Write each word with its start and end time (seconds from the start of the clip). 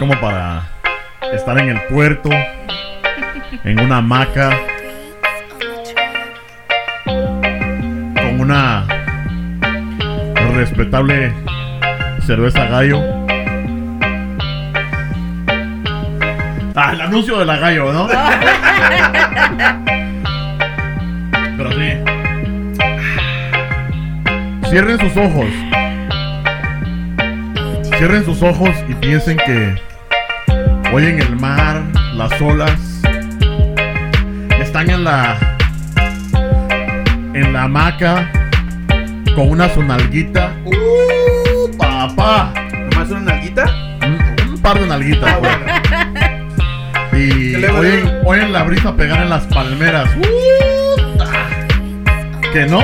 Como 0.00 0.18
para 0.18 0.62
estar 1.34 1.58
en 1.58 1.68
el 1.68 1.82
puerto, 1.82 2.30
en 3.64 3.80
una 3.80 3.98
hamaca, 3.98 4.58
con 7.04 8.40
una 8.40 8.86
respetable 10.54 11.34
cerveza 12.26 12.64
gallo. 12.64 13.02
Ah, 16.74 16.92
el 16.94 17.02
anuncio 17.02 17.38
de 17.38 17.44
la 17.44 17.58
gallo, 17.58 17.92
¿no? 17.92 18.08
Pero 21.58 21.72
sí. 21.72 21.92
Cierren 24.70 24.98
sus 24.98 25.14
ojos. 25.18 25.50
Cierren 27.98 28.24
sus 28.24 28.42
ojos 28.42 28.70
y 28.88 28.94
piensen 28.94 29.36
que 29.36 29.89
oyen 30.92 31.20
el 31.20 31.36
mar, 31.36 31.82
las 32.14 32.40
olas. 32.40 32.78
Están 34.60 34.90
en 34.90 35.04
la 35.04 35.36
en 37.34 37.52
la 37.52 37.62
hamaca 37.64 38.30
con 39.34 39.50
una 39.50 39.68
sonalguita. 39.68 40.52
¡Uh, 40.64 41.76
papá! 41.76 42.52
¿Nomás 42.72 43.10
una 43.10 43.20
nalguita? 43.20 43.64
Un, 44.02 44.50
un 44.50 44.58
par 44.60 44.80
de 44.80 44.86
nalguitas, 44.86 45.38
güey. 45.38 45.52
Y 47.12 47.52
¿Qué 47.52 47.58
le 47.58 47.68
va 47.68 47.78
a 47.78 47.80
oyen, 47.80 48.20
oyen 48.24 48.52
la 48.52 48.62
brisa 48.64 48.96
pegar 48.96 49.22
en 49.22 49.30
las 49.30 49.44
palmeras. 49.46 50.08
¡Uh! 50.16 51.22
Que 52.52 52.66
no. 52.66 52.80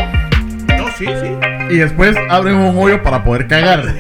No, 0.77 0.89
sí, 0.97 1.07
sí. 1.07 1.37
Y 1.71 1.79
después 1.79 2.17
abren 2.31 2.55
un 2.57 2.77
hoyo 2.79 3.03
para 3.03 3.25
poder 3.25 3.49
cagar. 3.49 3.85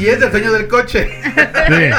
Y 0.00 0.06
es 0.06 0.22
el 0.22 0.30
sueño 0.30 0.50
del 0.52 0.66
coche. 0.66 1.19
Sí. 1.40 1.90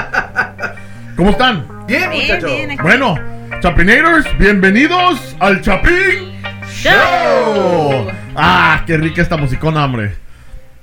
¿Cómo 1.15 1.31
están? 1.31 1.67
Bien, 1.87 2.09
Bien, 2.09 2.21
muchacho. 2.27 2.47
bien, 2.47 2.71
aquí. 2.71 2.81
Bueno, 2.81 3.15
Chapinators, 3.61 4.37
bienvenidos 4.37 5.35
al 5.39 5.61
Chapín 5.61 6.31
Show. 6.73 8.07
Ah, 8.35 8.83
qué 8.85 8.97
rica 8.97 9.21
esta 9.21 9.37
musicona, 9.37 9.85
hombre. 9.85 10.15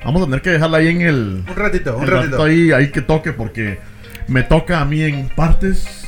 Vamos 0.04 0.22
a 0.22 0.24
tener 0.26 0.42
que 0.42 0.50
dejarla 0.50 0.78
ahí 0.78 0.88
en 0.88 1.00
el. 1.02 1.44
Un 1.48 1.56
ratito, 1.56 1.96
un 1.96 2.04
el 2.04 2.08
ratito. 2.10 2.36
ratito 2.36 2.44
ahí, 2.44 2.72
ahí 2.72 2.90
que 2.90 3.00
toque 3.02 3.32
porque 3.32 3.78
me 4.28 4.42
toca 4.42 4.80
a 4.80 4.84
mí 4.84 5.02
en 5.02 5.28
partes. 5.28 6.06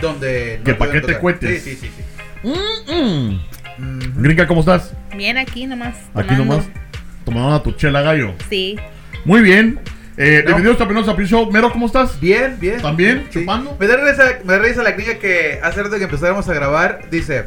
Donde. 0.00 0.60
Que 0.64 0.72
no 0.72 0.78
pa' 0.78 0.86
pueden 0.86 0.92
qué 0.94 1.00
te 1.00 1.06
tocar. 1.14 1.20
cuentes. 1.20 1.62
Sí, 1.62 1.76
sí, 1.76 1.88
sí. 1.88 1.90
sí. 1.96 2.48
Mm, 2.48 2.92
mm. 2.92 3.40
Mm, 3.78 4.22
Gringa, 4.22 4.46
¿cómo 4.46 4.60
estás? 4.60 4.94
Bien 5.16 5.36
aquí 5.38 5.66
nomás. 5.66 5.96
Aquí 6.14 6.28
tomando. 6.34 6.44
nomás. 6.56 6.66
Tomando 7.24 7.48
una 7.48 7.62
tu 7.62 7.72
chela 7.72 8.00
gallo. 8.02 8.34
Sí. 8.48 8.76
Muy 9.24 9.40
bien. 9.42 9.78
Eh, 10.20 10.42
No. 10.44 10.56
Bienvenidos 10.56 11.04
a 11.04 11.12
Chapín 11.12 11.26
Show. 11.26 11.48
Mero, 11.52 11.70
¿cómo 11.70 11.86
estás? 11.86 12.18
Bien, 12.18 12.56
bien. 12.58 12.82
¿También? 12.82 13.28
Sí. 13.30 13.38
¿Chupando? 13.40 13.76
Me 13.78 13.86
da 13.86 13.96
risa, 13.98 14.38
me 14.44 14.52
da 14.54 14.58
risa 14.58 14.82
la 14.82 14.96
clínica 14.96 15.20
que 15.20 15.60
hace 15.62 15.80
rato 15.80 15.96
que 15.96 16.04
empezáramos 16.04 16.48
a 16.48 16.54
grabar, 16.54 17.02
dice, 17.08 17.44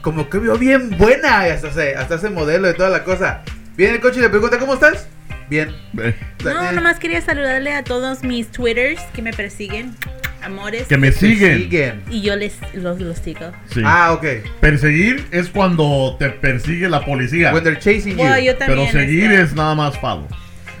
como 0.00 0.30
que 0.30 0.38
vio 0.38 0.56
bien 0.56 0.96
buena, 0.96 1.46
y 1.46 1.50
hasta 1.50 1.68
hace, 1.68 1.96
hasta 1.96 2.14
hace 2.14 2.30
modelo 2.30 2.70
y 2.70 2.74
toda 2.74 2.88
la 2.88 3.04
cosa. 3.04 3.42
Viene 3.76 3.96
el 3.96 4.00
coche 4.00 4.20
y 4.20 4.22
le 4.22 4.30
pregunta, 4.30 4.58
¿cómo 4.58 4.72
estás? 4.72 5.06
Bien. 5.50 5.68
Eh, 5.98 6.14
No, 6.44 6.72
nomás 6.72 6.98
quería 6.98 7.20
saludarle 7.20 7.74
a 7.74 7.84
todos 7.84 8.22
mis 8.24 8.48
twitters 8.48 9.02
que 9.14 9.20
me 9.20 9.34
persiguen. 9.34 9.94
Amores. 10.42 10.86
que 10.86 10.96
me 10.96 11.10
te 11.10 11.18
siguen. 11.18 11.58
siguen. 11.58 12.02
Y 12.08 12.22
yo 12.22 12.36
les 12.36 12.54
los, 12.72 12.98
los 13.00 13.18
sigo. 13.18 13.52
Sí. 13.74 13.82
Ah, 13.84 14.12
ok. 14.12 14.24
Perseguir 14.60 15.26
es 15.30 15.48
cuando 15.50 16.16
te 16.18 16.30
persigue 16.30 16.88
la 16.88 17.04
policía. 17.04 17.52
When 17.52 17.64
they're 17.64 17.78
chasing 17.78 18.12
you. 18.12 18.16
Bueno, 18.18 18.38
yo 18.38 18.56
también. 18.56 18.88
Pero 18.90 19.04
seguir 19.04 19.30
es 19.32 19.54
nada 19.54 19.74
más 19.74 19.98
follow. 19.98 20.26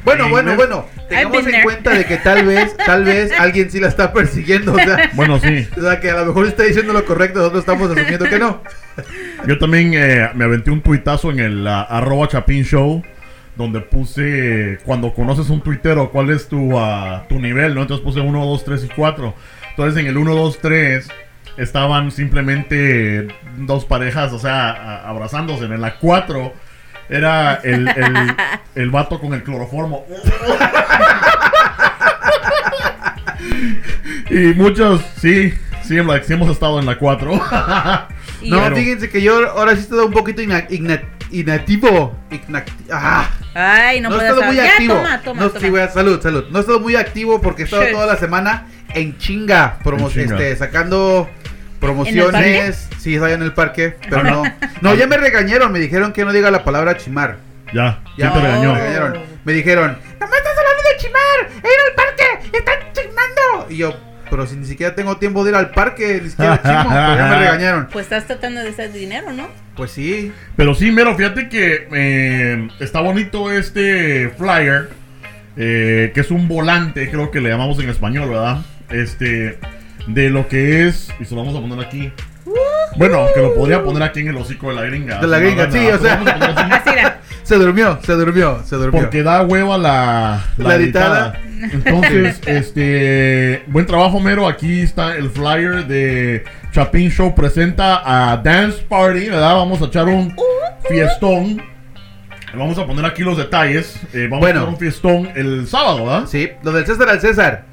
Bueno, 0.08 0.28
bueno, 0.30 0.56
bueno. 0.56 0.86
Tengamos 1.08 1.46
en 1.46 1.62
cuenta 1.62 1.90
de 1.90 2.04
que 2.04 2.16
tal 2.16 2.46
vez, 2.46 2.76
tal 2.76 3.04
vez 3.04 3.32
alguien 3.38 3.70
sí 3.70 3.78
la 3.80 3.88
está 3.88 4.12
persiguiendo. 4.12 4.72
O 4.72 4.76
sea, 4.76 5.10
Bueno, 5.14 5.38
sí. 5.38 5.66
o 5.76 5.80
sea, 5.80 6.00
que 6.00 6.10
a 6.10 6.20
lo 6.20 6.26
mejor 6.26 6.46
está 6.46 6.62
diciendo 6.62 6.92
lo 6.92 7.04
correcto, 7.04 7.38
nosotros 7.38 7.60
estamos 7.60 7.90
asumiendo 7.90 8.26
que 8.26 8.38
no. 8.38 8.62
Yo 9.46 9.58
también 9.58 9.92
eh, 9.94 10.30
me 10.34 10.44
aventé 10.44 10.70
un 10.70 10.80
tuitazo 10.80 11.30
en 11.30 11.40
el 11.40 11.66
ah, 11.66 11.82
arroba 11.82 12.28
chapín 12.28 12.64
show. 12.64 13.02
Donde 13.56 13.80
puse, 13.80 14.74
eh, 14.74 14.78
cuando 14.84 15.12
conoces 15.12 15.50
un 15.50 15.60
tuitero, 15.60 16.10
cuál 16.10 16.30
es 16.30 16.46
tu, 16.46 16.78
ah, 16.78 17.26
tu 17.28 17.40
nivel, 17.40 17.74
¿no? 17.74 17.82
Entonces 17.82 18.04
puse 18.04 18.20
1, 18.20 18.46
2, 18.46 18.64
3 18.64 18.84
y 18.84 18.88
4. 18.88 19.34
Entonces 19.70 20.00
en 20.00 20.06
el 20.06 20.16
1, 20.16 20.32
2, 20.32 20.58
3 20.62 21.08
estaban 21.56 22.12
simplemente 22.12 23.26
dos 23.56 23.84
parejas, 23.84 24.32
o 24.32 24.38
sea, 24.38 25.02
abrazándose. 25.08 25.64
En 25.64 25.80
la 25.80 25.96
4 25.98 26.52
era 27.08 27.54
el, 27.64 27.88
el, 27.88 28.36
el 28.74 28.90
vato 28.90 29.18
con 29.20 29.32
el 29.34 29.42
cloroformo. 29.42 30.04
y 34.30 34.54
muchos, 34.54 35.00
sí, 35.20 35.52
sí, 35.84 35.94
like, 35.96 36.24
sí 36.26 36.32
hemos 36.34 36.50
estado 36.50 36.78
en 36.78 36.86
la 36.86 36.98
4. 36.98 37.32
y 38.42 38.50
No, 38.50 38.62
Pero- 38.62 38.76
fíjense 38.76 39.08
que 39.10 39.22
yo 39.22 39.50
ahora 39.50 39.74
sí 39.74 39.82
estoy 39.82 40.04
un 40.04 40.12
poquito 40.12 40.42
ina- 40.42 40.66
igna- 40.68 41.02
inactivo. 41.30 42.16
Igna- 42.30 42.64
ah, 42.92 43.28
Ay, 43.54 44.00
no, 44.00 44.10
no, 44.10 44.16
he 44.16 44.18
puedo 44.18 44.30
estado 44.34 44.46
muy. 44.46 44.56
Ya, 44.56 44.64
activo. 44.72 44.94
toma, 44.94 45.20
toma, 45.22 45.40
no, 45.42 45.48
toma. 45.50 45.60
sí, 45.66 45.76
a- 45.78 45.88
salud, 45.88 46.20
salud. 46.22 46.44
No 46.50 46.58
he 46.58 46.60
estado 46.60 46.80
muy 46.80 46.96
activo 46.96 47.40
porque 47.40 47.62
he 47.62 47.64
estado 47.64 47.84
toda 47.90 48.06
la 48.06 48.16
semana 48.16 48.66
en 48.94 49.16
chinga, 49.18 49.78
promo- 49.82 50.06
En 50.08 50.12
chinga. 50.28 50.34
Este, 50.36 50.56
sacando 50.56 51.28
promociones. 51.80 52.88
Sí, 52.98 53.14
estaba 53.14 53.32
en 53.32 53.42
el 53.42 53.52
parque, 53.52 53.96
pero 54.08 54.22
no. 54.24 54.42
No, 54.80 54.94
ya 54.94 55.06
me 55.06 55.16
regañaron, 55.16 55.72
me 55.72 55.78
dijeron 55.78 56.12
que 56.12 56.24
no 56.24 56.32
diga 56.32 56.50
la 56.50 56.64
palabra 56.64 56.96
chimar. 56.96 57.38
ya, 57.72 58.00
Ya 58.16 58.26
ya 58.26 58.32
te 58.32 58.40
me 58.40 58.46
regañaron. 58.48 59.18
Me 59.44 59.52
dijeron, 59.52 59.98
no 60.20 60.28
me 60.28 60.36
estás 60.36 60.52
hablando 60.56 60.82
de 60.90 60.96
chimar, 60.98 61.62
he 61.64 61.66
ido 61.66 61.84
al 61.88 61.94
parque, 61.94 62.56
están 62.58 62.74
chimando. 62.92 63.66
Y 63.70 63.76
yo, 63.78 63.96
pero 64.30 64.46
si 64.46 64.56
ni 64.56 64.66
siquiera 64.66 64.94
tengo 64.94 65.16
tiempo 65.16 65.42
de 65.44 65.50
ir 65.50 65.56
al 65.56 65.70
parque, 65.70 66.20
ni 66.22 66.30
siquiera 66.30 66.60
chimo, 66.62 66.84
pero 66.88 67.16
ya 67.16 67.26
me 67.30 67.38
regañaron. 67.38 67.88
Pues 67.92 68.04
estás 68.06 68.26
tratando 68.26 68.62
de 68.62 68.70
hacer 68.70 68.92
dinero, 68.92 69.32
¿no? 69.32 69.48
Pues 69.76 69.90
sí, 69.92 70.32
Pero 70.56 70.74
sí, 70.74 70.90
mero, 70.90 71.14
fíjate 71.16 71.48
que 71.48 71.88
eh, 71.92 72.68
está 72.80 73.00
bonito 73.00 73.50
este 73.52 74.28
flyer, 74.36 74.90
eh, 75.56 76.10
que 76.14 76.20
es 76.20 76.30
un 76.30 76.48
volante, 76.48 77.08
creo 77.10 77.30
que 77.30 77.40
le 77.40 77.48
llamamos 77.48 77.78
en 77.80 77.88
español, 77.88 78.28
¿verdad? 78.30 78.58
Este, 78.90 79.58
de 80.08 80.30
lo 80.30 80.48
que 80.48 80.86
es, 80.88 81.08
y 81.20 81.24
se 81.24 81.34
lo 81.34 81.44
vamos 81.44 81.56
a 81.56 81.60
poner 81.60 81.84
aquí. 81.86 82.12
Bueno, 82.96 83.26
que 83.34 83.40
lo 83.40 83.54
podría 83.54 83.82
poner 83.84 84.02
aquí 84.02 84.20
en 84.20 84.28
el 84.28 84.36
hocico 84.36 84.70
de 84.70 84.74
la 84.74 84.82
gringa. 84.82 85.18
De 85.20 85.26
la 85.26 85.38
gringa, 85.38 85.70
sí, 85.70 85.86
o 85.86 85.98
sea. 85.98 86.14
Así. 86.72 86.90
Era. 86.90 87.20
se 87.42 87.56
durmió, 87.56 87.98
se 88.02 88.12
durmió, 88.14 88.62
se 88.64 88.76
durmió. 88.76 89.02
Porque 89.02 89.22
da 89.22 89.42
hueva 89.42 89.78
la, 89.78 90.44
La 90.56 90.74
editada. 90.74 91.38
Entonces, 91.72 92.40
este, 92.46 93.62
buen 93.66 93.86
trabajo, 93.86 94.18
Mero. 94.18 94.48
Aquí 94.48 94.80
está 94.80 95.16
el 95.16 95.30
flyer 95.30 95.86
de 95.86 96.44
Chapin 96.72 97.10
Show 97.10 97.34
presenta 97.34 98.02
a 98.04 98.36
Dance 98.38 98.78
Party, 98.88 99.28
¿verdad? 99.28 99.54
Vamos 99.56 99.80
a 99.82 99.84
echar 99.86 100.06
un 100.06 100.34
fiestón. 100.88 101.62
Vamos 102.54 102.78
a 102.78 102.86
poner 102.86 103.04
aquí 103.04 103.22
los 103.22 103.36
detalles. 103.36 104.00
Eh, 104.14 104.26
vamos 104.30 104.40
Bueno. 104.40 104.60
a 104.60 104.62
echar 104.62 104.72
un 104.72 104.78
fiestón 104.78 105.28
el 105.36 105.66
sábado, 105.68 106.06
¿verdad? 106.06 106.26
Sí, 106.26 106.48
lo 106.62 106.72
del 106.72 106.86
César 106.86 107.08
al 107.10 107.20
César. 107.20 107.64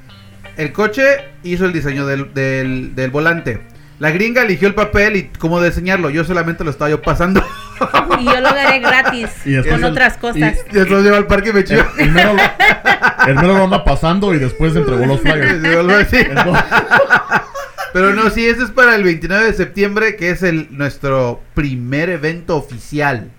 El 0.56 0.72
coche 0.72 1.02
hizo 1.42 1.64
el 1.66 1.72
diseño 1.72 2.06
del, 2.06 2.32
del, 2.34 2.94
del 2.94 3.10
volante. 3.10 3.60
La 3.98 4.10
gringa 4.10 4.42
eligió 4.42 4.68
el 4.68 4.74
papel 4.74 5.16
y 5.16 5.22
cómo 5.38 5.62
diseñarlo. 5.62 6.10
Yo 6.10 6.22
solamente 6.24 6.64
lo 6.64 6.70
estaba 6.70 6.90
yo 6.90 7.00
pasando. 7.00 7.42
Y 8.20 8.24
yo 8.24 8.40
lo 8.40 8.48
daré 8.52 8.78
gratis 8.80 9.28
Y 9.44 9.52
después 9.52 9.74
con 9.76 9.84
el- 9.84 9.90
otras 9.92 10.16
cosas. 10.18 10.54
Y 10.70 10.74
después 10.74 11.02
llevo 11.02 11.16
al 11.16 11.26
parque 11.26 11.50
y 11.50 11.52
me 11.52 11.60
El, 11.60 11.64
chivo. 11.66 11.82
el 11.98 12.10
mero 12.10 12.34
lo, 12.34 12.42
el 13.28 13.34
mero 13.36 13.48
lo 13.58 13.64
anda 13.64 13.84
pasando 13.84 14.34
y 14.34 14.38
después 14.38 14.74
entregó 14.76 15.04
los 15.06 15.20
flyers. 15.20 15.60
Pero 17.92 18.14
no, 18.14 18.28
sí, 18.30 18.46
este 18.46 18.64
es 18.64 18.70
para 18.70 18.94
el 18.96 19.04
29 19.04 19.44
de 19.46 19.52
septiembre, 19.54 20.16
que 20.16 20.30
es 20.30 20.42
el 20.42 20.68
nuestro 20.70 21.40
primer 21.54 22.10
evento 22.10 22.56
oficial. 22.56 23.30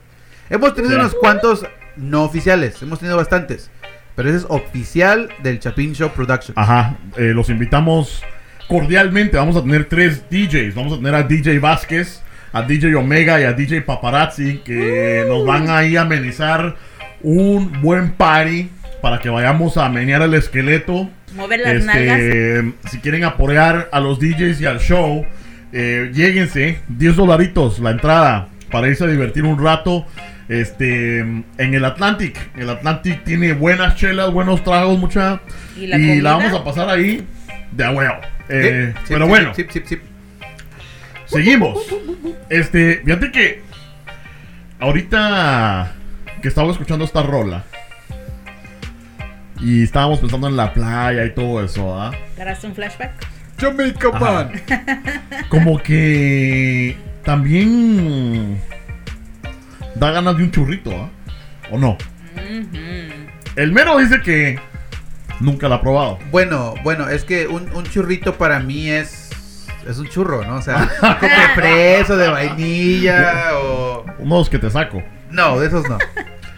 Hemos 0.49 0.73
tenido 0.73 0.93
Sí. 0.95 0.99
unos 0.99 1.13
cuantos 1.15 1.65
no 1.95 2.23
oficiales, 2.23 2.81
hemos 2.81 2.99
tenido 2.99 3.17
bastantes. 3.17 3.69
Pero 4.17 4.29
ese 4.29 4.39
es 4.39 4.45
oficial 4.49 5.29
del 5.43 5.59
Chapin 5.59 5.93
Show 5.93 6.09
Production. 6.09 6.53
Ajá, 6.57 6.97
eh, 7.17 7.33
los 7.35 7.51
invitamos 7.51 8.23
cordialmente. 8.67 9.37
Vamos 9.37 9.55
a 9.55 9.61
tener 9.61 9.85
tres 9.85 10.23
DJs. 10.31 10.73
Vamos 10.73 10.93
a 10.93 10.95
tener 10.95 11.13
a 11.13 11.21
DJ 11.21 11.59
Vázquez, 11.59 12.23
a 12.51 12.63
DJ 12.63 12.95
Omega 12.95 13.39
y 13.39 13.43
a 13.43 13.53
DJ 13.53 13.83
Paparazzi 13.83 14.57
que 14.65 15.23
nos 15.27 15.45
van 15.45 15.69
ahí 15.69 15.95
a 15.95 16.01
amenizar 16.01 16.77
un 17.21 17.79
buen 17.79 18.13
party 18.13 18.71
para 19.03 19.19
que 19.19 19.29
vayamos 19.29 19.77
a 19.77 19.87
menear 19.87 20.23
el 20.23 20.33
esqueleto. 20.33 21.11
Mover 21.35 21.59
las 21.59 21.85
nalgas. 21.85 22.19
Este, 22.19 22.73
si 22.89 22.97
quieren 22.97 23.23
apoyar 23.23 23.87
a 23.91 23.99
los 23.99 24.19
DJs 24.19 24.59
y 24.61 24.65
al 24.65 24.79
show, 24.79 25.27
eh, 25.71 26.09
lléguense, 26.11 26.79
10 26.87 27.15
dolaritos 27.17 27.77
la 27.77 27.91
entrada 27.91 28.49
para 28.71 28.87
irse 28.87 29.03
a 29.03 29.07
divertir 29.07 29.43
un 29.43 29.63
rato. 29.63 30.07
Este, 30.49 31.19
en 31.19 31.45
el 31.57 31.83
Atlantic, 31.83 32.37
el 32.55 32.69
Atlantic 32.69 33.23
tiene 33.25 33.53
buenas 33.53 33.95
chelas, 33.95 34.31
buenos 34.31 34.63
tragos, 34.63 34.97
mucha. 34.97 35.41
Y 35.75 35.93
Y 35.93 36.21
la 36.21 36.37
vamos 36.37 36.53
a 36.53 36.63
pasar 36.63 36.89
ahí 36.89 37.25
de 37.71 37.83
a 37.83 37.91
huevo. 37.91 38.15
Eh, 38.49 38.93
Sí, 38.95 38.99
sí, 38.99 39.05
pero 39.09 39.25
sí, 39.25 39.29
bueno, 39.29 39.53
sí, 39.53 39.65
sí, 39.69 39.81
sí. 39.85 39.99
seguimos. 41.25 41.77
Este, 42.49 43.01
fíjate 43.03 43.31
que 43.31 43.61
ahorita 44.79 45.91
que 46.41 46.47
estaba 46.47 46.71
escuchando 46.71 47.03
esta 47.03 47.23
rola, 47.23 47.63
Y 49.59 49.83
estábamos 49.83 50.19
pensando 50.19 50.47
en 50.47 50.55
la 50.55 50.71
playa 50.71 51.25
y 51.25 51.31
todo 51.33 51.63
eso, 51.65 51.87
¿verdad? 51.93 52.13
¿Agarraste 52.35 52.67
un 52.67 52.75
flashback? 52.75 53.11
Jamaica 53.59 54.11
man. 54.11 54.51
Como 55.49 55.81
que 55.81 56.95
también 57.23 58.61
da 59.99 60.11
ganas 60.11 60.37
de 60.37 60.43
un 60.43 60.51
churrito, 60.51 60.91
¿ah? 60.91 61.09
¿O 61.71 61.77
no? 61.77 61.97
El 63.55 63.71
mero 63.71 63.97
dice 63.97 64.21
que 64.21 64.59
nunca 65.39 65.67
lo 65.67 65.75
ha 65.75 65.81
probado. 65.81 66.19
Bueno, 66.31 66.75
bueno, 66.83 67.09
es 67.09 67.23
que 67.23 67.47
un, 67.47 67.69
un 67.73 67.83
churrito 67.85 68.35
para 68.37 68.59
mí 68.59 68.89
es 68.89 69.23
es 69.87 69.97
un 69.99 70.07
churro, 70.09 70.43
¿no? 70.45 70.55
O 70.55 70.61
sea, 70.61 70.89
como 70.99 71.21
de 71.21 71.49
fresa, 71.55 72.15
de 72.17 72.27
vainilla 72.27 73.51
o 73.57 74.05
Unos 74.19 74.49
que 74.49 74.59
te 74.59 74.69
saco. 74.69 75.01
no, 75.31 75.59
de 75.59 75.67
esos 75.67 75.87
no. 75.89 75.97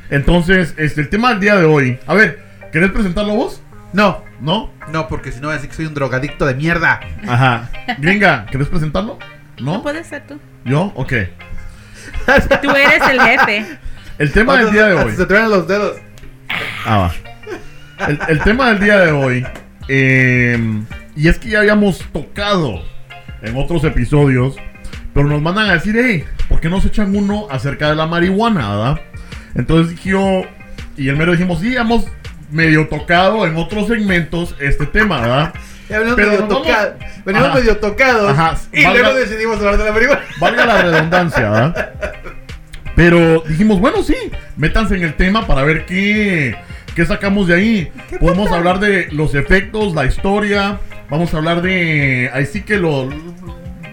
Entonces, 0.10 0.74
este, 0.78 1.02
el 1.02 1.10
tema 1.10 1.30
del 1.30 1.40
día 1.40 1.56
de 1.56 1.66
hoy. 1.66 2.00
A 2.08 2.16
ver, 2.16 2.44
¿querés 2.72 2.90
presentarlo 2.92 3.36
vos? 3.36 3.62
No, 3.94 4.24
¿No? 4.42 4.72
no, 4.92 5.08
porque 5.08 5.32
si 5.32 5.40
no 5.40 5.48
voy 5.48 5.54
a 5.54 5.56
decir 5.56 5.70
que 5.70 5.76
soy 5.76 5.86
un 5.86 5.94
drogadicto 5.94 6.46
de 6.46 6.56
mierda. 6.56 7.00
Ajá. 7.28 7.70
Gringa, 8.00 8.46
¿querés 8.48 8.68
presentarlo? 8.68 9.18
No 9.60 9.74
¿No? 9.74 9.82
puede 9.84 10.04
ser 10.04 10.26
tú. 10.26 10.40
¿Yo? 10.66 10.92
Ok. 10.96 11.14
Tú 12.62 12.70
eres 12.72 13.02
el 13.10 13.22
jefe. 13.22 13.66
El 14.18 14.32
tema 14.32 14.58
del 14.58 14.72
día 14.72 14.88
de 14.88 14.94
hoy. 14.94 15.16
Se 15.16 15.26
truenan 15.26 15.50
los 15.50 15.68
dedos. 15.68 15.98
Ah, 16.86 16.98
va. 18.00 18.08
El, 18.08 18.20
el 18.28 18.40
tema 18.42 18.70
del 18.70 18.80
día 18.80 18.98
de 19.00 19.12
hoy. 19.12 19.46
eh, 19.88 20.58
y 21.16 21.28
es 21.28 21.38
que 21.38 21.50
ya 21.50 21.60
habíamos 21.60 22.00
tocado 22.14 22.82
en 23.42 23.58
otros 23.58 23.84
episodios. 23.84 24.56
Pero 25.14 25.28
nos 25.28 25.42
mandan 25.42 25.70
a 25.70 25.74
decir, 25.74 25.96
hey, 26.02 26.24
¿por 26.48 26.60
qué 26.62 26.70
no 26.70 26.80
se 26.82 26.88
echan 26.90 27.16
uno 27.16 27.48
acerca 27.50 27.90
de 27.90 27.96
la 27.96 28.06
marihuana, 28.06 28.70
verdad? 28.70 29.02
Entonces 29.56 29.96
dije 29.96 30.12
yo. 30.12 30.44
Y 30.98 31.10
el 31.10 31.16
mero 31.18 31.32
dijimos, 31.32 31.60
sí, 31.62 31.76
hemos 31.76 32.06
medio 32.52 32.88
tocado 32.88 33.46
en 33.48 33.56
otros 33.58 33.88
segmentos 33.88 34.56
este 34.60 34.86
tema, 34.86 35.22
¿verdad? 35.22 35.54
Pero 35.90 36.16
medio 36.16 36.44
tocados. 36.46 36.94
Venimos 37.26 37.48
Ajá. 37.50 37.58
medio 37.58 37.78
tocados. 37.78 38.32
Ajá, 38.32 38.58
Y 38.72 38.84
valga- 38.84 39.00
luego 39.02 39.18
decidimos 39.20 39.58
hablar 39.58 39.78
de 39.78 39.84
la 39.86 39.92
marihuana. 39.92 40.22
Valga 40.40 40.66
la 40.66 40.82
redundancia, 40.84 41.50
¿verdad? 41.50 41.90
Pero 42.96 43.44
dijimos, 43.48 43.80
bueno, 43.80 44.04
sí, 44.04 44.16
métanse 44.58 44.96
en 44.96 45.04
el 45.04 45.14
tema 45.16 45.48
para 45.48 45.64
ver 45.64 45.86
qué, 45.86 46.56
qué 46.96 47.06
sacamos 47.06 47.48
de 47.48 47.56
ahí. 47.56 47.92
Podemos 48.20 48.52
hablar 48.52 48.80
de 48.80 49.08
los 49.12 49.36
efectos, 49.36 49.94
la 49.96 50.06
historia. 50.06 50.80
Vamos 51.10 51.34
a 51.34 51.38
hablar 51.38 51.62
de. 51.62 52.30
Ahí 52.34 52.46
sí 52.46 52.62
que 52.62 52.78
lo. 52.78 53.10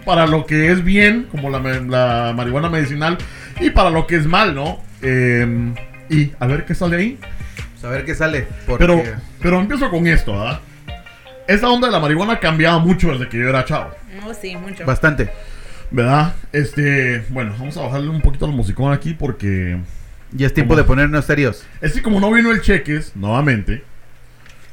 Para 0.05 0.27
lo 0.27 0.47
que 0.47 0.71
es 0.71 0.85
bien, 0.85 1.27
como 1.31 1.51
la, 1.51 2.33
marihuana 2.33 2.69
medicinal, 2.69 3.19
y 3.61 3.71
para 3.71 3.91
lo 3.91 4.07
que 4.07 4.17
es 4.17 4.27
mal, 4.27 4.55
¿no? 4.55 4.81
Eh, 5.03 5.73
y 6.11 6.31
a 6.39 6.47
ver 6.47 6.65
qué 6.65 6.75
sale 6.77 6.97
ahí. 6.97 7.19
Pues 7.73 7.85
a 7.85 7.89
ver 7.89 8.05
qué 8.05 8.15
sale. 8.15 8.47
Porque... 8.67 8.85
Pero, 8.87 9.03
pero 9.41 9.61
empiezo 9.61 9.91
con 9.91 10.07
esto, 10.07 10.33
¿verdad? 10.39 10.61
Esa 11.47 11.69
onda 11.69 11.87
de 11.89 11.93
la 11.93 12.01
marihuana 12.01 12.35
ha 12.35 12.41
cambiado 12.41 12.81
mucho 12.81 13.13
desde 13.13 13.29
que 13.29 13.39
yo 13.39 13.49
era 13.49 13.65
chavo. 13.65 13.91
Oh, 14.27 14.35
sí, 14.35 14.57
mucho. 14.57 14.85
Bastante. 14.85 15.31
¿Verdad? 15.91 16.35
Este, 16.53 17.25
bueno, 17.29 17.55
vamos 17.59 17.77
a 17.77 17.83
bajarle 17.83 18.09
un 18.09 18.21
poquito 18.21 18.45
al 18.47 18.53
musicón 18.53 18.93
aquí 18.93 19.15
porque 19.15 19.79
Ya 20.33 20.47
es 20.49 20.55
tiempo 20.55 20.75
de 20.75 20.83
ponernos 20.83 21.25
serios. 21.25 21.65
es 21.81 21.93
que 21.93 22.03
como 22.03 22.19
no 22.19 22.31
vino 22.33 22.51
el 22.51 22.61
cheques, 22.61 23.15
nuevamente, 23.15 23.85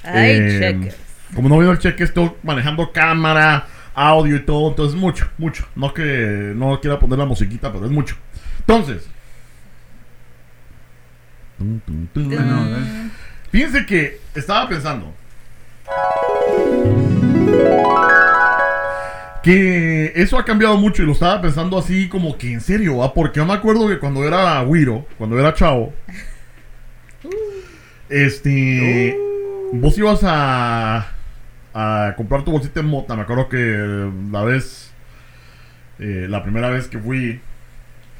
Ay, 0.03 0.31
eh, 0.31 0.57
cheques. 0.59 0.95
como 1.35 1.49
no 1.49 1.59
vino 1.59 1.71
el 1.71 1.77
cheques, 1.77 2.09
estoy 2.09 2.31
manejando 2.41 2.91
cámara, 2.91 3.67
audio 3.93 4.35
y 4.37 4.39
todo, 4.39 4.69
entonces 4.69 4.99
mucho, 4.99 5.29
mucho. 5.37 5.67
No 5.75 5.93
que 5.93 6.53
no 6.55 6.79
quiera 6.81 6.97
poner 6.97 7.19
la 7.19 7.25
musiquita, 7.25 7.71
pero 7.71 7.85
es 7.85 7.91
mucho. 7.91 8.15
Entonces, 8.61 9.07
tum, 11.59 11.79
tum, 11.81 12.07
tum. 12.07 12.29
No, 12.29 12.67
fíjense 13.51 13.85
que 13.85 14.19
estaba 14.33 14.67
pensando 14.67 15.13
que 19.43 20.13
eso 20.15 20.39
ha 20.39 20.45
cambiado 20.45 20.77
mucho 20.77 21.03
y 21.03 21.05
lo 21.05 21.11
estaba 21.11 21.41
pensando 21.41 21.77
así 21.77 22.07
como 22.07 22.37
que 22.37 22.53
en 22.53 22.61
serio, 22.61 22.97
¿va? 22.97 23.13
Porque 23.13 23.39
yo 23.39 23.45
me 23.45 23.53
acuerdo 23.53 23.89
que 23.89 23.99
cuando 23.99 24.25
era 24.25 24.63
Wiro, 24.63 25.05
cuando 25.17 25.37
era 25.37 25.53
chavo, 25.53 25.93
este, 28.09 29.17
vos 29.73 29.97
ibas 29.97 30.21
a, 30.23 31.11
a 31.73 32.13
comprar 32.15 32.45
tu 32.45 32.51
bolsita 32.51 32.81
de 32.81 32.87
mota. 32.87 33.15
Me 33.15 33.23
acuerdo 33.23 33.49
que 33.49 34.11
la 34.31 34.43
vez, 34.43 34.93
eh, 35.99 36.27
la 36.29 36.41
primera 36.41 36.69
vez 36.69 36.87
que 36.87 36.97
fui, 36.97 37.41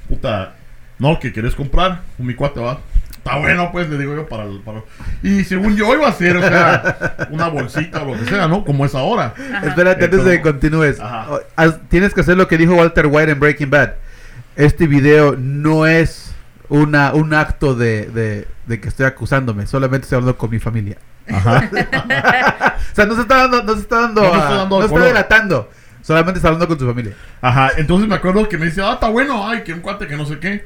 puta, 0.09 0.55
no, 1.03 1.19
que 1.19 1.31
querés 1.33 1.53
comprar, 1.55 2.01
con 2.17 2.25
mi 2.25 2.33
cuate 2.33 2.59
va. 2.59 2.79
Está 3.11 3.37
bueno, 3.37 3.69
pues, 3.71 3.89
le 3.89 3.97
digo 3.97 4.15
yo 4.15 4.27
para, 4.27 4.43
el- 4.43 4.59
para... 4.61 4.81
Y 5.21 5.43
según 5.45 5.75
yo 5.77 5.93
iba 5.93 6.07
a 6.07 6.11
ser, 6.11 6.35
o 6.37 6.41
sea, 6.41 7.27
una 7.29 7.47
bolsita 7.47 8.01
o 8.03 8.13
lo 8.13 8.19
que 8.19 8.25
sea, 8.29 8.47
¿no? 8.47 8.65
Como 8.65 8.85
es 8.85 8.93
ahora. 8.95 9.33
Ajá. 9.37 9.67
Espérate, 9.67 10.05
antes 10.05 10.25
de 10.25 10.37
que 10.37 10.41
continúes. 10.41 10.97
Tienes 11.89 12.13
que 12.13 12.21
hacer 12.21 12.35
lo 12.37 12.47
que 12.49 12.57
dijo 12.57 12.73
Walter 12.75 13.05
White 13.07 13.31
en 13.31 13.39
Breaking 13.39 13.69
Bad. 13.69 13.91
Este 14.57 14.87
video 14.87 15.35
no 15.37 15.87
es 15.87 16.33
una, 16.69 17.13
un 17.13 17.33
acto 17.33 17.75
de, 17.75 18.07
de- 18.07 18.47
de 18.65 18.79
que 18.81 18.89
estoy 18.89 19.05
acusándome. 19.05 19.67
Solamente 19.67 20.03
estoy 20.05 20.17
hablando 20.17 20.37
con 20.37 20.49
mi 20.49 20.59
familia. 20.59 20.97
Ajá. 21.31 21.69
O 22.91 22.95
sea, 22.95 23.05
no 23.05 23.15
se 23.15 23.21
está 23.21 23.37
dando, 23.47 23.63
no 23.63 23.73
se 23.73 23.79
está 23.81 24.01
dando, 24.01 24.21
No 24.21 24.33
a- 24.33 24.37
está 24.37 24.53
dando 24.55 24.79
no 24.79 24.85
está 24.85 24.99
delatando. 24.99 25.69
Solamente 26.01 26.37
está 26.37 26.49
hablando 26.49 26.67
con 26.67 26.77
su 26.77 26.85
familia. 26.85 27.13
Ajá, 27.41 27.71
entonces 27.77 28.07
me 28.09 28.15
acuerdo 28.15 28.47
que 28.49 28.57
me 28.57 28.65
dice, 28.67 28.81
ah, 28.83 28.93
está 28.95 29.07
bueno, 29.09 29.47
ay, 29.47 29.63
que 29.63 29.73
un 29.73 29.79
cuate 29.79 30.05
que 30.07 30.15
no 30.17 30.25
sé 30.25 30.37
qué. 30.39 30.65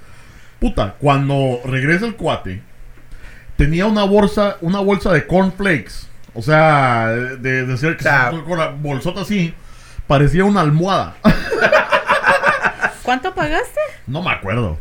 Puta, 0.60 0.96
cuando 1.00 1.60
regresa 1.66 2.06
el 2.06 2.16
cuate, 2.16 2.62
tenía 3.58 3.86
una 3.86 4.04
bolsa, 4.04 4.58
una 4.62 4.80
bolsa 4.80 5.12
de 5.14 5.28
cornflakes. 5.28 6.08
O 6.34 6.42
sea, 6.42 7.08
de, 7.10 7.66
de 7.66 7.78
ser 7.78 7.98
que 7.98 8.04
se- 8.04 8.10
con 8.48 8.58
la 8.58 8.68
bolsota 8.70 9.22
así, 9.22 9.54
parecía 10.08 10.44
una 10.46 10.62
almohada. 10.62 11.16
¿Cuánto 13.04 13.34
pagaste? 13.34 13.80
no 14.06 14.22
me 14.22 14.32
acuerdo. 14.32 14.78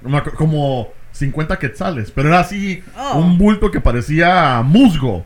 No 0.00 0.08
me 0.08 0.18
acu- 0.18 0.32
como 0.34 0.88
50 1.12 1.58
quetzales, 1.58 2.10
pero 2.10 2.28
era 2.28 2.40
así, 2.40 2.82
Oh. 2.98 3.18
un 3.18 3.38
bulto 3.38 3.70
que 3.70 3.80
parecía 3.80 4.62
musgo. 4.64 5.24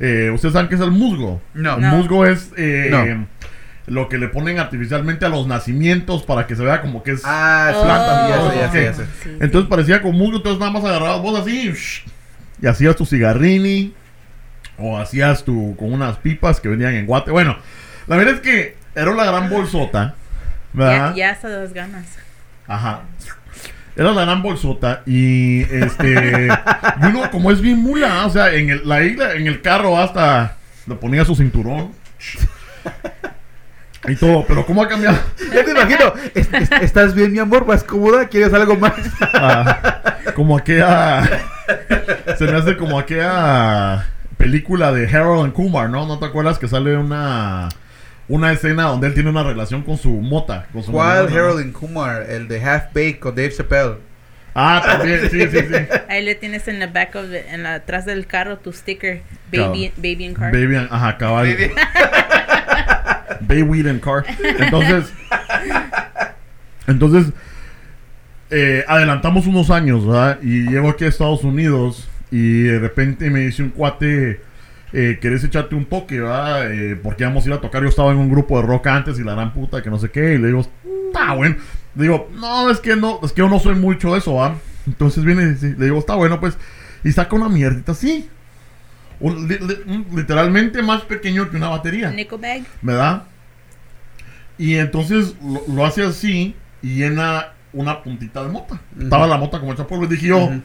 Eh, 0.00 0.30
¿Ustedes 0.34 0.52
saben 0.54 0.68
qué 0.68 0.74
es 0.74 0.80
el 0.80 0.90
musgo? 0.90 1.40
No. 1.54 1.74
El 1.76 1.80
No. 1.82 1.96
musgo 1.96 2.26
es 2.26 2.50
eh, 2.56 2.88
No. 2.90 3.26
Lo 3.86 4.08
que 4.08 4.16
le 4.18 4.28
ponen 4.28 4.58
artificialmente 4.58 5.24
a 5.26 5.28
los 5.28 5.46
nacimientos 5.46 6.22
para 6.22 6.46
que 6.46 6.54
se 6.56 6.62
vea 6.62 6.80
como 6.80 7.02
que 7.02 7.12
es 7.12 7.22
Ah, 7.24 7.72
sí, 7.74 7.80
Planta, 7.84 8.28
ya 8.28 8.36
todo 8.36 8.50
sé, 8.50 8.56
ya 8.56 8.64
eso, 8.64 8.72
sé, 8.72 8.84
ya 8.84 8.94
sé. 8.94 9.04
Sí, 9.22 9.36
Entonces 9.40 9.68
parecía 9.68 10.00
como 10.02 10.16
musgo, 10.18 10.36
entonces 10.36 10.60
nada 10.60 10.70
más 10.72 10.84
agarrabas 10.84 11.20
vos 11.20 11.38
así 11.40 11.72
y 12.60 12.66
hacías 12.66 12.94
tu 12.96 13.04
cigarrini 13.04 13.92
o 14.78 14.98
hacías 14.98 15.44
tu 15.44 15.74
con 15.76 15.92
unas 15.92 16.16
pipas 16.18 16.60
que 16.60 16.68
venían 16.68 16.94
en 16.94 17.06
guate. 17.06 17.30
Bueno, 17.32 17.56
la 18.06 18.16
verdad 18.16 18.34
es 18.34 18.40
que 18.40 18.76
era 18.94 19.10
una 19.10 19.24
gran 19.24 19.50
bolsota, 19.50 20.14
Ya, 20.72 20.78
¿verdad? 20.78 21.14
ya 21.16 21.30
hasta 21.30 21.48
dos 21.50 21.72
ganas. 21.72 22.06
Ajá. 22.68 23.00
Era 23.96 24.12
la 24.12 24.22
gran 24.22 24.42
bolsota 24.42 25.02
y 25.04 25.62
este 25.62 26.48
y 26.48 27.04
uno 27.06 27.30
como 27.30 27.50
es 27.50 27.60
bien 27.60 27.78
mula, 27.78 28.24
o 28.26 28.30
sea, 28.30 28.54
en 28.54 28.70
el, 28.70 28.88
la 28.88 29.02
isla, 29.02 29.34
en 29.34 29.46
el 29.46 29.60
carro 29.60 29.98
hasta 29.98 30.56
le 30.86 30.94
ponía 30.94 31.24
su 31.26 31.34
cinturón 31.34 31.90
y 34.08 34.16
todo, 34.16 34.44
pero 34.46 34.64
cómo 34.66 34.82
ha 34.82 34.88
cambiado. 34.88 35.16
Ya 35.52 35.64
te 35.64 35.70
imagino. 35.70 36.12
Es- 36.34 36.48
es- 36.52 36.70
¿Estás 36.82 37.14
bien, 37.14 37.32
mi 37.32 37.38
amor? 37.38 37.64
¿Vas 37.66 37.84
cómoda? 37.84 38.26
¿Quieres 38.28 38.52
algo 38.52 38.76
más? 38.76 38.94
Ah, 39.34 40.16
como 40.34 40.56
aquella. 40.56 41.22
se 42.38 42.44
me 42.46 42.56
hace 42.56 42.76
como 42.76 42.98
aquella 42.98 44.06
película 44.36 44.92
de 44.92 45.06
Harold 45.08 45.44
and 45.44 45.52
Kumar, 45.52 45.88
¿no? 45.90 46.06
¿No 46.06 46.18
te 46.18 46.26
acuerdas 46.26 46.58
que 46.58 46.68
sale 46.68 46.96
una. 46.96 47.68
Una 48.28 48.52
escena 48.52 48.84
donde 48.84 49.08
él 49.08 49.14
tiene 49.14 49.30
una 49.30 49.42
relación 49.42 49.82
con 49.82 49.98
su 49.98 50.08
mota? 50.10 50.66
Con 50.72 50.82
su 50.82 50.92
¿Cuál. 50.92 51.26
Harold 51.28 51.60
and 51.60 51.72
Kumar? 51.72 52.22
El 52.30 52.48
de 52.48 52.62
Half 52.64 52.86
Baked 52.94 53.18
con 53.18 53.34
Dave 53.34 53.50
Chappelle. 53.54 53.96
Ah, 54.54 54.80
también, 54.84 55.20
sí, 55.30 55.40
sí, 55.48 55.58
sí. 55.60 55.74
Ahí 56.08 56.22
le 56.24 56.34
tienes 56.34 56.68
en 56.68 56.78
la 56.78 56.86
back 56.86 57.14
of 57.16 57.30
the- 57.30 57.48
en 57.52 57.62
la 57.62 57.74
atrás 57.74 58.04
del 58.06 58.26
carro 58.26 58.58
tu 58.58 58.72
sticker 58.72 59.22
baby 59.50 59.92
baby 59.96 60.24
in 60.26 60.34
car. 60.34 60.52
Baby, 60.52 60.76
and- 60.76 60.88
ajá, 60.90 61.16
caballo. 61.18 61.56
Bayweed 63.40 63.86
and 63.86 64.00
Car. 64.00 64.24
Entonces, 64.58 65.12
entonces 66.86 67.32
eh, 68.50 68.84
adelantamos 68.86 69.46
unos 69.46 69.70
años, 69.70 70.06
¿verdad? 70.06 70.38
Y 70.42 70.68
llego 70.68 70.90
aquí 70.90 71.04
a 71.04 71.08
Estados 71.08 71.42
Unidos 71.42 72.08
y 72.30 72.62
de 72.62 72.78
repente 72.78 73.30
me 73.30 73.40
dice 73.40 73.62
un 73.62 73.70
cuate, 73.70 74.40
eh, 74.92 75.18
¿querés 75.20 75.42
echarte 75.44 75.74
un 75.74 75.86
toque, 75.86 76.20
verdad? 76.20 76.70
Eh, 76.72 76.96
porque 77.02 77.22
íbamos 77.24 77.44
a 77.44 77.48
ir 77.48 77.54
a 77.54 77.60
tocar. 77.60 77.82
Yo 77.82 77.88
estaba 77.88 78.12
en 78.12 78.18
un 78.18 78.30
grupo 78.30 78.60
de 78.60 78.66
rock 78.66 78.88
antes 78.88 79.18
y 79.18 79.24
la 79.24 79.32
gran 79.34 79.52
puta 79.52 79.82
que 79.82 79.90
no 79.90 79.98
sé 79.98 80.10
qué. 80.10 80.34
Y 80.34 80.38
le 80.38 80.48
digo, 80.48 80.66
está 81.06 81.32
bueno. 81.34 81.56
Le 81.94 82.02
digo, 82.02 82.28
no, 82.34 82.70
es 82.70 82.80
que 82.80 82.96
no, 82.96 83.20
es 83.22 83.32
que 83.32 83.40
yo 83.40 83.48
no 83.48 83.58
soy 83.58 83.74
mucho 83.74 84.12
de 84.12 84.18
eso, 84.18 84.34
¿va? 84.34 84.54
Entonces 84.86 85.24
viene 85.24 85.56
y 85.60 85.64
le 85.78 85.86
digo, 85.86 85.98
está 85.98 86.14
bueno, 86.14 86.40
pues. 86.40 86.58
Y 87.04 87.12
saca 87.12 87.34
una 87.34 87.48
mierdita 87.48 87.92
así. 87.92 88.28
Un- 89.22 89.48
li- 89.48 89.58
li- 89.58 89.78
un- 89.86 90.06
literalmente 90.14 90.82
más 90.82 91.02
pequeño 91.02 91.48
que 91.50 91.56
una 91.56 91.68
batería. 91.68 92.10
Nickel 92.10 92.38
bag. 92.38 92.62
¿verdad? 92.82 93.22
Y 94.58 94.76
entonces 94.76 95.34
lo, 95.42 95.62
lo 95.74 95.86
hace 95.86 96.02
así 96.04 96.54
y 96.82 96.96
llena 96.96 97.48
una 97.72 98.02
puntita 98.02 98.42
de 98.42 98.50
mota. 98.50 98.74
Ujú. 98.94 99.04
Estaba 99.04 99.26
la 99.26 99.36
mota 99.38 99.58
como 99.60 99.72
hecha 99.72 99.86
polvo. 99.86 100.04
Y 100.04 100.08
dije 100.08 100.26
yo, 100.26 100.38
Ujú. 100.44 100.60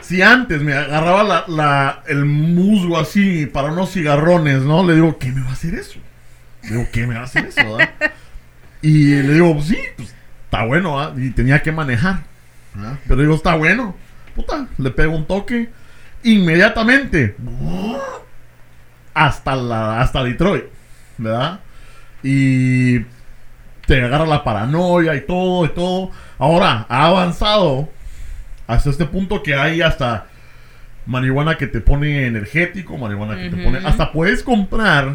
si 0.00 0.22
antes 0.22 0.62
me 0.62 0.74
agarraba 0.74 1.22
la, 1.24 1.44
la- 1.48 2.02
el 2.06 2.24
musgo 2.24 2.98
así 2.98 3.46
para 3.46 3.72
unos 3.72 3.90
cigarrones, 3.92 4.62
¿no? 4.62 4.86
Le 4.86 4.94
digo, 4.94 5.18
¿qué 5.18 5.32
me 5.32 5.40
va 5.42 5.48
a 5.50 5.52
hacer 5.52 5.74
eso? 5.74 5.98
Le 6.62 6.70
digo, 6.70 6.88
¿qué 6.92 7.06
me 7.06 7.14
va 7.14 7.20
a 7.22 7.24
hacer 7.24 7.46
eso? 7.46 7.56
verdad? 7.76 7.90
Y 8.82 9.10
le 9.22 9.34
digo, 9.34 9.52
pues 9.54 9.66
sí, 9.66 9.78
pues, 9.96 10.14
está 10.44 10.64
bueno, 10.64 10.96
¿verdad? 10.96 11.14
Y 11.18 11.30
tenía 11.32 11.62
que 11.62 11.70
manejar. 11.70 12.20
¿verdad? 12.74 12.98
Pero 13.06 13.20
digo, 13.20 13.34
está 13.34 13.54
bueno. 13.54 13.94
Puta, 14.34 14.68
le 14.78 14.90
pego 14.90 15.14
un 15.16 15.26
toque. 15.26 15.68
Inmediatamente. 16.22 17.34
Hasta, 19.14 19.56
la, 19.56 20.00
hasta 20.00 20.22
Detroit. 20.24 20.64
¿Verdad? 21.18 21.60
Y 22.22 23.00
te 23.86 24.02
agarra 24.02 24.26
la 24.26 24.44
paranoia 24.44 25.14
y 25.14 25.22
todo, 25.22 25.64
y 25.64 25.68
todo. 25.70 26.10
Ahora, 26.38 26.86
ha 26.88 27.06
avanzado 27.06 27.88
hasta 28.66 28.90
este 28.90 29.04
punto 29.04 29.42
que 29.42 29.54
hay 29.54 29.82
hasta 29.82 30.26
marihuana 31.06 31.56
que 31.58 31.66
te 31.66 31.80
pone 31.80 32.26
energético, 32.26 32.96
marihuana 32.96 33.36
que 33.36 33.50
te 33.50 33.56
pone... 33.56 33.78
Hasta 33.78 34.12
puedes 34.12 34.42
comprar 34.42 35.14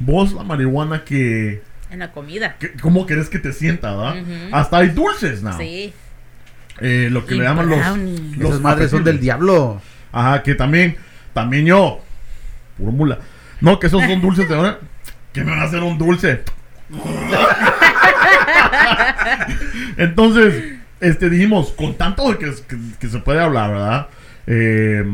vos 0.00 0.32
la 0.32 0.42
marihuana 0.42 1.04
que... 1.04 1.62
En 1.90 2.00
la 2.00 2.10
comida. 2.10 2.56
que- 2.58 2.72
¿Cómo 2.72 3.06
querés 3.06 3.28
que 3.28 3.38
te 3.38 3.52
sienta, 3.52 3.94
verdad? 3.94 4.16
Hasta 4.50 4.78
hay 4.78 4.88
dulces, 4.88 5.42
¿no? 5.42 5.56
Sí. 5.56 5.92
Eh, 6.80 7.08
lo 7.12 7.24
que 7.24 7.36
Y 7.36 7.38
le 7.38 7.44
llaman 7.44 7.68
los... 7.68 7.78
brownie. 7.78 8.36
los 8.38 8.50
Esas 8.50 8.60
madres 8.60 8.90
son 8.90 9.04
del 9.04 9.20
diablo. 9.20 9.80
Ajá, 10.12 10.42
que 10.42 10.54
también... 10.54 10.96
También 11.32 11.66
yo... 11.66 12.00
Puro 12.78 12.92
mula. 12.92 13.18
No, 13.60 13.78
que 13.80 13.86
esos 13.88 14.02
son 14.02 14.20
dulces 14.20 14.48
de 14.48 14.54
ahora. 14.54 14.78
¿Qué 15.32 15.42
me 15.44 15.50
van 15.50 15.60
a 15.60 15.64
hacer 15.64 15.82
un 15.82 15.98
dulce? 15.98 16.42
Entonces, 19.96 20.74
este 21.00 21.30
dijimos, 21.30 21.72
con 21.72 21.94
tanto 21.96 22.36
que, 22.38 22.52
que- 22.68 22.76
que 22.98 23.08
se 23.08 23.18
puede 23.18 23.40
hablar, 23.40 23.70
¿verdad? 23.70 24.06
Eh, 24.46 25.04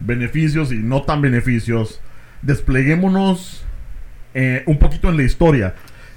beneficios 0.00 0.72
y 0.72 0.76
no 0.76 1.02
tan 1.02 1.22
beneficios, 1.22 2.00
despleguémonos 2.42 3.64
eh, 4.34 4.62
un 4.66 4.78
poquito 4.78 5.08
en 5.08 5.16
la 5.16 5.22
historia. 5.22 5.74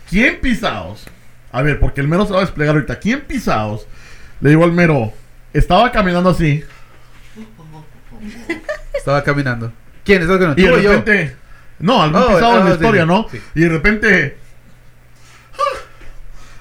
¿Quién 0.09 0.39
pisados? 0.41 1.05
A 1.51 1.61
ver, 1.61 1.79
porque 1.79 2.01
el 2.01 2.07
mero 2.07 2.25
se 2.25 2.33
va 2.33 2.39
a 2.39 2.41
desplegar 2.41 2.75
ahorita. 2.75 2.99
¿Quién 2.99 3.21
pisados? 3.21 3.87
Le 4.41 4.49
digo 4.49 4.63
al 4.63 4.73
mero, 4.73 5.13
estaba 5.53 5.91
caminando 5.91 6.29
así 6.29 6.63
Estaba 8.93 9.23
caminando. 9.23 9.71
¿Quién? 10.03 10.21
¿Estás 10.21 10.37
con 10.37 10.53
y 10.57 10.61
de 10.63 10.71
repente... 10.71 11.35
No, 11.79 12.01
algún 12.01 12.21
Oh, 12.21 12.27
pisado 12.27 12.53
ah, 12.53 12.59
en 12.59 12.65
la 12.65 12.71
historia, 12.75 13.01
sí, 13.01 13.07
¿no? 13.07 13.27
sí. 13.29 13.41
Y 13.55 13.61
de 13.61 13.69
repente... 13.69 14.37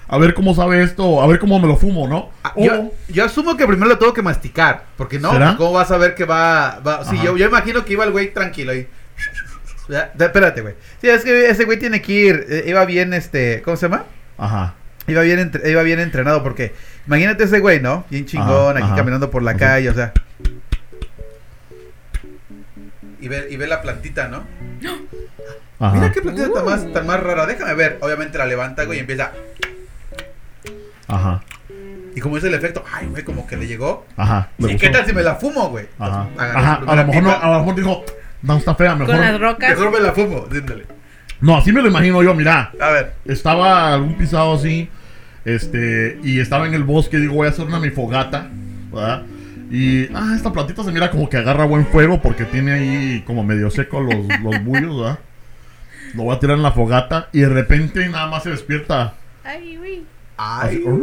A 0.07 0.17
ver 0.19 0.35
cómo 0.35 0.53
sabe 0.53 0.83
esto, 0.83 1.21
a 1.21 1.25
ver 1.27 1.39
cómo 1.39 1.59
me 1.59 1.67
lo 1.67 1.75
fumo, 1.77 2.07
¿no? 2.07 2.29
Ah, 2.43 2.53
yo, 2.55 2.91
yo 3.09 3.25
asumo 3.25 3.57
que 3.57 3.65
primero 3.65 3.89
lo 3.89 3.97
tengo 3.97 4.13
que 4.13 4.21
masticar. 4.21 4.83
Porque 4.97 5.17
no, 5.19 5.31
¿Será? 5.31 5.55
¿cómo 5.57 5.71
vas 5.73 5.89
a 5.89 5.97
ver 5.97 6.13
que 6.13 6.25
va? 6.25 6.79
va 6.79 7.03
sí, 7.05 7.19
yo, 7.23 7.35
yo 7.35 7.47
imagino 7.47 7.83
que 7.83 7.93
iba 7.93 8.03
el 8.03 8.11
güey 8.11 8.31
tranquilo 8.31 8.71
ahí. 8.71 8.87
Ya, 9.89 10.11
espérate, 10.19 10.61
güey. 10.61 10.75
Sí, 11.01 11.09
es 11.09 11.23
que 11.23 11.49
ese 11.49 11.65
güey 11.65 11.79
tiene 11.79 12.01
que 12.03 12.11
ir. 12.11 12.45
eh, 12.49 12.65
iba 12.67 12.85
bien, 12.85 13.13
este. 13.13 13.61
¿Cómo 13.63 13.77
se 13.77 13.87
llama? 13.87 14.03
Ajá. 14.37 14.75
Iba 15.07 15.21
bien, 15.23 15.39
entre- 15.39 15.69
iba 15.71 15.81
bien 15.81 15.99
entrenado. 15.99 16.43
Porque 16.43 16.73
imagínate 17.07 17.43
ese 17.45 17.59
güey, 17.59 17.79
¿no? 17.79 18.05
Bien 18.11 18.25
chingón, 18.27 18.77
Ajá, 18.77 18.77
aquí 18.77 18.85
ajá. 18.87 18.95
caminando 18.95 19.31
por 19.31 19.41
la 19.41 19.51
Ajá. 19.51 19.59
calle, 19.59 19.89
o 19.89 19.93
sea. 19.95 20.13
Y 23.25 23.27
ve, 23.27 23.47
y 23.49 23.57
ve 23.57 23.65
la 23.65 23.81
plantita, 23.81 24.27
¿no? 24.27 24.43
Ajá. 25.79 25.95
Mira 25.95 26.11
qué 26.11 26.21
plantita 26.21 26.53
tan, 26.53 26.61
Uh. 26.63 26.69
más, 26.69 26.93
tan 26.93 27.07
más 27.07 27.19
rara. 27.19 27.47
Déjame 27.47 27.73
ver. 27.73 27.97
Obviamente 28.01 28.37
la 28.37 28.45
levanta, 28.45 28.83
güey, 28.83 28.99
y 28.99 29.01
empieza. 29.01 29.31
Ajá. 31.07 31.41
Y 32.15 32.21
como 32.21 32.37
es 32.37 32.43
el 32.43 32.53
efecto, 32.53 32.83
ay, 32.93 33.07
güey, 33.07 33.23
como 33.23 33.47
que 33.47 33.57
le 33.57 33.65
llegó. 33.65 34.05
Ajá. 34.15 34.49
¿Y 34.59 34.75
qué 34.77 34.89
tal 34.89 35.07
si 35.07 35.13
me 35.13 35.23
la 35.23 35.35
fumo, 35.35 35.69
güey? 35.69 35.87
Ajá. 35.97 36.27
Ajá. 36.37 36.81
A 36.85 36.95
lo 36.95 37.05
mejor 37.07 37.23
no, 37.23 37.31
a 37.31 37.49
lo 37.51 37.59
mejor 37.59 37.75
dijo, 37.75 38.05
no 38.43 38.57
está 38.57 38.75
fea, 38.75 38.95
Con 38.95 39.07
las 39.07 39.19
mejor. 39.19 39.41
rocas. 39.41 39.69
Mejor 39.71 39.91
me 39.91 39.99
la 39.99 40.11
fumo, 40.13 40.45
díndole. 40.51 40.85
No, 41.41 41.57
así 41.57 41.71
me 41.71 41.81
lo 41.81 41.87
imagino 41.89 42.21
yo, 42.21 42.35
mira. 42.35 42.71
A 42.79 42.89
ver. 42.91 43.13
Estaba 43.25 43.93
algún 43.95 44.15
pisado 44.17 44.53
así, 44.53 44.87
este, 45.45 46.19
y 46.23 46.39
estaba 46.39 46.67
en 46.67 46.75
el 46.75 46.83
bosque, 46.83 47.17
digo, 47.17 47.33
voy 47.33 47.47
a 47.47 47.49
hacer 47.49 47.65
una 47.65 47.79
mi 47.79 47.89
fogata, 47.89 48.47
¿verdad? 48.93 49.23
Y, 49.71 50.05
ah, 50.13 50.33
esta 50.35 50.51
plantita 50.53 50.83
se 50.83 50.91
mira 50.91 51.09
como 51.09 51.29
que 51.29 51.37
agarra 51.37 51.65
buen 51.65 51.87
fuego 51.87 52.21
porque 52.21 52.45
tiene 52.45 52.73
ahí 52.73 53.23
como 53.25 53.43
medio 53.43 53.69
seco 53.71 53.99
los, 54.01 54.15
los 54.43 54.63
bullos, 54.63 54.99
¿verdad? 54.99 55.19
Lo 56.13 56.23
voy 56.23 56.35
a 56.35 56.39
tirar 56.39 56.57
en 56.57 56.63
la 56.63 56.71
fogata 56.71 57.29
y 57.31 57.41
de 57.41 57.49
repente 57.49 58.07
nada 58.07 58.27
más 58.27 58.43
se 58.43 58.51
despierta. 58.51 59.13
Ay, 59.43 59.77
güey. 59.77 60.03
Ay. 60.37 60.83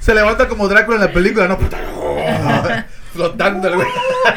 Se 0.00 0.14
levanta 0.14 0.48
como 0.48 0.66
Drácula 0.66 0.96
en 0.96 1.02
la 1.02 1.12
película, 1.12 1.46
¿no? 1.46 1.58
Puta. 1.58 1.78
Flotando 3.12 3.68
el 3.68 3.76
güey. 3.76 3.88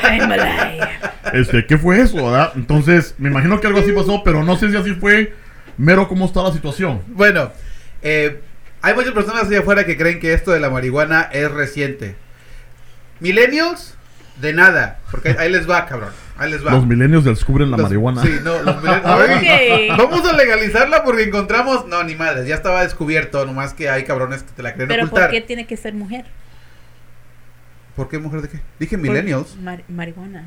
I'm 0.04 0.32
alive. 0.32 0.90
Este, 1.34 1.66
¿qué 1.66 1.78
fue 1.78 2.02
eso, 2.02 2.18
verdad? 2.18 2.52
Entonces, 2.56 3.16
me 3.18 3.30
imagino 3.30 3.60
que 3.60 3.68
algo 3.68 3.80
así 3.80 3.92
pasó, 3.92 4.22
pero 4.24 4.44
no 4.44 4.58
sé 4.58 4.70
si 4.70 4.78
así 4.78 4.94
fue. 4.94 5.34
Mero, 5.78 6.08
¿cómo 6.08 6.26
está 6.26 6.44
la 6.44 6.52
situación? 6.52 7.02
Bueno, 7.08 7.52
eh, 8.02 8.42
hay 8.84 8.94
muchas 8.94 9.14
personas 9.14 9.48
allá 9.48 9.60
afuera 9.62 9.86
que 9.86 9.98
creen 9.98 10.20
que 10.20 10.34
esto 10.34 10.52
de 10.52 10.60
la 10.60 10.70
marihuana 10.70 11.28
es 11.32 11.50
reciente. 11.52 12.16
Millennials, 13.20 13.96
de 14.40 14.54
nada. 14.54 15.00
Porque 15.10 15.36
ahí 15.40 15.50
les 15.52 15.68
va, 15.70 15.86
cabrón. 15.86 16.12
Ahí 16.38 16.52
les 16.52 16.66
va. 16.66 16.72
Los 16.72 16.86
milenios 16.86 17.24
descubren 17.24 17.72
la 17.72 17.78
Los- 17.78 17.86
marihuana. 17.86 18.22
Sí, 18.22 18.40
no, 18.44 18.62
los 18.62 18.82
millennials. 18.84 19.06
Ay, 19.06 19.90
Ok. 19.92 19.98
Vamos 19.98 20.28
a 20.28 20.34
legalizarla 20.36 21.04
porque 21.04 21.24
encontramos. 21.24 21.88
No, 21.88 22.04
ni 22.04 22.16
madres, 22.16 22.48
ya 22.48 22.56
estaba 22.56 22.82
descubierto. 22.84 23.46
Nomás 23.46 23.74
que 23.74 23.90
hay 23.90 24.04
cabrones 24.04 24.44
que 24.44 24.52
te 24.52 24.64
la 24.64 24.74
creen 24.74 24.90
Pero 24.90 25.06
ocultar. 25.06 25.30
¿por 25.30 25.32
qué 25.32 25.42
tiene 25.42 25.66
que 25.66 25.78
ser 25.78 25.94
mujer? 25.94 26.26
¿Por 27.96 28.10
qué 28.10 28.18
mujer 28.18 28.42
de 28.42 28.50
qué? 28.50 28.60
Dije 28.80 28.98
millennials. 28.98 29.56
mar- 29.58 29.84
marihuana. 29.88 30.46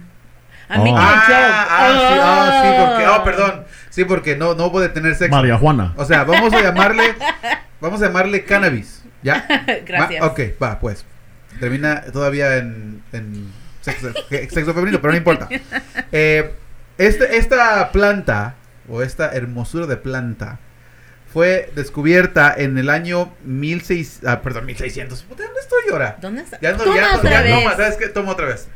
Oh. 0.68 0.72
I'm 0.74 0.80
making 0.80 0.96
a 0.96 1.00
Ah, 1.00 1.22
joke. 1.26 1.36
ah, 1.70 1.92
sí, 1.94 2.18
ah, 2.20 2.62
sí, 2.62 2.84
porque, 2.84 3.06
Oh. 3.06 3.14
oh, 3.16 3.24
perdón, 3.24 3.64
sí, 3.90 4.04
porque 4.04 4.36
no, 4.36 4.54
no 4.56 4.72
puede 4.72 4.88
tener 4.88 5.14
sexo. 5.14 5.30
María 5.34 5.56
Juana. 5.56 5.94
O 5.96 6.04
sea, 6.04 6.24
vamos 6.24 6.52
a 6.52 6.60
llamarle, 6.60 7.14
vamos 7.80 8.02
a 8.02 8.06
llamarle 8.06 8.44
cannabis, 8.44 9.02
¿ya? 9.22 9.46
Gracias. 9.86 10.22
Va, 10.22 10.26
ok, 10.26 10.40
va, 10.62 10.78
pues. 10.78 11.04
Termina 11.60 12.02
todavía 12.12 12.56
en, 12.56 13.02
en 13.12 13.52
sexo, 13.80 14.74
femenino, 14.74 15.00
pero 15.00 15.12
no 15.12 15.16
importa. 15.18 15.48
Eh, 16.12 16.52
este, 16.98 17.36
esta 17.36 17.92
planta, 17.92 18.56
o 18.88 19.02
esta 19.02 19.32
hermosura 19.32 19.86
de 19.86 19.96
planta, 19.96 20.58
fue 21.32 21.70
descubierta 21.74 22.54
en 22.56 22.78
el 22.78 22.88
año 22.88 23.34
1600, 23.44 24.28
ah, 24.28 24.42
perdón, 24.42 24.66
1600. 24.66 25.22
Puta, 25.22 25.44
¿Dónde 25.44 25.60
estoy 25.60 25.82
ahora? 25.92 26.16
¿Dónde 26.20 26.42
está? 26.42 26.58
Ya 26.60 26.72
no, 26.72 26.78
Toma 26.84 26.96
ya, 26.96 27.10
no, 27.12 27.18
otra 27.18 27.30
ya, 27.30 27.42
vez. 27.42 27.54
toma, 27.54 27.76
¿sabes 27.76 27.96
qué? 27.96 28.08
Toma 28.08 28.32
otra 28.32 28.46
vez. 28.46 28.68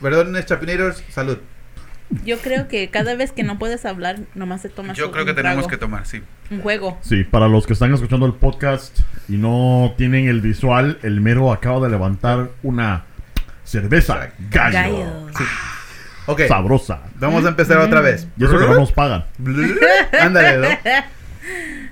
Perdón, 0.00 0.36
Chapinators, 0.44 1.04
salud. 1.10 1.38
Yo 2.24 2.38
creo 2.38 2.66
que 2.68 2.90
cada 2.90 3.14
vez 3.14 3.32
que 3.32 3.42
no 3.42 3.58
puedes 3.58 3.84
hablar, 3.84 4.18
nomás 4.34 4.62
se 4.62 4.68
toma 4.68 4.94
Yo 4.94 5.12
creo 5.12 5.24
que 5.24 5.34
tenemos 5.34 5.66
que 5.68 5.76
tomar, 5.76 6.06
sí. 6.06 6.22
Un 6.50 6.60
juego. 6.60 6.98
Sí, 7.02 7.24
para 7.24 7.46
los 7.48 7.66
que 7.66 7.72
están 7.72 7.94
escuchando 7.94 8.26
el 8.26 8.34
podcast 8.34 9.00
y 9.28 9.36
no 9.36 9.94
tienen 9.96 10.28
el 10.28 10.40
visual, 10.40 10.98
el 11.02 11.20
mero 11.20 11.52
acaba 11.52 11.80
de 11.80 11.90
levantar 11.90 12.50
una 12.62 13.04
cerveza 13.64 14.30
gallo. 14.50 14.72
Gallo. 14.74 15.26
Ok, 16.26 16.42
Sabrosa. 16.48 17.02
vamos 17.16 17.44
a 17.44 17.48
empezar 17.48 17.78
otra 17.78 18.00
vez. 18.00 18.26
Y 18.36 18.44
eso 18.44 18.58
que 18.58 18.66
no 18.66 18.74
nos 18.74 18.92
pagan. 18.92 19.24
Ándale, 20.20 20.58
¿no? 20.58 20.68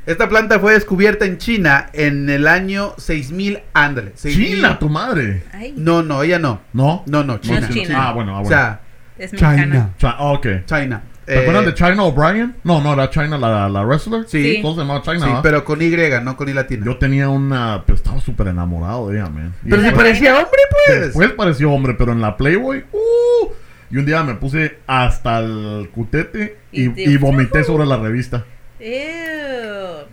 Esta 0.07 0.29
planta 0.29 0.59
fue 0.59 0.73
descubierta 0.75 1.25
en 1.27 1.39
China 1.39 1.91
en 1.93 2.31
el 2.31 2.47
año 2.49 2.95
6000, 2.99 3.61
ándale. 3.75 4.13
6000. 4.15 4.55
China, 4.57 4.79
tu 4.79 4.89
madre. 4.89 5.43
Ay, 5.53 5.75
No, 5.77 6.03
no, 6.03 6.23
ella 6.23 6.39
no. 6.39 6.61
¿No? 6.73 7.03
No, 7.07 7.25
no, 7.25 7.39
China. 7.39 7.69
Ah, 7.95 8.13
bueno, 8.13 8.37
ah, 8.37 8.41
O 8.41 8.43
bueno. 8.43 8.49
sea, 8.49 8.81
es 9.19 9.33
mexicana. 9.33 9.91
Chi- 9.99 10.07
ah, 10.07 10.17
ok. 10.33 10.47
China. 10.67 11.03
¿Te 11.25 11.35
Eh, 11.35 11.39
acuerdas 11.41 11.67
de 11.67 11.75
China 11.75 12.03
O'Brien? 12.05 12.55
No, 12.65 12.81
no, 12.81 12.95
era 12.95 13.11
China 13.11 13.37
la, 13.37 13.69
la 13.69 13.83
wrestler. 13.85 14.25
Sí, 14.27 14.57
Sí. 14.57 14.63
Todos 14.63 14.77
se 14.77 14.81
llamaban 14.81 15.03
China. 15.03 15.27
sí, 15.27 15.33
pero 15.43 15.63
con 15.65 15.83
Y, 15.83 15.91
no 16.23 16.37
con 16.37 16.49
I 16.49 16.55
latina. 16.55 16.87
Yo 16.87 16.97
tenía 16.97 17.29
una. 17.29 17.83
Pero 17.85 17.97
estaba 17.97 18.19
súper 18.21 18.49
enamorado 18.49 19.09
de 19.11 19.19
ella, 19.19 19.29
man. 19.29 19.53
Y 19.63 19.69
pero 19.69 19.83
se 19.83 19.89
después- 19.89 20.07
parecía 20.07 20.35
hombre, 20.37 20.61
pues. 20.87 21.01
Después 21.03 21.33
pareció 21.33 21.71
hombre, 21.73 21.95
pero 21.95 22.13
en 22.13 22.21
la 22.23 22.37
Playboy. 22.37 22.85
¡uh! 22.93 23.49
y 23.91 23.97
un 23.99 24.05
día 24.07 24.23
me 24.23 24.35
puse 24.35 24.79
hasta 24.87 25.39
el 25.41 25.89
cutete 25.95 26.57
y, 26.73 26.85
Y 26.87 26.89
te- 26.91 27.03
y 27.05 27.17
vomité 27.19 27.63
sobre 27.65 27.85
la 27.87 27.97
revista. 27.99 28.45
Ew. 28.81 30.07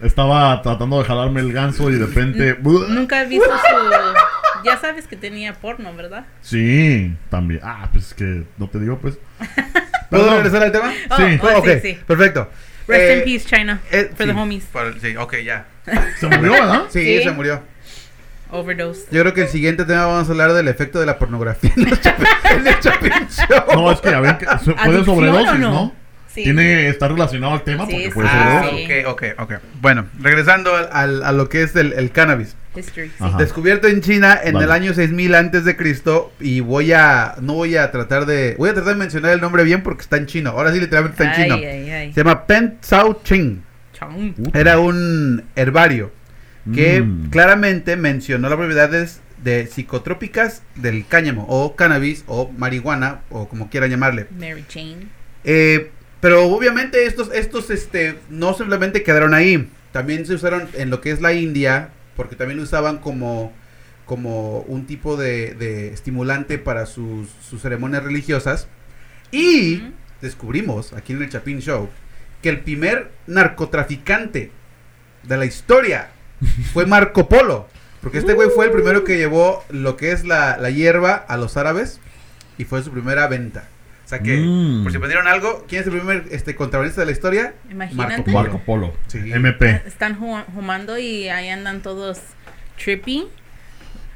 Estaba 0.00 0.60
tratando 0.62 0.98
de 0.98 1.04
jalarme 1.04 1.40
el 1.40 1.52
ganso 1.52 1.90
y 1.90 1.94
de 1.94 2.06
repente. 2.06 2.56
Nunca 2.62 3.22
he 3.22 3.26
visto 3.26 3.48
su. 3.48 4.25
Ya 4.66 4.78
sabes 4.78 5.06
que 5.06 5.16
tenía 5.16 5.54
porno, 5.54 5.94
¿verdad? 5.94 6.26
Sí, 6.42 7.14
también. 7.30 7.60
Ah, 7.62 7.88
pues 7.92 8.08
es 8.08 8.14
que 8.14 8.42
no 8.58 8.68
te 8.68 8.78
digo, 8.80 8.98
pues. 8.98 9.18
¿Puedo 10.10 10.30
regresar 10.34 10.62
al 10.62 10.72
tema? 10.72 10.92
Oh, 11.10 11.16
Sí. 11.16 11.38
oh, 11.42 11.58
ok, 11.58 11.68
sí, 11.68 11.80
sí. 11.82 11.98
perfecto. 12.06 12.50
Rest 12.88 13.00
Eh, 13.02 13.18
in 13.18 13.24
peace, 13.24 13.46
China. 13.56 13.80
eh, 13.90 14.10
for 14.16 14.26
sí, 14.26 14.32
the 14.32 14.38
homies. 14.38 14.64
por- 14.66 15.00
sí, 15.00 15.16
ok, 15.16 15.34
ya. 15.44 15.66
Se 16.20 16.26
murió, 16.28 16.52
¿verdad? 16.52 16.82
Sí, 16.90 17.00
Sí. 17.18 17.22
se 17.24 17.30
murió. 17.32 17.62
Overdose. 18.50 19.06
Yo 19.10 19.22
creo 19.22 19.34
que 19.34 19.42
el 19.42 19.48
siguiente 19.48 19.84
tema 19.84 20.06
vamos 20.06 20.28
a 20.28 20.30
hablar 20.30 20.52
del 20.52 20.68
efecto 20.68 21.00
de 21.00 21.06
la 21.06 21.18
pornografía 21.18 21.72
en 21.76 21.88
el 21.88 22.00
Chapin, 22.00 22.26
en 22.58 22.66
el 22.66 22.78
Chapin 22.80 23.12
Show. 23.28 23.64
No, 23.74 23.90
es 23.90 24.00
que 24.00 24.10
ya 24.10 24.20
ven 24.20 24.38
que 24.38 24.44
se- 24.46 24.72
puede 24.72 24.78
¿Adicción 24.80 25.04
sobredosis, 25.04 25.58
no? 25.58 25.70
¿no? 25.72 25.94
Sí. 26.32 26.44
Tiene, 26.44 26.88
está 26.88 27.08
relacionado 27.08 27.54
al 27.54 27.62
tema 27.64 27.86
Sí, 27.86 27.92
porque 27.92 28.10
puede 28.10 28.28
Ah, 28.30 28.62
sobredosis. 28.62 28.86
sí. 28.86 29.04
ok, 29.04 29.32
ok, 29.38 29.40
ok. 29.40 29.52
Bueno, 29.80 30.06
regresando 30.20 30.76
al, 30.76 30.88
al- 30.92 31.22
a 31.24 31.32
lo 31.32 31.48
que 31.48 31.62
es 31.64 31.74
el, 31.74 31.92
el 31.94 32.12
cannabis. 32.12 32.54
History. 32.76 33.08
sí. 33.08 33.14
Ajá. 33.18 33.38
Descubierto 33.38 33.88
en 33.88 34.00
China 34.00 34.38
en 34.42 34.54
Vale. 34.54 34.66
el 34.66 34.70
año 34.72 34.94
6000 34.94 35.34
antes 35.34 35.64
de 35.64 35.76
Cristo 35.76 36.32
y 36.40 36.60
voy 36.60 36.92
a 36.92 37.36
no 37.40 37.54
voy 37.54 37.76
a 37.76 37.90
tratar 37.90 38.26
de 38.26 38.54
voy 38.58 38.70
a 38.70 38.74
tratar 38.74 38.94
de 38.94 38.98
mencionar 38.98 39.32
el 39.32 39.40
nombre 39.40 39.64
bien 39.64 39.82
porque 39.82 40.02
está 40.02 40.16
en 40.16 40.26
chino. 40.26 40.50
Ahora 40.50 40.72
sí 40.72 40.80
literalmente 40.80 41.22
está 41.22 41.34
en 41.34 41.40
Ay, 41.40 41.44
chino. 41.44 41.54
ay, 41.70 41.90
ay. 41.90 42.12
Se 42.12 42.20
llama 42.20 42.46
Pen 42.46 42.78
Cao 42.88 43.20
Ching. 43.24 43.62
Chong. 43.92 44.34
Era 44.54 44.78
un 44.78 45.44
herbario 45.56 46.12
que 46.74 47.00
Mm. 47.00 47.30
claramente 47.30 47.96
mencionó 47.96 48.48
las 48.48 48.58
propiedades 48.58 49.20
de 49.42 49.66
psicotrópicas 49.66 50.62
del 50.74 51.06
cáñamo 51.06 51.46
o 51.48 51.76
cannabis 51.76 52.24
o 52.26 52.50
marihuana 52.58 53.20
o 53.30 53.48
como 53.48 53.70
quieran 53.70 53.90
llamarle. 53.90 54.26
Mary 54.38 54.64
Jane. 54.68 55.06
Eh, 55.44 55.90
pero 56.20 56.44
obviamente 56.46 57.06
estos, 57.06 57.30
estos 57.32 57.70
este, 57.70 58.16
no 58.30 58.52
simplemente 58.54 59.02
quedaron 59.02 59.32
ahí. 59.34 59.68
También 59.92 60.26
se 60.26 60.34
usaron 60.34 60.68
en 60.74 60.90
lo 60.90 61.00
que 61.00 61.10
es 61.12 61.20
la 61.20 61.32
India, 61.34 61.90
porque 62.16 62.36
también 62.36 62.58
lo 62.58 62.64
usaban 62.64 62.98
como, 62.98 63.52
como 64.04 64.60
un 64.60 64.86
tipo 64.86 65.16
de, 65.16 65.54
de 65.54 65.92
estimulante 65.92 66.58
para 66.58 66.86
sus, 66.86 67.28
sus 67.48 67.62
ceremonias 67.62 68.02
religiosas. 68.02 68.68
Y 69.30 69.82
descubrimos 70.22 70.92
aquí 70.92 71.12
en 71.12 71.22
el 71.22 71.28
Chapin 71.28 71.60
Show 71.60 71.88
que 72.42 72.48
el 72.48 72.60
primer 72.60 73.10
narcotraficante 73.26 74.50
de 75.22 75.36
la 75.36 75.44
historia 75.44 76.08
fue 76.72 76.86
Marco 76.86 77.28
Polo. 77.28 77.68
Porque 78.00 78.18
este 78.18 78.34
güey 78.34 78.50
fue 78.50 78.66
el 78.66 78.70
primero 78.70 79.02
que 79.02 79.16
llevó 79.16 79.64
lo 79.68 79.96
que 79.96 80.12
es 80.12 80.24
la, 80.24 80.58
la 80.58 80.70
hierba 80.70 81.14
a 81.14 81.36
los 81.36 81.56
árabes 81.56 81.98
y 82.56 82.64
fue 82.64 82.82
su 82.82 82.92
primera 82.92 83.26
venta. 83.26 83.68
O 84.06 84.08
sea 84.08 84.20
que, 84.20 84.36
Mm. 84.36 84.84
por 84.84 84.92
si 84.92 84.98
perdieron 85.00 85.26
algo, 85.26 85.64
¿quién 85.68 85.80
es 85.80 85.88
el 85.88 85.94
primer 85.94 86.26
este, 86.30 86.54
contrabandista 86.54 87.00
de 87.02 87.06
la 87.06 87.12
historia? 87.12 87.54
Imagínate. 87.68 88.12
Marco 88.22 88.30
Marco 88.30 88.60
Polo. 88.64 88.94
Sí. 89.08 89.18
MP. 89.32 89.82
Están 89.84 90.16
ju- 90.20 90.44
jugando 90.54 90.96
y 90.96 91.28
ahí 91.28 91.48
andan 91.48 91.80
todos 91.82 92.20
trippy. 92.82 93.26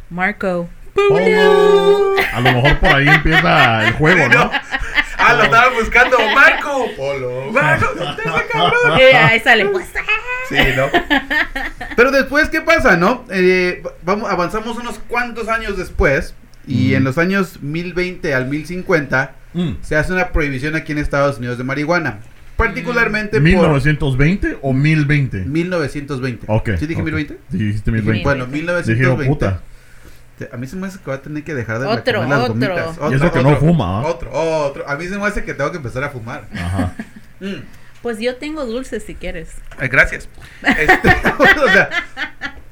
Marco. 0.09 0.69
Polo. 0.95 2.15
A 2.35 2.41
lo 2.41 2.53
mejor 2.53 2.79
por 2.79 2.89
ahí 2.95 3.09
empieza 3.09 3.87
el 3.89 3.93
juego, 3.95 4.29
¿no? 4.29 4.51
Ah, 5.23 5.35
lo 5.35 5.43
estaban 5.45 5.75
buscando. 5.75 6.17
Marco 6.35 6.87
Polo. 6.97 7.53
Marco, 7.53 7.87
ese 7.95 8.47
cabrón. 8.51 8.99
Y 8.99 9.03
ahí 9.17 9.39
sale. 9.41 9.67
Sí, 10.49 10.57
¿no? 10.75 10.87
Pero 11.95 12.11
después, 12.11 12.49
¿qué 12.49 12.63
pasa, 12.63 12.97
no? 12.97 13.27
Eh, 13.31 13.83
vamos, 14.03 14.31
avanzamos 14.31 14.79
unos 14.79 14.99
cuantos 15.01 15.49
años 15.49 15.77
después. 15.77 16.35
Y 16.67 16.93
Mm. 16.93 16.95
en 16.97 17.05
los 17.05 17.19
años 17.19 17.61
1020 17.63 18.35
al 18.35 18.47
1050 18.47 19.35
Mm. 19.53 19.73
se 19.83 19.97
hace 19.97 20.13
una 20.13 20.29
prohibición 20.29 20.77
aquí 20.77 20.93
en 20.93 20.99
Estados 20.99 21.39
Unidos 21.39 21.59
de 21.59 21.65
marihuana. 21.65 22.21
Particularmente 22.57 23.39
por 23.39 23.43
1920 23.43 24.59
o 24.61 24.73
1020. 24.73 25.39
1920. 25.47 26.45
Ok. 26.49 26.71
¿Sí 26.79 26.87
dije 26.87 27.01
ok. 27.01 27.07
1020? 27.07 27.39
Sí, 27.51 27.59
dijiste 27.59 27.91
Dije 27.91 28.03
1020. 28.03 28.25
Bueno, 28.25 28.45
Dije, 28.47 28.57
1920. 28.59 29.23
Dije, 29.23 29.31
oh, 29.31 29.35
puta. 29.35 29.63
A 30.53 30.57
mí 30.57 30.67
se 30.67 30.77
me 30.77 30.87
hace 30.87 30.99
que 30.99 31.11
va 31.11 31.17
a 31.17 31.23
tener 31.23 31.43
que 31.45 31.55
dejar 31.55 31.79
de 31.81 31.87
Otro, 31.87 32.21
comer 32.21 32.29
las 32.29 32.41
otro. 32.41 32.55
gomitas. 32.55 32.99
Y 33.11 33.15
eso 33.15 33.33
que 33.33 33.43
no 33.43 33.57
fuma, 33.57 34.01
¿ah? 34.01 34.07
Otro, 34.07 34.31
otro. 34.33 34.89
A 34.89 34.97
mí 34.97 35.07
se 35.07 35.19
me 35.19 35.27
hace 35.27 35.45
que 35.45 35.55
tengo 35.55 35.71
que 35.71 35.79
empezar 35.79 36.05
a 36.05 36.11
fumar. 36.11 36.47
Ajá. 36.55 36.95
Mm. 37.41 37.63
Pues 38.03 38.19
yo 38.19 38.37
tengo 38.37 38.67
dulces 38.67 39.03
si 39.03 39.15
quieres. 39.15 39.49
Ay, 39.79 39.89
gracias. 39.89 40.29
Este, 40.63 41.09
o 41.39 41.73
sea, 41.73 41.89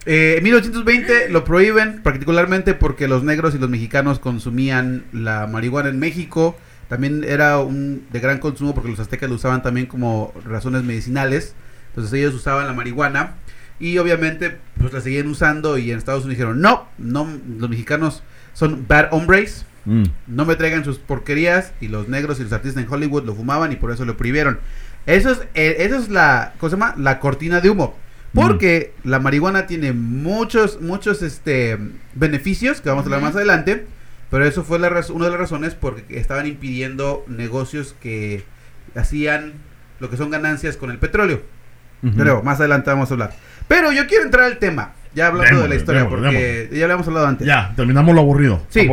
eh, 0.05 0.35
en 0.37 0.45
1820 0.45 1.31
lo 1.31 1.45
prohíben, 1.45 2.03
particularmente 2.03 2.75
porque 2.75 3.09
los 3.09 3.25
negros 3.25 3.55
y 3.55 3.59
los 3.59 3.71
mexicanos 3.71 4.19
consumían 4.19 5.05
la 5.13 5.47
marihuana 5.47 5.89
en 5.89 5.99
México. 5.99 6.55
También 6.89 7.25
era 7.25 7.59
un 7.59 8.07
de 8.11 8.21
gran 8.21 8.39
consumo 8.39 8.75
porque 8.75 8.91
los 8.91 9.01
aztecas 9.01 9.29
lo 9.29 9.37
usaban 9.37 9.63
también 9.63 9.87
como 9.87 10.33
razones 10.45 10.83
medicinales. 10.85 11.55
Entonces 11.91 12.13
ellos 12.15 12.35
usaban 12.35 12.67
la 12.67 12.73
marihuana 12.73 13.35
y 13.81 13.99
obviamente 13.99 14.57
pues 14.79 14.93
la 14.93 15.01
seguían 15.01 15.29
usando 15.29 15.79
y 15.79 15.91
en 15.91 15.99
Estados 15.99 16.25
Unidos 16.25 16.39
dijeron, 16.39 16.61
no, 16.61 16.89
no, 16.99 17.29
los 17.59 17.69
mexicanos 17.69 18.23
son 18.55 18.87
bad 18.89 19.09
hombres, 19.13 19.65
Mm. 19.89 20.05
no 20.27 20.45
me 20.45 20.55
traigan 20.55 20.85
sus 20.85 20.99
porquerías 20.99 21.73
y 21.81 21.89
los 21.89 22.09
negros 22.09 22.39
y 22.41 22.43
los 22.43 22.53
artistas 22.53 22.83
en 22.83 22.93
Hollywood 22.93 23.25
lo 23.25 23.35
fumaban 23.35 23.73
y 23.73 23.77
por 23.77 23.91
eso 23.91 24.05
lo 24.05 24.19
prohibieron. 24.19 24.59
Eso 25.07 25.31
es, 25.31 25.39
eh, 25.55 25.77
eso 25.79 25.97
es 25.97 26.11
la, 26.11 26.53
¿cómo 26.59 26.69
se 26.69 26.77
llama? 26.77 26.95
La 26.99 27.21
cortina 27.21 27.63
de 27.63 27.71
humo. 27.71 27.97
Porque 28.35 28.93
la 29.03 29.19
marihuana 29.19 29.67
tiene 29.67 29.95
muchos, 29.95 30.83
muchos 30.83 31.23
este, 31.23 31.79
beneficios 32.15 32.83
que 32.83 32.91
vamos 32.91 33.05
a 33.05 33.07
hablar 33.07 33.23
más 33.23 33.35
adelante. 33.35 33.87
Pero 34.31 34.45
eso 34.45 34.63
fue 34.65 34.79
la 34.79 34.89
raz- 34.91 35.11
una 35.11 35.25
de 35.27 35.31
las 35.31 35.41
razones 35.41 35.75
porque 35.75 36.19
estaban 36.19 36.47
impidiendo 36.47 37.25
negocios 37.29 37.95
que 38.01 38.45
hacían 38.95 39.55
lo 40.01 40.11
que 40.11 40.17
son 40.17 40.31
ganancias 40.31 40.77
con 40.77 40.91
el 40.91 40.99
petróleo. 40.99 41.43
Ujú. 42.03 42.15
Pero 42.17 42.43
más 42.43 42.61
adelante 42.61 42.91
vamos 42.91 43.11
a 43.11 43.15
hablar. 43.15 43.33
Pero 43.67 43.91
yo 43.93 44.07
quiero 44.07 44.25
entrar 44.25 44.45
al 44.45 44.59
tema, 44.59 44.93
ya 45.15 45.27
hablando 45.29 45.47
de 45.47 45.69
la 45.69 45.75
Démosle, 45.75 45.77
historia, 45.77 46.03
démosle, 46.05 46.27
porque 46.29 46.69
ya 46.73 46.79
lo 46.79 46.85
habíamos 46.85 47.09
hablado 47.09 47.27
antes. 47.27 47.47
Ya, 47.47 47.73
terminamos 47.75 48.15
lo 48.15 48.21
aburrido. 48.21 48.65
Sí. 48.69 48.89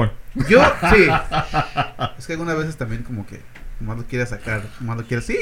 Yo, 0.50 0.64
sí. 0.94 1.08
es 2.18 2.28
que 2.28 2.34
algunas 2.34 2.58
veces 2.58 2.76
también 2.78 3.04
como 3.04 3.26
que 3.28 3.40
más 3.82 3.98
lo 3.98 4.04
quiere 4.06 4.26
sacar, 4.26 4.64
más 4.80 4.98
lo 4.98 5.04
quiere... 5.04 5.22
Sí, 5.22 5.38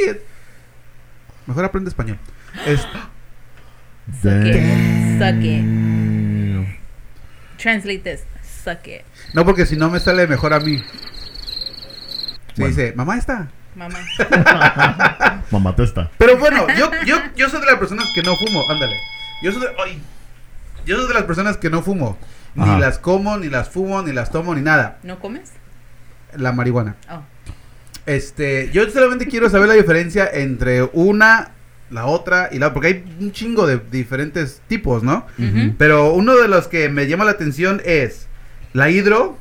mejor 1.48 1.66
aprende 1.66 1.90
español. 1.90 2.18
Es, 2.66 2.82
Suck 4.22 4.46
it. 4.46 5.20
Suck 5.20 5.44
it. 5.44 6.68
Translate 7.58 8.00
this. 8.00 8.24
Suck 8.64 8.88
it. 8.88 9.02
no, 9.34 9.46
porque 9.46 9.66
si 9.66 9.76
no 9.76 9.90
me 9.90 10.00
sale 10.00 10.26
mejor 10.28 10.54
a 10.54 10.60
mí. 10.60 10.78
Se 10.78 12.62
Bueno. 12.62 12.68
dice, 12.76 12.94
mamá 12.96 13.18
está. 13.18 13.50
Mamá. 13.76 13.98
Mamá 15.52 15.76
testa. 15.76 16.10
Pero 16.18 16.38
bueno, 16.38 16.68
yo, 16.78 16.92
yo, 17.06 17.18
yo 17.36 17.50
soy 17.50 17.60
de 17.62 17.66
las 17.68 17.78
personas 17.80 18.06
que 18.14 18.22
no 18.22 18.36
fumo, 18.38 18.64
ándale. 18.70 18.96
Yo 19.42 19.52
soy 19.52 19.62
de, 19.62 19.68
ay, 19.84 20.00
yo 20.86 20.98
soy 20.98 21.08
de 21.08 21.14
las 21.16 21.24
personas 21.24 21.58
que 21.58 21.70
no 21.70 21.82
fumo. 21.82 22.18
Ni 22.56 22.64
Ajá. 22.64 22.80
las 22.80 23.00
como, 23.00 23.38
ni 23.38 23.50
las 23.50 23.70
fumo, 23.70 24.02
ni 24.04 24.14
las 24.14 24.30
tomo, 24.32 24.54
ni 24.54 24.62
nada. 24.62 25.00
¿No 25.04 25.20
comes? 25.20 25.52
La 26.38 26.52
marihuana. 26.52 26.96
Oh. 27.10 27.22
Este, 28.06 28.70
yo 28.72 28.88
solamente 28.90 29.28
quiero 29.28 29.50
saber 29.50 29.68
la 29.70 29.74
diferencia 29.76 30.30
entre 30.32 30.84
una, 30.94 31.52
la 31.90 32.06
otra 32.06 32.50
y 32.52 32.60
la 32.60 32.68
otra, 32.68 32.74
porque 32.74 32.88
hay 32.90 33.16
un 33.20 33.32
chingo 33.32 33.66
de 33.66 33.80
diferentes 33.92 34.62
tipos, 34.68 35.02
¿no? 35.04 35.26
Pero 35.78 36.14
uno 36.14 36.36
de 36.36 36.48
los 36.48 36.68
que 36.68 36.90
me 36.90 37.08
llama 37.08 37.26
la 37.26 37.32
atención 37.32 37.82
es 37.86 38.28
la 38.74 38.90
hidro. 38.90 39.38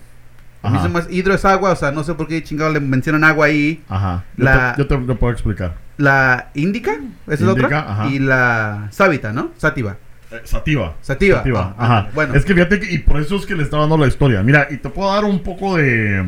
A 0.63 0.71
mí 0.71 0.77
Ajá. 0.77 0.87
se 0.87 0.93
me 0.93 0.99
hace- 1.01 1.13
hidro 1.13 1.35
es 1.35 1.45
agua, 1.45 1.73
o 1.73 1.77
sea, 1.77 1.91
no 1.91 2.05
sé 2.05 2.15
por 2.15 2.29
qué 2.29 2.41
chingado 2.45 2.71
le 2.73 2.79
mencionan 2.79 3.25
agua 3.25 3.47
ahí. 3.47 3.83
Ajá. 3.89 4.23
Yo, 4.37 4.45
La- 4.45 4.75
te, 4.75 4.83
yo 4.83 4.87
te 4.87 4.97
lo 4.99 5.19
puedo 5.19 5.33
explicar. 5.33 5.75
La 5.97 6.51
índica, 6.55 6.93
esa 7.27 7.35
es 7.35 7.41
la 7.41 7.51
Índica, 7.51 7.67
otra. 7.67 7.79
ajá. 7.93 8.07
Y 8.09 8.19
la 8.21 8.87
sábita, 8.91 9.33
¿no? 9.33 9.51
Sátiva. 9.57 9.97
Eh, 10.31 10.41
sativa. 10.45 10.95
Sativa. 11.03 11.37
Sativa, 11.39 11.75
Ah, 11.77 11.85
Ajá. 11.85 12.09
Bueno, 12.15 12.35
Es 12.35 12.45
que 12.45 12.55
fíjate 12.55 12.79
que, 12.81 12.91
y 12.93 12.99
por 12.99 13.21
eso 13.21 13.37
es 13.37 13.45
que 13.45 13.55
le 13.57 13.65
estaba 13.65 13.83
dando 13.83 13.99
la 13.99 14.07
historia. 14.07 14.43
Mira, 14.43 14.69
y 14.71 14.77
te 14.79 14.89
puedo 14.89 15.13
dar 15.13 15.25
un 15.25 15.43
poco 15.43 15.77
de. 15.77 16.25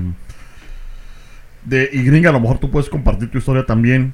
De. 1.65 1.89
Y 1.93 2.03
gringa, 2.03 2.31
a 2.31 2.33
lo 2.33 2.41
mejor 2.41 2.59
tú 2.59 2.71
puedes 2.71 2.91
compartir 2.91 3.31
tu 3.31 3.39
historia 3.39 3.65
también. 3.65 4.13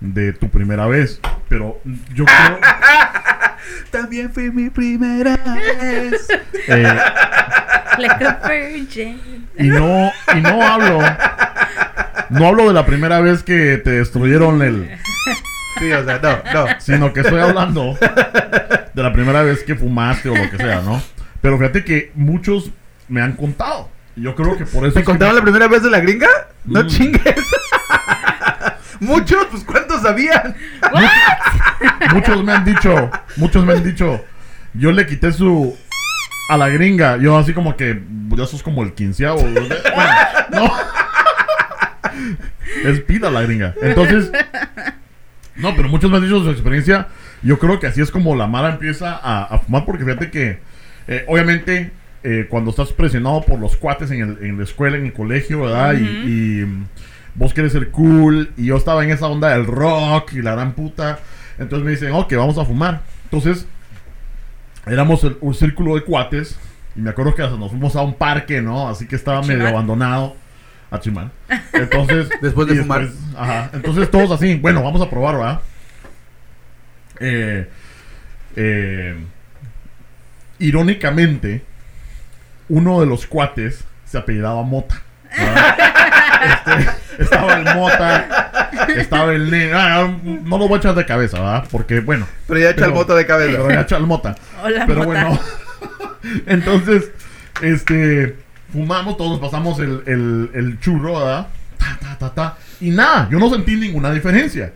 De 0.00 0.32
tu 0.32 0.48
primera 0.50 0.86
vez. 0.86 1.20
Pero 1.48 1.80
yo 2.14 2.24
creo. 2.26 2.58
también 3.90 4.32
fue 4.32 4.50
mi 4.50 4.68
primera 4.70 5.36
vez. 5.36 6.28
eh, 6.68 6.98
Like 7.98 8.24
a 8.24 8.40
virgin. 8.48 9.48
y 9.58 9.68
no. 9.68 10.10
Y 10.36 10.40
no 10.40 10.62
hablo. 10.62 10.98
No 12.30 12.46
hablo 12.46 12.68
de 12.68 12.74
la 12.74 12.86
primera 12.86 13.20
vez 13.20 13.42
que 13.42 13.78
te 13.78 13.90
destruyeron 13.90 14.62
el. 14.62 14.96
Sí, 15.78 15.92
o 15.92 16.04
sea, 16.04 16.18
no, 16.22 16.38
no. 16.52 16.66
Sino 16.80 17.12
que 17.12 17.20
estoy 17.20 17.40
hablando 17.40 17.96
de 18.94 19.02
la 19.02 19.12
primera 19.12 19.42
vez 19.42 19.62
que 19.64 19.74
fumaste 19.74 20.28
o 20.28 20.36
lo 20.36 20.50
que 20.50 20.56
sea, 20.56 20.80
¿no? 20.82 21.02
Pero 21.40 21.58
fíjate 21.58 21.84
que 21.84 22.12
muchos 22.14 22.70
me 23.08 23.20
han 23.22 23.32
contado. 23.32 23.90
Y 24.16 24.22
yo 24.22 24.34
creo 24.34 24.56
que 24.56 24.66
por 24.66 24.84
eso. 24.84 24.94
¿Te 24.94 25.00
es 25.00 25.06
contaron 25.06 25.34
me- 25.34 25.40
la 25.40 25.44
primera 25.44 25.68
vez 25.68 25.82
de 25.82 25.90
la 25.90 26.00
gringa? 26.00 26.28
No 26.64 26.82
Mm. 26.82 26.86
chingues. 26.86 27.34
Muchos, 29.00 29.46
pues 29.50 29.64
¿cuántos 29.64 30.02
sabían? 30.02 30.54
Muchos 32.12 32.44
me 32.44 32.52
han 32.52 32.64
dicho, 32.64 33.10
muchos 33.36 33.64
me 33.64 33.72
han 33.72 33.82
dicho, 33.82 34.22
yo 34.74 34.92
le 34.92 35.06
quité 35.06 35.32
su 35.32 35.74
a 36.52 36.56
la 36.56 36.68
gringa, 36.68 37.16
yo 37.16 37.36
así 37.38 37.52
como 37.52 37.76
que 37.76 38.02
ya 38.36 38.46
sos 38.46 38.62
como 38.62 38.82
el 38.82 38.92
quinceavo. 38.94 39.40
Bueno, 39.42 39.68
no. 40.52 40.72
Es 42.84 43.00
pida 43.00 43.30
la 43.30 43.42
gringa. 43.42 43.74
Entonces, 43.82 44.30
no, 45.56 45.74
pero 45.76 45.88
muchos 45.88 46.10
me 46.10 46.16
han 46.18 46.22
dicho 46.24 46.42
su 46.42 46.50
experiencia. 46.50 47.08
Yo 47.42 47.58
creo 47.58 47.78
que 47.80 47.86
así 47.86 48.00
es 48.00 48.10
como 48.10 48.36
la 48.36 48.46
mala 48.46 48.70
empieza 48.70 49.14
a, 49.16 49.44
a 49.44 49.58
fumar, 49.58 49.84
porque 49.84 50.04
fíjate 50.04 50.30
que, 50.30 50.58
eh, 51.08 51.24
obviamente, 51.28 51.90
eh, 52.22 52.46
cuando 52.50 52.70
estás 52.70 52.92
presionado 52.92 53.42
por 53.42 53.58
los 53.58 53.76
cuates 53.76 54.10
en, 54.10 54.20
el- 54.20 54.44
en 54.44 54.58
la 54.58 54.64
escuela, 54.64 54.96
en 54.96 55.06
el 55.06 55.12
colegio, 55.12 55.62
¿verdad? 55.62 55.94
Y- 55.94 56.04
y, 56.62 56.66
vos 57.34 57.54
quieres 57.54 57.72
ser 57.72 57.90
cool, 57.90 58.50
y 58.56 58.66
yo 58.66 58.76
estaba 58.76 59.04
en 59.04 59.10
esa 59.10 59.26
onda 59.26 59.50
del 59.50 59.64
rock 59.66 60.32
y 60.34 60.42
la 60.42 60.52
gran 60.52 60.72
puta. 60.72 61.18
Entonces 61.58 61.84
me 61.84 61.92
dicen, 61.92 62.12
ok, 62.12 62.32
vamos 62.34 62.58
a 62.58 62.64
fumar. 62.64 63.02
Entonces, 63.24 63.66
éramos 64.86 65.22
el- 65.24 65.36
un 65.40 65.54
círculo 65.54 65.94
de 65.94 66.02
cuates, 66.02 66.58
y 66.96 67.00
me 67.00 67.10
acuerdo 67.10 67.34
que 67.34 67.42
hasta 67.42 67.56
nos 67.56 67.70
fuimos 67.70 67.94
a 67.96 68.02
un 68.02 68.14
parque, 68.14 68.60
¿no? 68.62 68.88
Así 68.88 69.06
que 69.06 69.16
estaba 69.16 69.38
¿A 69.38 69.42
medio 69.42 69.66
abandonado. 69.68 70.36
A 70.90 70.98
chimar. 70.98 71.30
Entonces, 71.72 72.28
Después 72.42 72.66
de 72.66 72.76
fumar. 72.76 73.06
ajá. 73.36 73.70
Entonces 73.72 74.10
todos 74.10 74.30
así, 74.32 74.56
bueno, 74.56 74.82
vamos 74.82 75.00
a 75.00 75.08
probar, 75.08 75.36
¿verdad? 75.36 75.60
Eh, 77.20 77.70
eh, 78.56 79.16
irónicamente, 80.58 81.62
uno 82.68 83.00
de 83.00 83.06
los 83.06 83.26
cuates 83.26 83.84
se 84.04 84.18
apellidaba 84.18 84.62
Mota. 84.62 85.00
Este, 86.40 87.22
estaba 87.22 87.52
el 87.58 87.64
Mota, 87.76 88.49
estaba 88.96 89.32
el 89.34 89.50
Ne- 89.50 89.72
ah, 89.72 90.10
no 90.24 90.58
lo 90.58 90.68
voy 90.68 90.74
a 90.74 90.78
echar 90.78 90.94
de 90.94 91.06
cabeza, 91.06 91.38
¿verdad? 91.38 91.68
Porque, 91.70 92.00
bueno. 92.00 92.26
Pero 92.46 92.60
ya 92.60 92.70
echa 92.70 92.86
el 92.86 92.92
voto 92.92 93.14
de 93.14 93.26
cabeza. 93.26 93.58
Pero 93.58 93.70
ya 93.70 93.80
echa 93.82 93.96
el 93.96 94.06
Mota. 94.06 94.34
Hola, 94.62 94.84
Pero 94.86 95.04
Mota. 95.04 95.24
bueno, 95.24 95.40
entonces, 96.46 97.10
este, 97.62 98.36
fumamos, 98.72 99.16
todos 99.16 99.38
pasamos 99.40 99.78
el, 99.80 100.02
el, 100.06 100.50
el 100.54 100.80
churro, 100.80 101.18
¿verdad? 101.18 101.48
Ta, 101.78 101.98
ta, 102.00 102.18
ta, 102.18 102.34
ta. 102.34 102.56
Y 102.80 102.90
nada, 102.90 103.28
yo 103.30 103.38
no 103.38 103.50
sentí 103.50 103.76
ninguna 103.76 104.12
diferencia. 104.12 104.72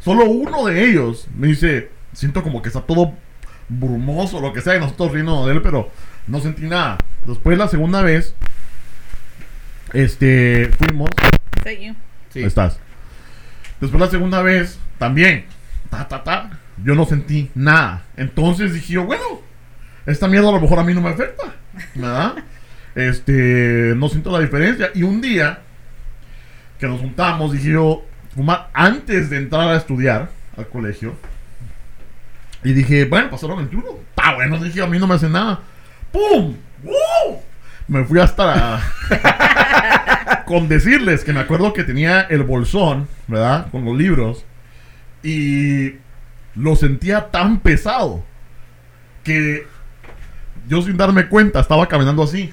Solo 0.00 0.24
uno 0.26 0.66
de 0.66 0.84
ellos 0.84 1.26
me 1.36 1.46
dice, 1.48 1.90
siento 2.12 2.42
como 2.42 2.60
que 2.62 2.68
está 2.68 2.80
todo 2.80 3.14
brumoso, 3.68 4.40
lo 4.40 4.52
que 4.52 4.60
sea, 4.60 4.76
y 4.76 4.80
nosotros 4.80 5.12
riendo 5.12 5.46
de 5.46 5.54
él, 5.54 5.62
pero 5.62 5.90
no 6.26 6.40
sentí 6.40 6.62
nada. 6.62 6.98
Después 7.26 7.56
la 7.56 7.68
segunda 7.68 8.02
vez, 8.02 8.34
este, 9.92 10.70
fuimos? 10.78 11.10
Sí. 11.64 11.94
Ahí 12.40 12.44
estás. 12.44 12.78
Después 13.82 14.00
la 14.00 14.08
segunda 14.08 14.42
vez, 14.42 14.78
también. 14.96 15.44
Ta, 15.90 16.06
ta, 16.06 16.22
ta. 16.22 16.50
Yo 16.84 16.94
no 16.94 17.04
sentí 17.04 17.50
nada. 17.56 18.04
Entonces 18.16 18.72
dije 18.74 18.92
yo, 18.92 19.04
bueno, 19.04 19.24
esta 20.06 20.28
mierda 20.28 20.50
a 20.50 20.52
lo 20.52 20.60
mejor 20.60 20.78
a 20.78 20.84
mí 20.84 20.94
no 20.94 21.00
me 21.02 21.10
afecta. 21.10 21.52
¿Verdad? 21.94 22.34
Este, 22.94 23.94
no 23.96 24.10
siento 24.10 24.30
la 24.30 24.40
diferencia. 24.40 24.90
Y 24.94 25.02
un 25.02 25.22
día 25.22 25.60
que 26.78 26.86
nos 26.86 27.00
juntamos, 27.00 27.50
dije 27.52 27.70
yo, 27.70 28.04
fumar 28.34 28.68
antes 28.74 29.30
de 29.30 29.38
entrar 29.38 29.66
a 29.68 29.78
estudiar 29.78 30.28
al 30.58 30.68
colegio. 30.68 31.16
Y 32.62 32.74
dije, 32.74 33.06
bueno, 33.06 33.30
pasaron 33.30 33.60
el 33.60 33.68
turno. 33.70 33.92
Está 34.10 34.34
bueno, 34.34 34.62
dije, 34.62 34.82
a 34.82 34.86
mí 34.86 34.98
no 34.98 35.06
me 35.06 35.14
hace 35.14 35.30
nada. 35.30 35.60
¡Pum! 36.12 36.54
¡Wow! 36.84 37.42
Me 37.88 38.04
fui 38.04 38.20
hasta 38.20 38.44
la, 38.44 38.82
con 40.44 40.68
decirles 40.68 41.24
que 41.24 41.32
me 41.32 41.40
acuerdo 41.40 41.72
que 41.72 41.84
tenía 41.84 42.22
el 42.22 42.42
bolsón, 42.42 43.08
¿verdad? 43.28 43.68
Con 43.70 43.84
los 43.84 43.96
libros. 43.96 44.44
Y 45.22 45.94
lo 46.54 46.76
sentía 46.76 47.30
tan 47.30 47.60
pesado 47.60 48.24
que 49.24 49.66
yo 50.68 50.82
sin 50.82 50.96
darme 50.96 51.28
cuenta 51.28 51.60
estaba 51.60 51.86
caminando 51.88 52.22
así. 52.22 52.52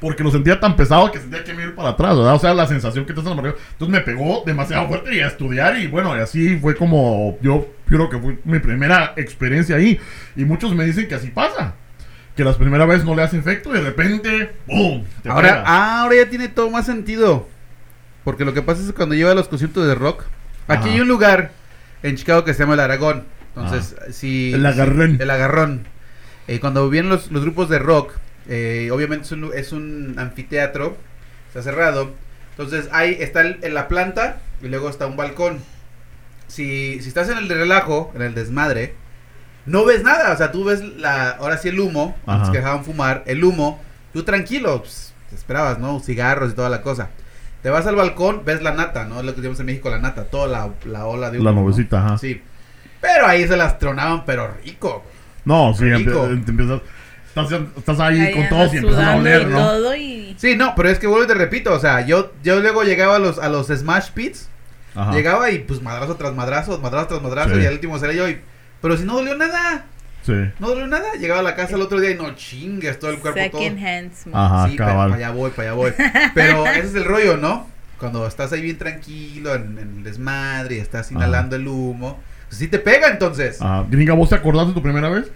Porque 0.00 0.22
lo 0.22 0.30
sentía 0.30 0.60
tan 0.60 0.76
pesado 0.76 1.10
que 1.10 1.18
sentía 1.18 1.42
que 1.42 1.52
me 1.52 1.64
iba 1.64 1.74
para 1.74 1.88
atrás, 1.90 2.16
¿verdad? 2.16 2.34
O 2.34 2.38
sea, 2.38 2.54
la 2.54 2.68
sensación 2.68 3.04
que 3.04 3.12
te 3.12 3.20
hacen 3.20 3.32
Entonces 3.32 3.88
me 3.88 4.00
pegó 4.00 4.44
demasiado 4.46 4.86
fuerte 4.86 5.16
y 5.16 5.20
a 5.20 5.26
estudiar 5.26 5.76
y 5.78 5.88
bueno, 5.88 6.12
así 6.12 6.56
fue 6.58 6.76
como 6.76 7.36
yo 7.42 7.66
creo 7.86 8.08
que 8.08 8.18
fue 8.18 8.38
mi 8.44 8.60
primera 8.60 9.14
experiencia 9.16 9.76
ahí. 9.76 9.98
Y 10.36 10.44
muchos 10.44 10.74
me 10.74 10.84
dicen 10.84 11.08
que 11.08 11.16
así 11.16 11.28
pasa. 11.28 11.74
Que 12.38 12.44
las 12.44 12.54
primeras 12.54 12.86
veces 12.86 13.04
no 13.04 13.16
le 13.16 13.22
hace 13.22 13.36
efecto 13.36 13.70
y 13.70 13.78
de 13.78 13.80
repente, 13.84 14.52
te 15.24 15.28
Ahora, 15.28 15.48
pega. 15.48 15.64
ah, 15.66 16.02
ahora 16.02 16.14
ya 16.14 16.30
tiene 16.30 16.46
todo 16.46 16.70
más 16.70 16.86
sentido. 16.86 17.48
Porque 18.22 18.44
lo 18.44 18.54
que 18.54 18.62
pasa 18.62 18.80
es 18.80 18.86
que 18.86 18.92
cuando 18.94 19.16
lleva 19.16 19.34
los 19.34 19.48
conciertos 19.48 19.88
de 19.88 19.96
rock, 19.96 20.22
aquí 20.68 20.88
hay 20.90 21.00
un 21.00 21.08
lugar 21.08 21.50
en 22.04 22.14
Chicago 22.16 22.44
que 22.44 22.54
se 22.54 22.60
llama 22.60 22.74
el 22.74 22.80
Aragón. 22.80 23.24
Entonces, 23.56 23.96
si. 24.12 24.52
El 24.54 24.64
agarrón. 24.64 25.16
si- 25.16 25.22
el 25.24 25.30
agarrón. 25.30 25.82
Eh, 26.46 26.60
cuando 26.60 26.88
vienen 26.88 27.10
los, 27.10 27.32
los 27.32 27.42
grupos 27.42 27.68
de 27.68 27.80
rock, 27.80 28.12
eh, 28.48 28.88
obviamente 28.92 29.24
es 29.26 29.32
un, 29.32 29.50
es 29.52 29.72
un 29.72 30.14
anfiteatro, 30.16 30.96
está 31.48 31.60
cerrado. 31.62 32.12
Entonces, 32.52 32.88
ahí 32.92 33.16
está 33.18 33.40
el- 33.40 33.58
en 33.62 33.74
la 33.74 33.88
planta 33.88 34.40
y 34.62 34.68
luego 34.68 34.88
está 34.90 35.06
un 35.08 35.16
balcón. 35.16 35.58
Si, 36.46 37.00
si 37.02 37.08
estás 37.08 37.28
en 37.30 37.38
el 37.38 37.48
de 37.48 37.54
relajo, 37.56 38.12
en 38.14 38.22
el 38.22 38.34
desmadre, 38.34 38.94
no 39.66 39.84
ves 39.84 40.02
nada. 40.02 40.32
O 40.32 40.36
sea, 40.36 40.50
tú 40.52 40.64
ves 40.64 40.82
la, 40.98 41.30
ahora 41.30 41.58
sí 41.58 41.68
el 41.68 41.78
humo, 41.80 42.16
antes 42.26 42.42
Ajá. 42.44 42.52
que 42.52 42.58
dejaban 42.58 42.84
fumar, 42.84 43.22
el 43.26 43.42
humo, 43.44 43.80
tú 44.12 44.22
tranquilo, 44.22 44.80
pues, 44.80 45.12
te 45.30 45.36
esperabas, 45.36 45.78
¿no? 45.78 46.00
Cigarros 46.00 46.52
y 46.52 46.54
toda 46.54 46.68
la 46.70 46.82
cosa. 46.82 47.10
Te 47.62 47.70
vas 47.70 47.86
al 47.86 47.96
balcón, 47.96 48.42
ves 48.44 48.62
la 48.62 48.72
nata, 48.72 49.04
¿no? 49.04 49.18
Es 49.20 49.26
lo 49.26 49.34
que 49.34 49.40
llamamos 49.40 49.60
en 49.60 49.66
México 49.66 49.90
la 49.90 49.98
nata, 49.98 50.24
toda 50.24 50.46
la, 50.46 50.70
la 50.86 51.06
ola 51.06 51.30
de 51.30 51.38
humo. 51.38 51.48
La 51.50 51.54
¿no? 51.54 51.62
nubecita, 51.62 51.98
ajá. 52.04 52.18
Sí. 52.18 52.40
Pero 53.00 53.26
ahí 53.26 53.46
se 53.46 53.56
las 53.56 53.78
tronaban, 53.78 54.24
pero 54.24 54.48
rico. 54.64 55.04
No, 55.44 55.72
sí, 55.74 55.84
Rico. 55.84 56.26
empie- 56.28 56.44
te 56.44 56.50
empiezas. 56.50 56.80
Estás, 57.28 57.60
estás 57.76 58.00
ahí 58.00 58.20
Ahí 58.20 58.34
con 58.34 58.48
todos 58.48 58.74
y 58.74 58.78
empiezas 58.78 59.04
a 59.04 59.16
oler, 59.16 59.42
y 59.42 59.44
¿no? 59.46 59.58
todo 59.58 59.94
y... 59.94 60.34
Sí, 60.38 60.56
no, 60.56 60.74
pero 60.74 60.88
es 60.88 60.98
que 60.98 61.06
vuelvo 61.06 61.24
y 61.24 61.28
te 61.28 61.34
repito, 61.34 61.72
o 61.72 61.78
sea, 61.78 62.00
yo, 62.04 62.32
yo 62.42 62.58
luego 62.60 62.82
llegaba 62.82 63.16
a 63.16 63.18
los, 63.20 63.38
a 63.38 63.48
los 63.48 63.68
Smash 63.68 64.10
Pits, 64.12 64.48
Ajá. 64.96 65.12
llegaba 65.12 65.50
y 65.50 65.60
pues 65.60 65.80
madrazo 65.82 66.16
tras 66.16 66.34
madrazo, 66.34 66.78
madrazo 66.80 67.06
tras 67.08 67.22
madrazo, 67.22 67.54
Sí. 67.54 67.60
y 67.62 67.66
al 67.66 67.74
último 67.74 67.98
salía 67.98 68.16
yo 68.16 68.28
y... 68.28 68.40
Pero 68.80 68.96
si 68.96 69.04
no 69.04 69.14
dolió 69.16 69.36
nada, 69.36 69.84
Sí. 70.22 70.32
no 70.58 70.68
dolió 70.68 70.86
nada, 70.86 71.12
llegaba 71.18 71.40
a 71.40 71.42
la 71.42 71.54
casa 71.56 71.76
el 71.76 71.82
otro 71.82 72.00
día 72.00 72.10
y 72.10 72.14
no 72.16 72.34
chingues 72.34 72.98
todo 72.98 73.10
el 73.10 73.18
cuerpo 73.18 73.40
todo. 73.50 73.60
Second 73.62 73.84
hand 73.86 74.14
smoke. 74.14 74.36
Ajá, 74.36 74.68
sí, 74.68 74.76
para 74.76 74.90
cabal. 74.90 75.12
allá 75.14 75.30
voy, 75.30 75.50
para 75.50 75.68
allá 75.70 75.76
voy. 75.76 75.92
Pero 76.34 76.66
ese 76.68 76.80
es 76.86 76.94
el 76.94 77.04
rollo, 77.04 77.36
¿no? 77.36 77.66
Cuando 77.98 78.26
estás 78.26 78.52
ahí 78.52 78.60
bien 78.60 78.78
tranquilo 78.78 79.54
en, 79.54 79.78
en 79.78 79.96
el 79.98 80.04
desmadre 80.04 80.76
y 80.76 80.78
estás 80.78 81.10
inhalando 81.10 81.56
el 81.56 81.66
humo, 81.66 82.20
pues 82.48 82.58
sí 82.58 82.68
te 82.68 82.78
pega 82.78 83.08
entonces. 83.08 83.60
Ajá. 83.60 83.84
Gringa, 83.88 84.14
¿vos 84.14 84.28
te 84.28 84.34
acordás 84.34 84.68
de 84.68 84.74
tu 84.74 84.82
primera 84.82 85.08
vez? 85.08 85.30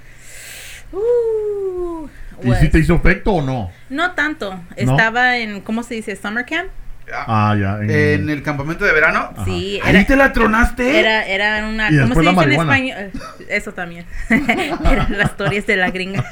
Uh, 0.93 2.07
¿Y 2.43 2.55
si 2.57 2.69
te 2.69 2.79
hizo 2.79 2.95
efecto 2.95 3.33
o 3.33 3.43
no? 3.43 3.71
No 3.89 4.13
tanto. 4.13 4.61
Estaba 4.77 5.39
en, 5.39 5.61
¿cómo 5.63 5.83
se 5.83 5.95
dice? 5.95 6.17
Summer 6.17 6.45
camp. 6.45 6.69
Ah, 7.15 7.55
ya. 7.59 7.79
en- 7.81 7.91
En 7.91 8.31
el 8.31 8.43
campamento 8.43 8.85
de 8.85 8.93
verano. 8.93 9.31
Ajá. 9.35 9.45
Sí, 9.45 9.81
¿Ahí 9.83 9.91
era, 9.95 10.07
te 10.07 10.17
la 10.17 10.33
tronaste? 10.33 10.99
era, 10.99 11.27
era 11.27 11.67
una... 11.69 11.91
Y 11.91 11.99
¿Cómo 12.01 12.15
se 12.15 12.21
dice 12.31 12.43
en 12.45 12.53
español? 12.53 12.97
Eh, 12.99 13.13
Eso 13.49 13.73
también. 13.73 14.07
Eran 14.31 15.19
las 15.19 15.31
historias 15.31 15.67
de 15.67 15.77
la 15.77 15.91
gringa. 15.91 16.25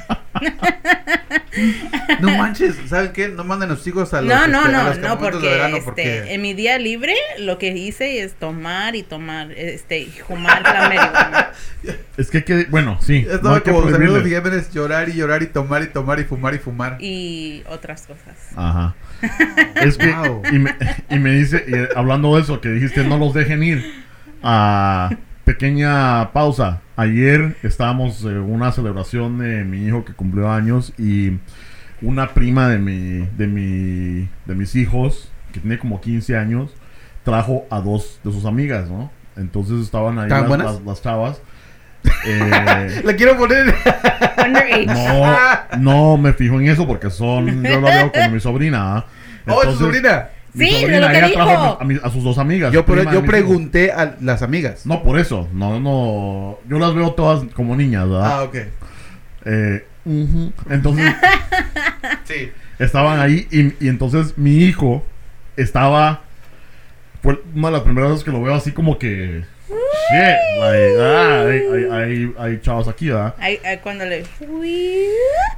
No 2.21 2.29
manches, 2.37 2.75
¿saben 2.87 3.11
qué? 3.13 3.27
No 3.27 3.43
manden 3.43 3.71
a 3.71 3.75
sus 3.75 3.87
hijos 3.87 4.13
a 4.13 4.21
los, 4.21 4.29
No, 4.29 4.47
no, 4.47 4.61
este, 4.61 4.69
a 4.69 4.71
no, 4.83 4.89
los 4.89 4.97
no, 4.99 5.19
porque, 5.19 5.37
de 5.47 5.51
verano 5.53 5.75
este, 5.77 5.85
porque... 5.85 6.33
en 6.33 6.41
mi 6.41 6.53
día 6.53 6.77
libre 6.79 7.13
lo 7.39 7.57
que 7.57 7.67
hice 7.75 8.23
es 8.23 8.35
tomar 8.35 8.95
y 8.95 9.03
tomar, 9.03 9.51
este, 9.51 9.99
y 9.99 10.05
fumar 10.05 10.61
la 10.61 10.87
marihuana. 10.87 11.51
Es 12.17 12.29
que, 12.29 12.43
que 12.43 12.65
bueno, 12.69 12.99
sí. 13.01 13.25
no 13.41 13.55
hay 13.55 13.61
que 13.61 13.71
como 13.71 13.89
Saludos 13.89 13.97
prohibirles. 13.97 14.43
Jiménez, 14.43 14.71
llorar 14.71 15.09
y 15.09 15.13
llorar 15.13 15.41
y 15.41 15.47
tomar 15.47 15.81
y 15.81 15.87
tomar 15.87 16.19
y 16.19 16.23
fumar 16.25 16.53
y 16.53 16.57
fumar. 16.59 16.97
y 16.99 17.63
otras 17.67 18.03
cosas. 18.05 18.35
Ajá. 18.55 18.93
Es 19.75 19.97
que, 19.97 20.11
Wow. 20.13 20.41
y, 20.51 20.59
me, 20.59 20.75
y 21.09 21.19
me 21.19 21.33
dice, 21.33 21.63
y, 21.67 21.73
eh, 21.75 21.89
hablando 21.95 22.35
de 22.35 22.41
eso, 22.41 22.61
que 22.61 22.69
dijiste 22.69 23.03
no 23.03 23.17
los 23.17 23.33
dejen 23.33 23.63
ir. 23.63 23.83
A 24.43 25.09
pequeña 25.43 26.31
pausa. 26.33 26.81
Ayer 26.95 27.57
estábamos 27.63 28.23
en 28.25 28.37
una 28.39 28.71
celebración 28.71 29.37
de 29.39 29.63
mi 29.63 29.85
hijo 29.85 30.05
que 30.05 30.13
cumplió 30.13 30.49
años 30.51 30.93
y 30.97 31.33
una 32.01 32.29
prima 32.33 32.67
de 32.67 32.77
mi, 32.79 33.27
de 33.37 33.47
mi, 33.47 34.29
de 34.45 34.55
mis 34.55 34.75
hijos, 34.75 35.31
que 35.51 35.59
tiene 35.59 35.77
como 35.77 35.99
15 36.01 36.37
años, 36.37 36.71
trajo 37.23 37.65
a 37.69 37.81
dos 37.81 38.19
de 38.23 38.31
sus 38.31 38.45
amigas, 38.45 38.89
¿no? 38.89 39.11
Entonces 39.35 39.81
estaban 39.81 40.17
ahí 40.19 40.25
¿Estaban 40.25 40.59
las, 40.59 40.75
las- 40.75 40.83
las 40.85 41.01
chavas. 41.01 41.41
Eh, 42.25 43.01
Le 43.05 43.15
quiero 43.15 43.37
poner... 43.37 43.73
Underage. 44.37 44.85
no, 44.87 45.37
no 45.79 46.17
me 46.17 46.33
fijo 46.33 46.59
en 46.59 46.67
eso 46.69 46.85
porque 46.87 47.09
son, 47.09 47.63
yo 47.63 47.81
la 47.81 47.89
veo 47.95 48.11
como 48.11 48.29
mi 48.31 48.39
sobrina. 48.39 49.05
¡Oh, 49.47 49.61
es 49.63 49.69
tu 49.69 49.71
Entonces, 49.71 49.77
sobrina! 49.79 50.29
mi 50.53 50.65
Sí, 50.67 50.73
de 50.73 50.81
sobrina, 50.81 50.99
lo 50.99 51.07
que 51.11 51.17
ella 51.17 51.27
dijo. 51.27 51.43
trajo 51.45 51.77
a, 51.79 51.83
mi- 51.85 51.99
a 52.03 52.09
sus 52.09 52.23
dos 52.23 52.37
amigas. 52.37 52.71
Yo, 52.73 52.85
prima 52.85 52.99
pero, 53.01 53.09
de 53.11 53.15
yo 53.15 53.21
mis 53.21 53.29
hijos. 53.29 53.39
pregunté 53.47 53.91
a 53.91 54.15
las 54.21 54.41
amigas. 54.41 54.85
No, 54.85 55.01
por 55.03 55.17
eso. 55.19 55.47
No, 55.53 55.79
no. 55.79 56.59
Yo 56.67 56.77
las 56.79 56.93
veo 56.93 57.11
todas 57.13 57.43
como 57.53 57.75
niñas, 57.75 58.07
¿verdad? 58.09 58.31
Ah, 58.39 58.43
ok. 58.43 58.55
Eh, 59.45 59.85
ujú. 60.05 60.51
Entonces, 60.69 61.13
Sí. 62.25 62.51
estaban 62.79 63.19
ahí 63.19 63.47
y, 63.51 63.83
y 63.85 63.87
entonces 63.89 64.37
mi 64.37 64.57
hijo 64.57 65.05
estaba. 65.57 66.21
Fue 67.23 67.39
una 67.55 67.67
de 67.67 67.73
las 67.73 67.81
primeras 67.83 68.09
veces 68.11 68.23
que 68.25 68.31
lo 68.31 68.41
veo 68.41 68.53
así 68.55 68.71
como 68.71 68.97
que. 68.99 69.43
Shit, 69.71 70.37
like, 70.59 70.95
ah, 70.99 71.45
hay, 71.47 71.59
hay, 71.71 71.91
hay, 71.91 72.35
hay 72.37 72.59
chavos 72.61 72.87
aquí, 72.87 73.09
¿verdad? 73.09 73.33
Cuando 73.81 74.05
le... 74.05 74.23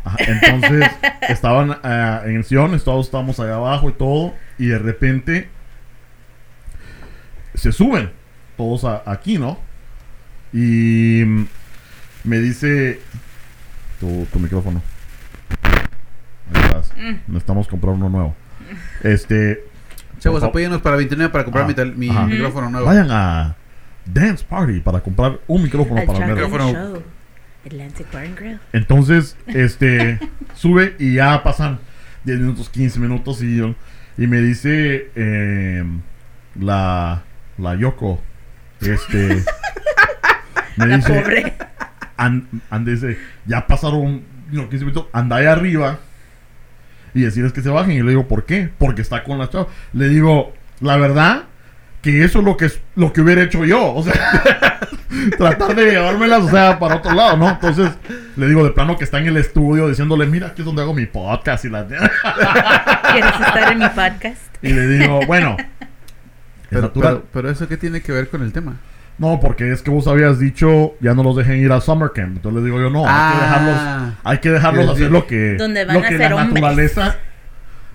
Ajá, 0.05 0.17
Entonces, 0.19 0.89
estaban 1.29 1.77
ah, 1.83 2.21
en 2.25 2.35
el 2.37 2.43
sillón, 2.43 2.79
todos 2.79 3.05
estábamos 3.07 3.39
allá 3.39 3.55
abajo 3.55 3.89
y 3.89 3.93
todo, 3.93 4.33
y 4.57 4.67
de 4.67 4.77
repente 4.79 5.49
se 7.55 7.71
suben 7.71 8.11
todos 8.57 8.83
a- 8.85 9.03
aquí, 9.05 9.37
¿no? 9.37 9.57
Y 10.51 11.23
me 12.23 12.37
dice 12.39 12.99
tu, 13.99 14.27
tu 14.31 14.39
micrófono. 14.39 14.81
Ahí 16.53 16.61
estás. 16.63 16.93
Mm. 16.95 17.15
Necesitamos 17.27 17.67
comprar 17.67 17.93
uno 17.93 18.09
nuevo. 18.09 18.35
Este. 19.03 19.65
Chavos, 20.19 20.43
apóyenos 20.43 20.81
para 20.81 20.95
29 20.95 21.31
para 21.31 21.43
comprar 21.43 21.65
Ah, 21.65 21.85
mi, 21.95 22.09
mi 22.09 22.09
micrófono 22.27 22.69
nuevo. 22.69 22.85
Vayan 22.85 23.09
a 23.11 23.55
Dance 24.05 24.43
Party 24.47 24.79
para 24.79 24.99
comprar 25.01 25.39
un 25.47 25.63
micrófono 25.63 26.03
para 26.05 26.19
ver. 26.19 26.29
micrófono. 26.35 26.71
Show. 26.71 27.03
Atlantic 27.65 28.11
Bar 28.11 28.25
and 28.25 28.37
Grill. 28.37 28.59
Entonces, 28.73 29.37
este, 29.47 30.19
sube 30.55 30.95
y 30.99 31.15
ya 31.15 31.41
pasan 31.43 31.79
10 32.25 32.39
minutos, 32.39 32.69
15 32.69 32.99
minutos 32.99 33.41
y, 33.41 33.55
yo- 33.57 33.75
y 34.17 34.27
me 34.27 34.41
dice 34.41 35.09
eh, 35.15 35.83
la, 36.59 37.23
la 37.57 37.75
Yoko, 37.75 38.21
este, 38.81 39.43
me 40.77 40.87
La 40.87 40.97
dice, 40.97 41.13
pobre. 41.21 41.53
and, 42.17 42.47
and 42.69 42.87
dice, 42.87 43.17
ya 43.45 43.65
pasaron 43.65 44.23
know, 44.51 44.67
15 44.69 44.85
minutos, 44.85 45.07
anda 45.13 45.37
ahí 45.37 45.45
arriba 45.45 45.99
y 47.13 47.21
decirles 47.21 47.53
que 47.53 47.61
se 47.61 47.69
bajen. 47.69 47.93
Y 47.93 48.01
le 48.01 48.09
digo, 48.09 48.27
¿por 48.27 48.45
qué? 48.45 48.69
Porque 48.77 49.01
está 49.01 49.23
con 49.23 49.37
la 49.39 49.49
chava. 49.49 49.67
Le 49.93 50.09
digo, 50.09 50.53
la 50.81 50.97
verdad, 50.97 51.43
que 52.03 52.23
eso 52.23 52.39
es 52.39 52.45
lo 52.45 52.55
que 52.57 52.65
es 52.65 52.79
lo 52.95 53.11
que 53.11 53.21
hubiera 53.21 53.41
hecho 53.41 53.65
yo. 53.65 53.93
O 53.95 54.03
sea, 54.03 54.13
tratar 55.37 55.75
de 55.75 55.91
llevármelas, 55.91 56.43
o 56.43 56.49
sea, 56.49 56.77
para 56.77 56.97
otro 56.97 57.13
lado, 57.13 57.37
¿no? 57.37 57.49
Entonces, 57.49 57.89
le 58.35 58.47
digo 58.47 58.63
de 58.63 58.71
plano 58.71 58.97
que 58.97 59.05
está 59.05 59.19
en 59.19 59.27
el 59.27 59.37
estudio 59.37 59.87
diciéndole, 59.87 60.27
mira, 60.27 60.47
aquí 60.47 60.61
es 60.61 60.65
donde 60.65 60.81
hago 60.83 60.93
mi 60.93 61.05
podcast 61.07 61.65
y 61.65 61.69
la... 61.69 61.87
¿Quieres 61.87 63.31
estar 63.39 63.71
en 63.71 63.79
mi 63.79 63.87
podcast? 63.89 64.41
y 64.61 64.69
le 64.73 64.87
digo, 64.87 65.21
bueno. 65.25 65.57
Pero, 66.69 66.91
pero, 66.91 67.23
pero 67.31 67.51
eso 67.51 67.67
qué 67.67 67.77
tiene 67.77 68.01
que 68.01 68.11
ver 68.11 68.29
con 68.29 68.41
el 68.41 68.51
tema. 68.51 68.77
No, 69.19 69.39
porque 69.39 69.71
es 69.71 69.83
que 69.83 69.91
vos 69.91 70.07
habías 70.07 70.39
dicho, 70.39 70.95
ya 71.01 71.13
no 71.13 71.21
los 71.21 71.35
dejen 71.35 71.57
ir 71.59 71.71
a 71.71 71.79
Summer 71.79 72.09
Camp. 72.15 72.37
Entonces 72.37 72.63
le 72.63 72.65
digo 72.65 72.81
yo, 72.81 72.89
no, 72.89 73.05
hay 73.07 73.31
que 73.35 73.39
dejarlos, 73.43 73.75
Ah. 73.77 74.11
hay 74.23 74.37
que 74.39 74.49
dejarlos 74.49 74.89
hacer 74.89 75.11
lo 75.11 75.27
que, 75.27 75.53
Donde 75.55 75.85
van 75.85 75.93
lo 75.97 75.99
a 76.03 76.07
que 76.09 76.17
ser 76.17 76.31
la 76.31 76.35
hombres. 76.37 76.53
naturaleza 76.63 77.17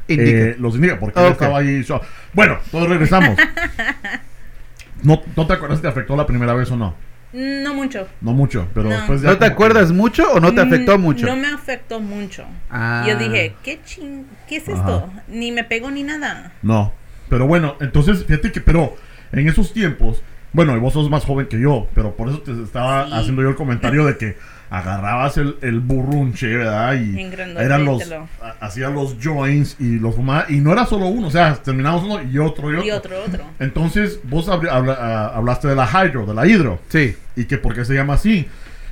Indica. 0.08 0.30
eh, 0.30 0.56
los 0.58 0.74
indica. 0.74 0.98
Porque 0.98 1.18
Ah, 1.20 1.22
él 1.26 1.28
ok. 1.32 1.40
estaba 1.42 1.58
ahí. 1.58 1.84
so- 1.84 2.00
Bueno, 2.32 2.58
todos 2.70 2.88
regresamos. 2.88 3.38
no, 5.02 5.22
¿No 5.36 5.46
te 5.46 5.52
acuerdas 5.52 5.78
si 5.78 5.82
te 5.82 5.88
afectó 5.88 6.16
la 6.16 6.26
primera 6.26 6.54
vez 6.54 6.70
o 6.70 6.76
no? 6.76 6.94
No 7.32 7.74
mucho. 7.74 8.08
No 8.22 8.32
mucho, 8.32 8.68
pero 8.72 8.88
No. 8.88 8.96
después 8.96 9.20
ya 9.20 9.28
¿No 9.28 9.34
te 9.38 9.46
que- 9.46 9.52
acuerdas 9.52 9.92
mucho 9.92 10.32
o 10.32 10.40
no 10.40 10.54
te 10.54 10.62
afectó 10.62 10.96
Mm, 10.98 11.00
mucho? 11.02 11.26
No 11.26 11.36
me 11.36 11.48
afectó 11.48 12.00
mucho. 12.00 12.44
Ah. 12.70 13.04
Yo 13.06 13.16
dije, 13.16 13.54
¿qué 13.62 13.80
ching? 13.84 14.24
¿Qué 14.48 14.56
es 14.56 14.68
Ajá. 14.68 14.78
esto? 14.78 15.12
Ni 15.28 15.52
me 15.52 15.62
pego 15.64 15.90
ni 15.90 16.02
nada. 16.02 16.52
No. 16.62 16.94
Pero 17.28 17.46
bueno, 17.46 17.76
entonces, 17.80 18.24
fíjate 18.24 18.50
que, 18.50 18.62
pero 18.62 18.96
en 19.32 19.46
esos 19.46 19.74
tiempos, 19.74 20.22
bueno, 20.54 20.74
y 20.74 20.80
vos 20.80 20.94
sos 20.94 21.10
más 21.10 21.26
joven 21.26 21.46
que 21.48 21.60
yo, 21.60 21.86
pero 21.94 22.16
por 22.16 22.30
eso 22.30 22.38
te 22.40 22.52
estaba 22.62 23.06
Sí. 23.06 23.12
haciendo 23.12 23.42
yo 23.42 23.50
el 23.50 23.56
comentario 23.56 24.06
de 24.06 24.16
que 24.16 24.38
agarrabas 24.70 25.36
el, 25.38 25.56
el 25.62 25.80
burrunche, 25.80 26.46
¿verdad? 26.56 26.94
Y 26.94 27.18
eran 27.58 27.84
los, 27.86 28.02
ha- 28.42 28.54
hacían 28.60 28.94
los 28.94 29.16
joints 29.22 29.76
y 29.78 29.98
los 29.98 30.14
fumaba, 30.14 30.44
y 30.48 30.56
no 30.60 30.72
era 30.72 30.84
solo 30.84 31.06
uno, 31.06 31.28
o 31.28 31.30
sea, 31.30 31.54
terminamos 31.54 32.04
uno 32.04 32.22
y 32.22 32.38
otro 32.38 32.70
y 32.70 32.74
otro. 32.76 32.86
Y 32.86 32.90
otro, 32.90 33.16
otro. 33.26 33.44
Entonces, 33.58 34.20
vos 34.24 34.46
habl- 34.48 34.68
habla- 34.70 34.98
ah, 35.00 35.32
hablaste 35.34 35.68
de 35.68 35.74
la 35.74 35.86
hydro, 35.86 36.26
de 36.26 36.34
la 36.34 36.46
hidro, 36.46 36.80
Sí. 36.88 37.16
y 37.36 37.44
que 37.46 37.56
por 37.58 37.74
qué 37.74 37.84
se 37.84 37.94
llama 37.94 38.14
así. 38.14 38.46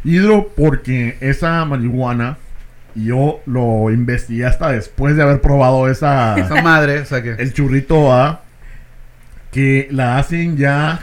Hidro 0.05 0.49
porque 0.57 1.19
esa 1.21 1.65
marihuana, 1.65 2.39
yo 2.95 3.41
lo 3.45 3.91
investigué 3.91 4.47
hasta 4.47 4.71
después 4.73 5.15
de 5.17 5.23
haber 5.23 5.41
probado 5.43 5.91
esa 5.91 6.35
Esa 6.39 6.63
madre, 6.63 7.01
o 7.01 7.05
sea 7.05 7.23
que. 7.23 7.33
el 7.33 7.53
churrito 7.53 8.13
A 8.15 8.41
que 9.53 9.89
la 9.91 10.19
hacen 10.19 10.57
ya 10.57 11.01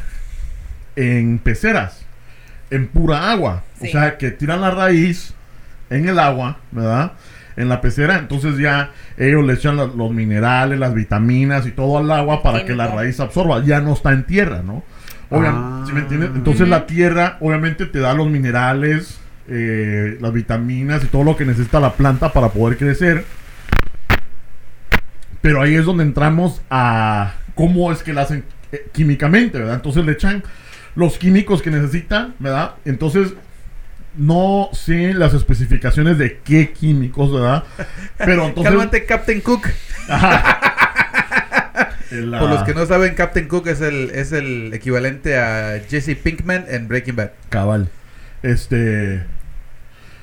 en 0.95 1.39
peceras, 1.39 2.05
en 2.69 2.87
pura 2.87 3.31
agua. 3.31 3.63
Sí. 3.83 3.89
O 3.89 3.91
sea, 3.91 4.17
que 4.17 4.31
tiran 4.31 4.61
la 4.61 4.71
raíz 4.71 5.33
en 5.89 6.07
el 6.09 6.17
agua, 6.19 6.57
¿verdad? 6.71 7.13
En 7.55 7.69
la 7.69 7.81
pecera, 7.81 8.17
entonces 8.17 8.57
ya 8.57 8.89
ellos 9.17 9.45
le 9.45 9.53
echan 9.53 9.77
la- 9.77 9.85
los 9.85 10.11
minerales, 10.11 10.79
las 10.79 10.93
vitaminas 10.95 11.67
y 11.67 11.71
todo 11.71 11.99
al 11.99 12.09
agua 12.11 12.41
para 12.41 12.65
que 12.65 12.75
la 12.75 12.87
raíz 12.87 13.19
absorba. 13.19 13.63
Ya 13.63 13.79
no 13.79 13.93
está 13.93 14.11
en 14.11 14.23
tierra, 14.23 14.63
¿no? 14.63 14.83
Obviamente, 15.29 15.59
Ah. 15.63 15.83
¿sí 15.85 15.93
me 15.93 15.99
entiendes? 16.01 16.31
Entonces 16.33 16.67
la 16.67 16.85
tierra 16.87 17.37
obviamente 17.41 17.85
te 17.85 17.99
da 17.99 18.13
los 18.15 18.27
minerales, 18.29 19.19
eh, 19.47 20.17
las 20.21 20.33
vitaminas 20.33 21.03
y 21.03 21.07
todo 21.07 21.23
lo 21.23 21.35
que 21.35 21.45
necesita 21.45 21.79
la 21.79 21.93
planta 21.93 22.31
para 22.33 22.49
poder 22.49 22.77
crecer. 22.77 23.23
Pero 25.41 25.61
ahí 25.61 25.75
es 25.75 25.85
donde 25.85 26.03
entramos 26.03 26.61
a 26.69 27.33
cómo 27.55 27.91
es 27.91 28.01
que 28.03 28.13
la 28.13 28.21
hacen 28.21 28.43
eh, 28.71 28.87
químicamente, 28.93 29.59
¿verdad? 29.59 29.75
Entonces 29.75 30.05
le 30.05 30.13
echan 30.13 30.43
los 30.95 31.17
químicos 31.17 31.61
que 31.61 31.69
necesitan, 31.69 32.33
¿verdad? 32.39 32.71
Entonces 32.85 33.33
no 34.15 34.69
sé 34.73 35.13
las 35.13 35.33
especificaciones 35.33 36.17
de 36.17 36.39
qué 36.39 36.71
químicos, 36.71 37.33
¿verdad? 37.33 37.63
Pero 38.17 38.45
entonces... 38.47 38.71
Cálmate, 38.71 39.05
Captain 39.05 39.41
Cook. 39.41 39.67
Por 42.09 42.49
los 42.49 42.61
ah, 42.61 42.63
que 42.63 42.75
no 42.75 42.85
saben, 42.85 43.15
Captain 43.15 43.47
Cook 43.47 43.67
es 43.67 43.81
el, 43.81 44.11
es 44.11 44.31
el 44.33 44.71
equivalente 44.73 45.39
a 45.39 45.81
Jesse 45.89 46.15
Pinkman 46.15 46.65
en 46.67 46.87
Breaking 46.87 47.15
Bad. 47.15 47.31
Cabal. 47.49 47.89
Este... 48.43 49.23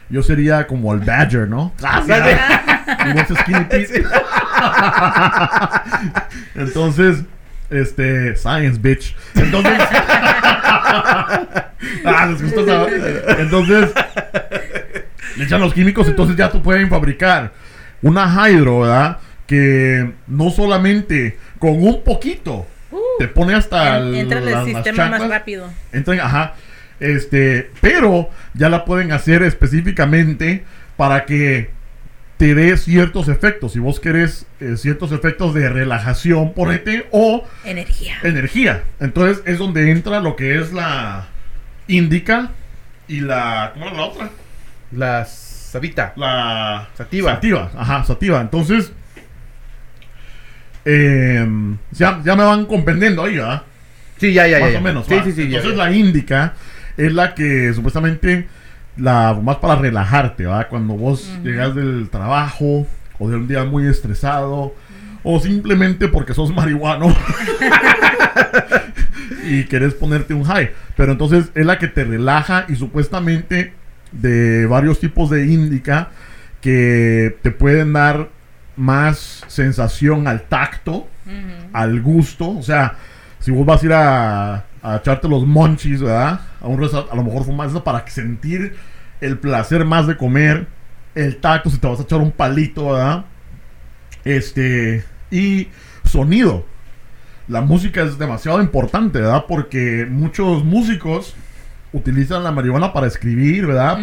Yo 0.09 0.23
sería 0.25 0.67
como 0.67 0.93
el 0.93 1.01
Badger, 1.01 1.49
¿no? 1.49 1.73
Pete. 3.69 4.05
Entonces, 6.57 7.23
este, 7.71 8.37
science, 8.37 8.79
bitch. 8.81 9.17
Entonces, 9.37 9.79
ah, 10.93 12.27
les 12.31 12.43
gustó 12.43 12.61
esa- 12.89 13.41
Entonces, 13.41 13.91
le 15.37 15.45
echan 15.45 15.61
los 15.61 15.73
químicos, 15.75 16.09
entonces 16.09 16.37
ya 16.37 16.51
tú 16.51 16.63
pueden 16.63 16.89
fabricar 16.89 17.53
una 18.03 18.27
hydro, 18.49 18.81
¿verdad? 18.81 19.19
Que 19.47 20.13
no 20.27 20.51
solamente 20.51 21.39
con 21.59 21.71
un 21.83 22.03
poquito 22.05 22.67
te 23.19 23.29
pone 23.29 23.55
hasta 23.55 23.99
En- 23.99 24.15
entra 24.15 24.39
en 24.41 24.49
el 24.49 24.65
sistema 24.65 25.09
más 25.11 25.29
rápido. 25.29 25.69
Entran, 25.93 26.21
ajá. 26.21 26.55
Este, 26.99 27.71
pero 27.81 28.29
ya 28.55 28.69
la 28.69 28.85
pueden 28.85 29.13
hacer 29.13 29.43
específicamente 29.43 30.65
para 30.97 31.25
que 31.25 31.71
te 32.41 32.55
dé 32.55 32.75
ciertos 32.79 33.29
efectos. 33.29 33.73
Si 33.75 33.81
vos 33.81 34.01
querés 34.01 34.47
eh, 34.61 34.79
ciertos 34.79 35.13
efectos 35.13 35.53
de 35.53 35.69
relajación, 35.69 36.55
ponete, 36.55 37.07
o 37.11 37.47
Energía. 37.67 38.17
energía. 38.23 38.83
Entonces 38.99 39.43
es 39.45 39.59
donde 39.59 39.91
entra 39.91 40.21
lo 40.21 40.37
que 40.37 40.59
es 40.59 40.73
la 40.73 41.29
indica 41.87 42.53
y 43.09 43.21
la. 43.21 43.73
¿Cómo 43.75 43.89
era 43.89 43.95
la 43.95 44.05
otra? 44.05 44.31
La 44.91 45.27
Sabita. 45.27 46.15
La. 46.17 46.89
Sativa. 46.97 47.35
Sativa, 47.35 47.71
ajá, 47.77 48.05
sativa. 48.05 48.41
Entonces. 48.41 48.91
em, 50.87 51.77
ya, 51.91 52.23
ya 52.25 52.37
me 52.37 52.45
van 52.45 52.65
comprendiendo 52.65 53.23
ahí, 53.23 53.37
¿verdad? 53.37 53.65
Sí, 54.17 54.33
ya, 54.33 54.47
ya, 54.47 54.61
ya. 54.61 54.65
más 54.65 54.75
o 54.77 54.81
menos. 54.81 55.07
Sí, 55.07 55.15
va. 55.15 55.25
sí, 55.25 55.33
sí. 55.33 55.43
Entonces 55.43 55.77
ya. 55.77 55.85
la 55.85 55.93
índica 55.93 56.55
es 56.97 57.13
la 57.13 57.35
que 57.35 57.75
supuestamente 57.75 58.49
la 59.01 59.39
más 59.43 59.57
para 59.57 59.77
relajarte, 59.77 60.47
¿va? 60.47 60.69
Cuando 60.69 60.95
vos 60.95 61.31
llegas 61.43 61.75
del 61.75 62.09
trabajo 62.11 62.87
o 63.19 63.29
de 63.29 63.37
un 63.37 63.49
día 63.49 63.65
muy 63.65 63.87
estresado 63.87 64.75
o 65.23 65.41
simplemente 65.41 66.09
porque 66.09 66.35
sos 66.35 66.55
marihuano 66.55 67.15
y 69.47 69.65
querés 69.65 69.95
ponerte 69.95 70.35
un 70.35 70.45
high. 70.45 70.71
Pero 70.97 71.13
entonces 71.13 71.51
es 71.55 71.67
la 71.67 71.79
que 71.79 71.89
te 71.89 72.05
relaja 72.05 72.67
y 72.69 72.77
supuestamente 72.77 73.73
de 74.13 74.67
varios 74.67 75.01
tipos 75.01 75.31
de 75.31 75.47
índica 75.47 76.11
que 76.61 77.39
te 77.43 77.51
pueden 77.51 77.93
dar 77.93 78.29
más 78.77 79.45
sensación 79.47 80.27
al 80.29 80.43
tacto 80.43 81.07
al 81.73 82.01
gusto. 82.01 82.51
O 82.51 82.63
sea, 82.63 82.97
si 83.39 83.51
vos 83.51 83.65
vas 83.65 83.83
a 83.83 83.87
ir 83.87 83.93
a, 83.93 84.65
a 84.83 84.97
echarte 84.97 85.29
los 85.29 85.47
monchis, 85.47 86.03
¿verdad? 86.03 86.41
A 86.61 86.67
un 86.67 86.83
a 86.83 87.15
lo 87.15 87.25
mejor 87.25 87.45
fumas 87.45 87.71
eso 87.71 87.85
para 87.85 88.07
sentir 88.09 88.75
el 89.21 89.39
placer 89.39 89.85
más 89.85 90.07
de 90.07 90.17
comer. 90.17 90.67
El 91.15 91.39
tacto, 91.39 91.71
si 91.71 91.79
te 91.79 91.87
vas 91.87 91.99
a 91.99 92.03
echar 92.05 92.21
un 92.21 92.33
palito, 92.33 92.93
¿verdad? 92.93 93.25
Este. 94.25 95.05
Y 95.31 95.69
sonido. 96.05 96.65
La 97.49 97.61
música 97.61 98.03
es 98.03 98.17
demasiado 98.17 98.61
importante, 98.61 99.21
¿verdad? 99.21 99.45
Porque 99.49 100.07
muchos 100.09 100.65
músicos 100.65 101.35
utilizan 101.93 102.45
la 102.45 102.53
marihuana 102.53 102.93
para 102.93 103.07
escribir, 103.07 103.67
¿verdad? 103.67 104.01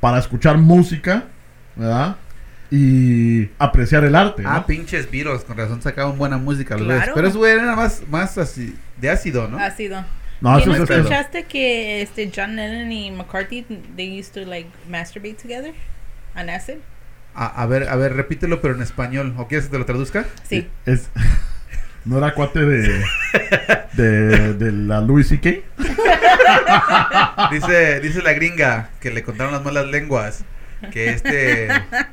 Para, 0.00 0.18
escuchar 0.18 0.58
música, 0.58 1.24
¿verdad? 1.76 2.16
Y 2.70 3.50
apreciar 3.58 4.04
el 4.04 4.14
arte. 4.14 4.42
¿no? 4.42 4.50
Ah, 4.50 4.66
pinches 4.66 5.10
Beatles, 5.10 5.44
con 5.44 5.56
razón 5.56 5.80
sacaban 5.82 6.16
buena 6.18 6.38
música 6.38 6.76
Claro. 6.76 7.12
Pero 7.14 7.28
eso 7.28 7.38
güey 7.38 7.52
era 7.52 7.76
más, 7.76 8.02
más 8.10 8.36
así, 8.38 8.76
de 8.98 9.10
ácido, 9.10 9.48
¿no? 9.48 9.58
Ha 9.58 9.70
sido. 9.70 10.02
No, 10.42 10.58
¿Y 10.58 10.62
eso 10.62 10.70
no 10.76 10.84
escuchaste 10.84 11.44
que 11.44 12.02
este 12.02 12.30
John 12.34 12.56
Lennon 12.56 12.90
y 12.92 13.10
McCarthy 13.12 13.62
they 13.96 14.18
used 14.20 14.32
to 14.34 14.40
like 14.48 14.68
masturbate 14.88 15.36
together 15.40 15.72
on 16.36 16.50
acid? 16.50 16.78
A, 17.34 17.46
a 17.62 17.66
ver, 17.66 17.88
a 17.88 17.96
ver, 17.96 18.14
repítelo, 18.14 18.60
pero 18.60 18.74
en 18.74 18.82
español. 18.82 19.34
¿O 19.38 19.46
quieres 19.48 19.66
que 19.66 19.72
te 19.72 19.78
lo 19.78 19.86
traduzca? 19.86 20.26
Sí. 20.48 20.68
Es, 20.84 21.08
no 22.04 22.18
era 22.18 22.34
cuate 22.34 22.60
de, 22.60 23.04
de, 23.94 24.54
de 24.54 24.72
la 24.72 25.00
Louis 25.00 25.28
C.K. 25.28 25.50
Dice, 27.50 28.00
dice 28.00 28.22
la 28.22 28.32
gringa 28.32 28.90
que 29.00 29.10
le 29.10 29.22
contaron 29.22 29.52
las 29.52 29.62
malas 29.64 29.86
lenguas 29.86 30.44
que 30.92 31.10
este 31.10 31.68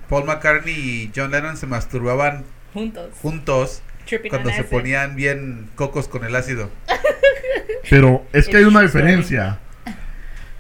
Paul 0.08 0.26
McCartney 0.26 0.74
y 0.76 1.12
John 1.16 1.32
Lennon 1.32 1.58
se 1.58 1.66
masturbaban 1.68 2.44
Juntos. 2.74 3.10
juntos 3.22 3.82
Tripping 4.06 4.30
cuando 4.30 4.50
se 4.50 4.62
acid. 4.62 4.70
ponían 4.70 5.16
bien 5.16 5.70
cocos 5.76 6.08
con 6.08 6.24
el 6.24 6.36
ácido. 6.36 6.70
Pero 7.90 8.26
es 8.34 8.48
que 8.48 8.58
hay 8.58 8.64
una 8.64 8.82
diferencia 8.82 9.58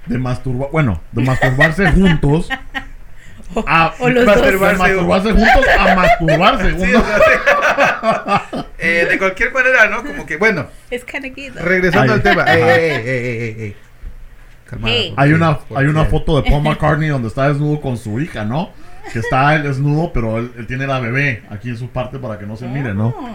de 0.06 0.18
masturbar, 0.18 0.70
bueno, 0.72 1.02
de 1.12 1.24
masturbarse 1.24 1.92
juntos 1.92 2.50
a 3.68 3.94
O 4.00 4.10
los 4.10 4.26
de 4.26 4.32
dos. 4.52 4.78
masturbarse 4.78 5.32
juntos 5.32 5.66
a 5.80 5.96
masturbarse 5.96 6.70
Sí, 6.72 6.78
juntos. 6.94 7.04
o 7.04 7.06
sea, 7.06 8.44
sí. 8.52 8.58
Eh, 8.80 9.08
de 9.10 9.18
cualquier 9.18 9.52
manera, 9.54 9.88
¿no? 9.90 10.04
Como 10.04 10.26
que, 10.26 10.38
bueno, 10.38 10.68
gay 10.90 11.50
though. 11.52 11.64
regresando 11.64 12.14
Ay. 12.14 12.18
al 12.18 12.24
tema. 12.24 12.44
Ey, 12.46 12.62
ey, 12.62 13.56
ey, 13.60 13.76
calmada. 14.70 14.94
Hey. 14.94 15.14
Hay 15.18 15.34
una, 15.34 15.60
hay 15.76 15.86
una 15.88 16.06
foto 16.06 16.42
de 16.42 16.50
Paul 16.50 16.64
McCartney 16.68 17.10
donde 17.10 17.28
está 17.28 17.48
desnudo 17.50 17.82
con 17.82 17.98
su 17.98 18.20
hija, 18.20 18.46
¿no? 18.46 18.72
Que 19.12 19.20
está 19.20 19.56
él 19.56 19.64
desnudo, 19.64 20.14
pero 20.14 20.38
él, 20.38 20.52
él 20.58 20.68
tiene 20.68 20.86
la 20.88 21.00
bebé 21.00 21.44
aquí 21.50 21.70
en 21.70 21.78
su 21.78 21.90
parte 21.90 22.20
para 22.20 22.38
que 22.38 22.46
no 22.46 22.56
se 22.56 22.68
mire, 22.68 22.94
¿no? 22.94 23.08
Oh. 23.08 23.30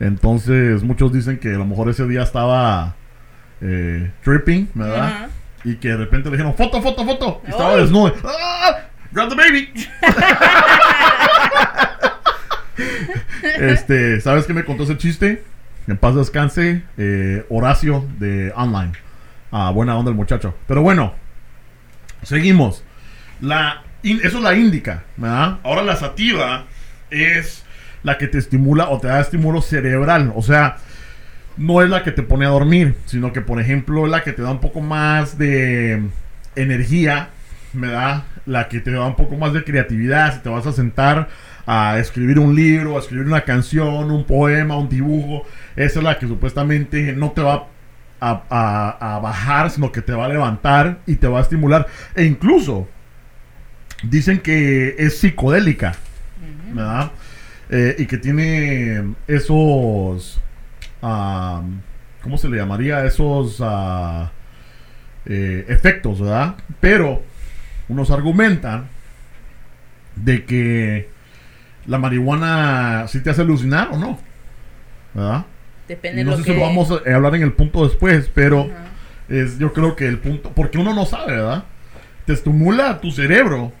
Entonces, 0.00 0.82
muchos 0.82 1.12
dicen 1.12 1.38
que 1.38 1.50
a 1.50 1.58
lo 1.58 1.66
mejor 1.66 1.88
ese 1.90 2.06
día 2.08 2.22
estaba 2.22 2.94
eh, 3.62 4.10
tripping, 4.24 4.68
¿verdad? 4.74 5.28
Y 5.64 5.76
que 5.76 5.88
de 5.88 5.96
repente 5.96 6.28
le 6.28 6.36
dijeron, 6.36 6.54
foto, 6.54 6.82
foto, 6.82 7.04
foto. 7.04 7.42
Y 7.46 7.50
estaba 7.50 7.76
desnudo. 7.76 8.12
¡Ah! 8.24 8.78
¡Grab 9.12 9.28
the 9.28 9.36
baby! 9.36 9.72
este, 13.58 14.20
¿sabes 14.20 14.46
qué 14.46 14.54
me 14.54 14.64
contó 14.64 14.84
ese 14.84 14.96
chiste? 14.98 15.44
En 15.86 15.96
paz 15.96 16.14
descanse, 16.14 16.82
eh, 16.96 17.44
Horacio 17.48 18.06
de 18.18 18.52
Online. 18.56 18.92
Ah, 19.50 19.70
buena 19.70 19.96
onda 19.96 20.10
el 20.10 20.16
muchacho. 20.16 20.54
Pero 20.66 20.82
bueno, 20.82 21.14
seguimos. 22.22 22.84
La, 23.40 23.82
in- 24.02 24.20
eso 24.22 24.38
es 24.38 24.44
la 24.44 24.54
índica, 24.54 25.04
¿verdad? 25.16 25.58
Ahora 25.64 25.82
la 25.82 25.96
sativa 25.96 26.64
es 27.10 27.64
la 28.02 28.16
que 28.18 28.28
te 28.28 28.38
estimula 28.38 28.88
o 28.88 29.00
te 29.00 29.08
da 29.08 29.20
estímulo 29.20 29.60
cerebral. 29.60 30.32
O 30.34 30.42
sea, 30.42 30.76
no 31.56 31.82
es 31.82 31.90
la 31.90 32.02
que 32.02 32.12
te 32.12 32.22
pone 32.22 32.46
a 32.46 32.50
dormir, 32.50 32.94
sino 33.06 33.32
que, 33.32 33.40
por 33.40 33.60
ejemplo, 33.60 34.04
es 34.06 34.10
la 34.10 34.22
que 34.22 34.32
te 34.32 34.42
da 34.42 34.50
un 34.50 34.60
poco 34.60 34.80
más 34.80 35.38
de 35.38 36.02
energía, 36.56 37.30
¿verdad? 37.72 38.24
La 38.46 38.68
que 38.68 38.80
te 38.80 38.90
da 38.90 39.04
un 39.06 39.16
poco 39.16 39.36
más 39.36 39.52
de 39.52 39.64
creatividad. 39.64 40.34
Si 40.34 40.40
te 40.40 40.48
vas 40.48 40.66
a 40.66 40.72
sentar 40.72 41.28
a 41.66 41.98
escribir 41.98 42.38
un 42.38 42.54
libro, 42.54 42.96
a 42.96 43.00
escribir 43.00 43.26
una 43.26 43.42
canción, 43.42 44.10
un 44.10 44.24
poema, 44.24 44.76
un 44.76 44.88
dibujo, 44.88 45.44
esa 45.76 46.00
es 46.00 46.04
la 46.04 46.18
que 46.18 46.26
supuestamente 46.26 47.12
no 47.12 47.30
te 47.30 47.40
va 47.40 47.68
a, 48.20 48.42
a- 48.50 49.16
a 49.16 49.18
bajar, 49.20 49.70
sino 49.70 49.92
que 49.92 50.02
te 50.02 50.12
va 50.12 50.26
a 50.26 50.28
levantar 50.28 50.98
y 51.06 51.16
te 51.16 51.28
va 51.28 51.38
a 51.38 51.42
estimular. 51.42 51.86
E 52.16 52.24
incluso 52.24 52.88
dicen 54.02 54.40
que 54.40 54.96
es 54.98 55.18
psicodélica, 55.18 55.94
¿verdad? 56.74 57.12
Eh, 57.70 57.94
y 57.98 58.06
que 58.06 58.18
tiene 58.18 59.14
esos, 59.28 60.41
ah, 61.02 61.62
¿cómo 62.22 62.38
se 62.38 62.48
le 62.48 62.56
llamaría? 62.56 63.04
Esos 63.04 63.58
ah, 63.60 64.30
eh, 65.26 65.66
efectos, 65.68 66.20
¿verdad? 66.20 66.56
Pero 66.80 67.22
unos 67.88 68.10
argumentan 68.10 68.88
de 70.16 70.44
que 70.44 71.10
la 71.86 71.98
marihuana 71.98 73.06
sí 73.08 73.20
te 73.20 73.30
hace 73.30 73.42
alucinar 73.42 73.88
o 73.92 73.98
no, 73.98 74.18
¿verdad? 75.14 75.44
Depende 75.88 76.20
Y 76.20 76.24
de 76.24 76.24
no 76.24 76.30
lo 76.32 76.36
sé 76.38 76.44
que... 76.44 76.52
si 76.52 76.58
lo 76.58 76.64
vamos 76.64 76.90
a 76.90 77.14
hablar 77.14 77.34
en 77.34 77.42
el 77.42 77.52
punto 77.52 77.84
después, 77.84 78.30
pero 78.32 78.70
es 79.28 79.58
yo 79.58 79.72
creo 79.72 79.96
que 79.96 80.06
el 80.06 80.18
punto, 80.18 80.52
porque 80.54 80.78
uno 80.78 80.94
no 80.94 81.06
sabe, 81.06 81.32
¿verdad? 81.32 81.64
Te 82.24 82.32
estimula 82.32 83.00
tu 83.00 83.10
cerebro. 83.10 83.72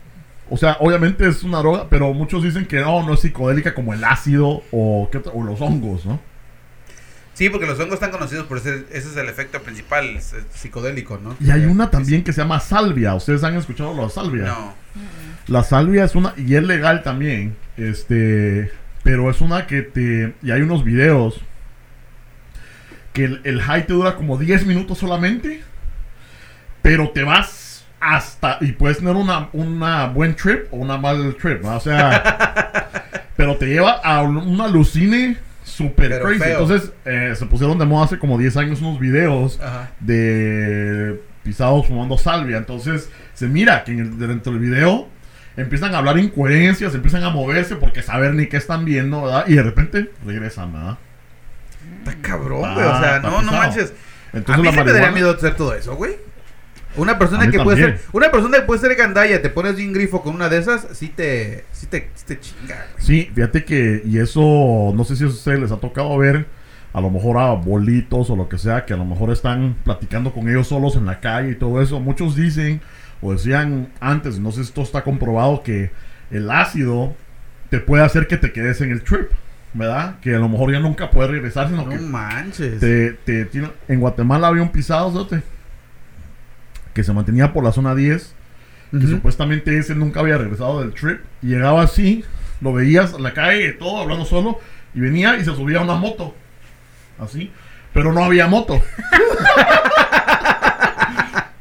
O 0.50 0.56
sea, 0.56 0.76
obviamente 0.80 1.26
es 1.26 1.44
una 1.44 1.58
droga, 1.58 1.86
pero 1.88 2.12
muchos 2.12 2.42
dicen 2.42 2.66
que 2.66 2.80
no, 2.80 3.02
no 3.06 3.14
es 3.14 3.20
psicodélica 3.20 3.72
como 3.72 3.94
el 3.94 4.04
ácido 4.04 4.62
o 4.70 5.08
los 5.12 5.60
hongos, 5.60 6.04
¿no? 6.04 6.20
Sí, 7.34 7.48
porque 7.48 7.66
los 7.66 7.78
hongos 7.80 7.94
están 7.94 8.10
conocidos 8.10 8.46
por 8.46 8.58
ese, 8.58 8.84
ese 8.90 9.08
es 9.08 9.16
el 9.16 9.28
efecto 9.28 9.62
principal, 9.62 10.04
es- 10.16 10.32
es 10.34 10.44
psicodélico, 10.52 11.18
¿no? 11.22 11.34
Y 11.40 11.50
hay 11.50 11.64
una 11.64 11.90
también 11.90 12.22
que 12.24 12.32
se 12.32 12.42
llama 12.42 12.60
salvia. 12.60 13.14
¿Ustedes 13.14 13.42
han 13.42 13.56
escuchado 13.56 13.94
la 14.00 14.08
salvia? 14.10 14.44
No. 14.44 14.74
La 15.48 15.62
salvia 15.64 16.04
es 16.04 16.14
una, 16.14 16.34
y 16.36 16.54
es 16.54 16.62
legal 16.62 17.02
también, 17.02 17.56
este, 17.76 18.70
pero 19.02 19.30
es 19.30 19.40
una 19.40 19.66
que 19.66 19.82
te, 19.82 20.34
y 20.42 20.50
hay 20.50 20.60
unos 20.62 20.84
videos 20.84 21.40
que 23.12 23.24
el, 23.24 23.40
el 23.44 23.60
high 23.62 23.86
te 23.86 23.92
dura 23.92 24.14
como 24.16 24.36
10 24.38 24.66
minutos 24.66 24.98
solamente, 24.98 25.62
pero 26.82 27.10
te 27.10 27.24
vas 27.24 27.84
hasta, 28.00 28.58
y 28.60 28.72
puedes 28.72 28.98
tener 28.98 29.14
una, 29.16 29.48
una 29.52 30.06
buen 30.06 30.34
trip 30.36 30.66
o 30.72 30.76
una 30.76 30.96
mal 30.98 31.34
trip, 31.40 31.62
¿no? 31.62 31.76
O 31.76 31.80
sea, 31.80 33.02
pero 33.36 33.56
te 33.56 33.66
lleva 33.66 33.92
a 33.92 34.22
un- 34.22 34.36
una 34.36 34.64
alucine 34.64 35.36
super 35.72 36.08
Pero 36.08 36.24
crazy. 36.24 36.40
feo. 36.40 36.60
Entonces, 36.60 36.92
eh, 37.04 37.34
se 37.36 37.46
pusieron 37.46 37.78
de 37.78 37.84
moda 37.86 38.04
hace 38.04 38.18
como 38.18 38.38
10 38.38 38.56
años 38.56 38.80
unos 38.82 38.98
videos 39.00 39.58
Ajá. 39.60 39.90
de 40.00 41.20
pisados 41.42 41.86
fumando 41.86 42.16
salvia. 42.18 42.56
Entonces 42.58 43.10
se 43.34 43.48
mira 43.48 43.84
que 43.84 43.92
en 43.92 43.98
el- 44.00 44.18
dentro 44.18 44.52
del 44.52 44.60
video 44.60 45.08
empiezan 45.56 45.94
a 45.94 45.98
hablar 45.98 46.18
incoherencias, 46.18 46.94
empiezan 46.94 47.24
a 47.24 47.30
moverse 47.30 47.76
porque 47.76 48.02
saber 48.02 48.34
ni 48.34 48.46
qué 48.46 48.56
están 48.58 48.84
viendo, 48.84 49.22
¿verdad? 49.22 49.44
Y 49.48 49.54
de 49.54 49.62
repente 49.62 50.10
regresan, 50.26 50.72
¿verdad? 50.72 50.98
Está 52.04 52.14
cabrón, 52.20 52.62
Ah, 52.64 52.74
güey. 52.74 52.86
O 52.86 52.98
sea, 53.00 53.18
no, 53.20 53.42
no 53.42 53.52
manches. 53.52 53.92
Entonces 54.32 54.54
a 54.54 54.58
mí 54.58 54.64
la 54.64 54.72
se 54.72 54.84
me 54.84 54.92
daría 54.92 55.10
miedo 55.10 55.30
hacer 55.32 55.54
todo 55.56 55.74
eso, 55.74 55.94
güey. 55.96 56.16
Una 56.96 57.18
persona 57.18 57.50
que 57.50 57.58
puede 57.60 57.76
ser, 57.78 58.00
una 58.12 58.30
persona 58.30 58.58
que 58.58 58.62
puede 58.64 58.80
ser 58.80 58.94
gandalla, 58.96 59.40
te 59.40 59.48
pones 59.48 59.76
un 59.76 59.92
grifo 59.92 60.22
con 60.22 60.34
una 60.34 60.48
de 60.48 60.58
esas, 60.58 60.86
sí 60.92 61.08
te, 61.08 61.64
sí 61.72 61.86
te, 61.86 62.10
sí 62.14 62.24
te 62.26 62.38
chinga, 62.40 62.74
güey. 62.92 63.04
Sí, 63.04 63.30
fíjate 63.34 63.64
que, 63.64 64.02
y 64.04 64.18
eso, 64.18 64.92
no 64.94 65.04
sé 65.04 65.16
si 65.16 65.24
a 65.24 65.28
ustedes 65.28 65.58
les 65.60 65.72
ha 65.72 65.78
tocado 65.78 66.16
ver, 66.18 66.46
a 66.92 67.00
lo 67.00 67.10
mejor 67.10 67.38
a 67.38 67.52
bolitos 67.52 68.28
o 68.28 68.36
lo 68.36 68.48
que 68.48 68.58
sea, 68.58 68.84
que 68.84 68.92
a 68.92 68.98
lo 68.98 69.06
mejor 69.06 69.30
están 69.30 69.76
platicando 69.84 70.32
con 70.34 70.48
ellos 70.48 70.68
solos 70.68 70.94
en 70.96 71.06
la 71.06 71.20
calle 71.20 71.52
y 71.52 71.54
todo 71.54 71.80
eso. 71.80 71.98
Muchos 72.00 72.36
dicen, 72.36 72.82
o 73.22 73.32
decían 73.32 73.88
antes, 74.00 74.38
no 74.38 74.50
sé 74.50 74.56
si 74.62 74.68
esto 74.68 74.82
está 74.82 75.02
comprobado, 75.02 75.62
que 75.62 75.90
el 76.30 76.50
ácido 76.50 77.14
te 77.70 77.80
puede 77.80 78.04
hacer 78.04 78.26
que 78.26 78.36
te 78.36 78.52
quedes 78.52 78.82
en 78.82 78.90
el 78.90 79.00
trip, 79.02 79.30
¿verdad? 79.72 80.16
Que 80.20 80.34
a 80.34 80.38
lo 80.38 80.50
mejor 80.50 80.70
ya 80.72 80.80
nunca 80.80 81.08
puedes 81.08 81.30
regresar, 81.30 81.68
sino 81.70 81.84
No 81.84 81.88
que 81.88 81.96
manches. 81.98 82.78
te, 82.80 83.12
te 83.12 83.46
tiene- 83.46 83.70
en 83.88 83.98
Guatemala 84.00 84.48
había 84.48 84.62
un 84.62 84.68
pisado, 84.72 85.26
¿sabes? 85.26 85.42
Que 86.94 87.04
se 87.04 87.12
mantenía 87.12 87.52
por 87.52 87.64
la 87.64 87.72
zona 87.72 87.94
10 87.94 88.34
que 89.00 89.06
supuestamente 89.06 89.78
ese 89.78 89.94
nunca 89.94 90.20
había 90.20 90.36
regresado 90.36 90.80
del 90.80 90.92
trip. 90.92 91.20
Y 91.40 91.46
llegaba 91.46 91.82
así, 91.82 92.24
lo 92.60 92.74
veías 92.74 93.14
en 93.14 93.22
la 93.22 93.32
calle, 93.32 93.72
todo, 93.72 94.02
hablando 94.02 94.26
solo, 94.26 94.58
y 94.94 95.00
venía 95.00 95.36
y 95.38 95.44
se 95.44 95.54
subía 95.54 95.78
a 95.78 95.82
una 95.82 95.94
moto. 95.94 96.34
Así. 97.18 97.50
Pero 97.94 98.12
no 98.12 98.22
había 98.22 98.46
moto. 98.46 98.74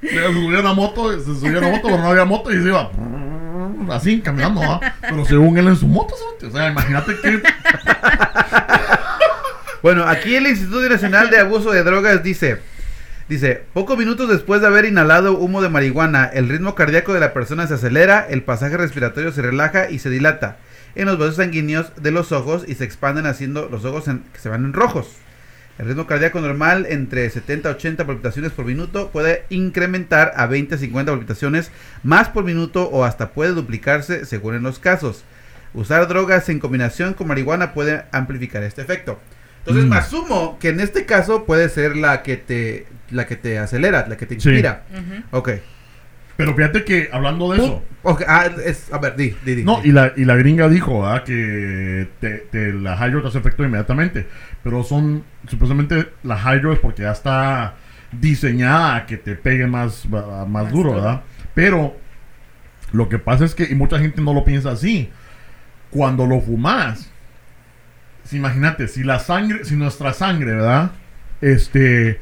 se 0.02 0.34
subía 0.34 0.58
a 0.58 0.62
una 0.62 0.74
moto, 0.74 1.18
se 1.20 1.36
subía 1.40 1.56
a 1.56 1.60
una 1.60 1.70
moto, 1.70 1.84
pero 1.84 2.00
no 2.00 2.10
había 2.10 2.26
moto 2.26 2.52
y 2.52 2.62
se 2.62 2.68
iba 2.68 2.92
así, 3.92 4.20
caminando, 4.22 4.62
¿ah? 4.62 4.80
Pero 5.02 5.26
según 5.26 5.58
él 5.58 5.68
en 5.68 5.76
su 5.76 5.88
moto, 5.88 6.14
o 6.46 6.52
sea, 6.52 6.70
imagínate 6.70 7.16
que... 7.22 7.42
Bueno, 9.82 10.08
aquí 10.08 10.36
el 10.36 10.46
Instituto 10.46 10.88
Nacional 10.88 11.32
de 11.32 11.40
Abuso 11.40 11.72
de 11.72 11.84
Drogas 11.84 12.22
dice, 12.22 12.62
dice, 13.32 13.64
pocos 13.72 13.98
minutos 13.98 14.28
después 14.28 14.60
de 14.60 14.68
haber 14.68 14.84
inhalado 14.84 15.38
humo 15.38 15.62
de 15.62 15.70
marihuana, 15.70 16.26
el 16.26 16.50
ritmo 16.50 16.76
cardíaco 16.76 17.14
de 17.14 17.22
la 17.22 17.32
persona 17.32 17.66
se 17.66 17.76
acelera, 17.76 18.28
el 18.30 18.44
pasaje 18.44 18.76
respiratorio 18.76 19.32
se 19.32 19.42
relaja 19.42 19.90
y 19.90 20.00
se 20.00 20.10
dilata 20.10 20.58
en 20.96 21.06
los 21.06 21.18
vasos 21.18 21.38
sanguíneos 21.38 21.94
de 21.96 22.12
los 22.12 22.34
ojos 22.34 22.66
y 22.68 22.76
se 22.76 22.84
expanden 22.84 23.26
haciendo 23.26 23.70
los 23.70 23.86
ojos 23.86 24.04
que 24.34 24.40
se 24.40 24.50
van 24.50 24.66
en 24.66 24.74
rojos. 24.74 25.16
El 25.80 25.88
ritmo 25.88 26.08
cardíaco 26.08 26.42
normal 26.42 26.86
entre 26.90 27.30
70 27.30 27.70
a 27.70 27.72
80 27.72 28.06
palpitaciones 28.06 28.52
por 28.52 28.66
minuto 28.66 29.12
puede 29.12 29.46
incrementar 29.48 30.34
a 30.36 30.46
20 30.48 30.76
a 30.76 30.78
50 30.78 31.14
palpitaciones 31.14 31.72
más 32.04 32.28
por 32.28 32.44
minuto 32.44 32.90
o 32.90 33.06
hasta 33.06 33.30
puede 33.30 33.54
duplicarse 33.54 34.26
según 34.26 34.56
en 34.56 34.64
los 34.64 34.78
casos. 34.78 35.24
Usar 35.74 36.10
drogas 36.10 36.50
en 36.50 36.60
combinación 36.60 37.14
con 37.14 37.30
marihuana 37.30 37.74
puede 37.74 38.04
amplificar 38.12 38.62
este 38.64 38.82
efecto. 38.82 39.22
Entonces 39.62 39.86
Mm. 39.86 39.90
me 39.90 39.96
asumo 39.98 40.58
que 40.60 40.70
en 40.70 40.80
este 40.80 41.06
caso 41.06 41.46
puede 41.46 41.70
ser 41.70 41.96
la 41.96 42.24
que 42.24 42.38
te 42.38 42.88
la 43.12 43.28
que 43.28 43.36
te 43.36 43.60
acelera, 43.60 44.06
la 44.08 44.16
que 44.18 44.26
te 44.26 44.40
Sí. 44.40 44.50
inspira. 44.50 44.84
Ok. 45.32 45.50
Pero 46.38 46.56
fíjate 46.56 46.84
que 46.86 47.10
hablando 47.12 47.52
de 47.52 47.58
eso... 47.60 47.84
Ok, 48.04 48.24
ah, 48.28 48.50
es- 48.66 48.92
a 48.92 48.98
ver, 48.98 49.16
di, 49.18 49.36
di, 49.46 49.56
di. 49.56 49.64
No, 49.64 49.82
di. 49.82 49.90
y 49.90 49.92
la, 49.92 50.14
y 50.16 50.24
la 50.26 50.36
gringa 50.36 50.70
dijo 50.70 51.02
¿verdad? 51.02 51.24
que 51.24 52.08
te, 52.22 52.38
te- 52.50 52.74
la 52.74 52.96
hydro 52.96 53.22
te 53.22 53.28
hace 53.28 53.38
efecto 53.40 53.64
inmediatamente. 53.66 54.26
Pero 54.64 54.82
son, 54.84 55.24
supuestamente, 55.48 56.08
la 56.24 56.38
hydro 56.38 56.72
es 56.74 56.80
porque 56.80 57.04
ya 57.04 57.12
está 57.12 57.76
diseñada 58.14 58.96
a 58.96 59.06
que 59.06 59.18
te 59.18 59.36
pegue 59.36 59.68
más, 59.68 60.08
más, 60.08 60.48
Más 60.48 60.72
duro, 60.72 60.90
duro. 60.90 60.96
¿verdad? 60.96 61.22
Pero 61.54 61.96
lo 62.94 63.10
que 63.10 63.20
pasa 63.20 63.44
es 63.46 63.54
que, 63.54 63.66
y 63.66 63.76
mucha 63.76 64.00
gente 64.00 64.22
no 64.22 64.34
lo 64.34 64.44
piensa 64.46 64.72
así, 64.72 65.10
cuando 65.92 66.26
lo 66.26 66.40
fumas, 66.42 67.11
imagínate, 68.38 68.88
si 68.88 69.04
la 69.04 69.20
sangre, 69.20 69.66
si 69.66 69.76
nuestra 69.76 70.14
sangre, 70.14 70.54
¿verdad? 70.54 70.92
Este, 71.42 72.20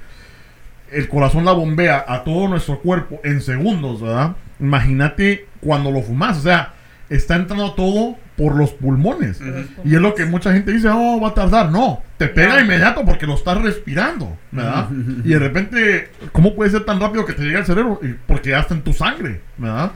el 0.91 1.07
corazón 1.07 1.45
la 1.45 1.51
bombea 1.51 2.03
a 2.07 2.24
todo 2.24 2.47
nuestro 2.47 2.80
cuerpo 2.80 3.20
en 3.24 3.41
segundos, 3.41 4.01
¿verdad? 4.01 4.36
Imagínate 4.60 5.47
cuando 5.62 5.91
lo 5.91 6.01
fumas, 6.01 6.38
o 6.38 6.41
sea, 6.41 6.74
está 7.10 7.36
entrando 7.36 7.74
todo 7.74 8.18
por 8.38 8.55
los 8.55 8.72
pulmones. 8.72 9.41
Y 9.84 9.95
es 9.95 10.01
lo 10.01 10.16
que 10.16 10.26
mucha 10.26 10.53
gente 10.53 10.72
dice, 10.72 10.88
oh, 10.89 11.20
va 11.22 11.30
a 11.30 11.34
tardar. 11.34 11.70
No, 11.72 12.01
te 12.18 12.28
pega 12.28 12.55
No. 12.55 12.62
inmediato 12.62 13.03
porque 13.03 13.26
lo 13.26 13.34
estás 13.36 13.62
respirando, 13.62 14.38
¿verdad? 14.51 14.89
Y 15.26 15.30
de 15.30 15.39
repente, 15.39 16.10
¿cómo 16.32 16.55
puede 16.55 16.72
ser 16.72 16.86
tan 16.86 16.99
rápido 17.01 17.26
que 17.26 17.34
te 17.34 17.41
llegue 17.43 17.57
al 17.57 17.66
cerebro? 17.66 17.99
Y- 18.01 18.16
Porque 18.28 18.51
ya 18.51 18.60
está 18.60 18.74
en 18.76 18.82
tu 18.82 18.93
sangre, 18.93 19.41
¿verdad? 19.57 19.91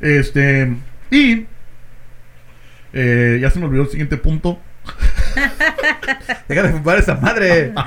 Este, 0.00 0.72
y 1.10 1.46
eh, 2.92 3.38
ya 3.40 3.50
se 3.50 3.58
me 3.58 3.66
olvidó 3.66 3.82
el 3.82 3.88
siguiente 3.88 4.16
punto. 4.16 4.58
Deja 6.48 6.62
de 6.62 6.68
fumar 6.70 6.98
esa 6.98 7.14
madre. 7.16 7.72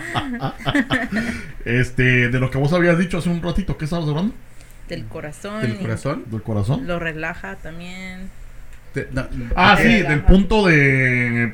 Este, 1.65 2.27
de 2.29 2.39
lo 2.39 2.51
que 2.51 2.57
vos 2.57 2.73
habías 2.73 2.97
dicho 2.99 3.17
hace 3.19 3.29
un 3.29 3.41
ratito, 3.41 3.77
¿qué 3.77 3.85
estabas 3.85 4.07
hablando? 4.09 4.33
del 4.89 5.05
corazón. 5.05 5.61
¿Del 5.61 5.77
corazón? 5.77 6.23
¿Del 6.29 6.41
corazón? 6.43 6.85
Lo 6.85 6.99
relaja 6.99 7.55
también. 7.55 8.29
Ah, 9.55 9.75
Eh, 9.79 9.81
sí, 9.81 9.87
relaja. 9.95 10.09
del 10.09 10.23
punto 10.23 10.65
de 10.67 11.53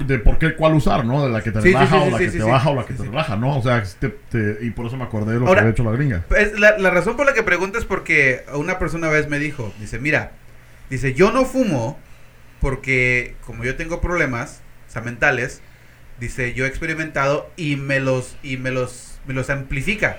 de 0.00 0.18
por 0.18 0.38
qué 0.38 0.56
cuál 0.56 0.74
usar, 0.74 1.04
¿no? 1.04 1.22
De 1.24 1.30
la 1.30 1.42
que 1.42 1.52
te 1.52 1.60
Sí, 1.62 1.68
relaja 1.72 1.96
sí, 2.00 2.02
o 2.06 2.10
la 2.10 2.18
sí, 2.18 2.24
que 2.24 2.30
sí, 2.30 2.38
te 2.38 2.42
sí. 2.44 2.50
baja 2.50 2.70
o 2.70 2.74
la 2.74 2.84
que 2.86 2.94
te 2.94 3.02
sí. 3.02 3.08
relaja, 3.08 3.36
¿no? 3.36 3.56
O 3.58 3.62
sea, 3.62 3.82
te- 4.00 4.08
te- 4.08 4.58
y 4.62 4.70
por 4.70 4.86
eso 4.86 4.96
me 4.96 5.04
acordé 5.04 5.34
de 5.34 5.40
lo 5.40 5.46
Ahora- 5.46 5.60
que 5.60 5.68
había 5.68 5.72
hecho 5.72 5.84
la 5.84 5.92
gringa. 5.92 6.24
Es 6.36 6.58
la, 6.58 6.76
la 6.78 6.90
razón 6.90 7.16
por 7.16 7.24
la 7.26 7.34
que 7.34 7.42
pregunto 7.44 7.78
es 7.78 7.84
porque 7.84 8.44
una 8.54 8.78
persona 8.78 9.06
una 9.08 9.16
vez 9.16 9.28
me 9.28 9.38
dijo, 9.38 9.72
dice, 9.78 9.98
mira, 9.98 10.32
dice, 10.90 11.14
yo 11.14 11.30
no 11.32 11.44
fumo 11.44 11.98
porque 12.60 13.34
como 13.46 13.64
yo 13.64 13.76
tengo 13.76 14.00
problemas, 14.00 14.60
o 14.88 14.92
sea, 14.92 15.02
mentales, 15.02 15.60
dice, 16.18 16.52
yo 16.54 16.64
he 16.64 16.68
experimentado 16.68 17.50
y 17.56 17.76
me 17.76 18.00
los, 18.00 18.36
y 18.42 18.56
me 18.56 18.70
los, 18.70 19.20
me 19.26 19.34
los 19.34 19.50
amplifica. 19.50 20.18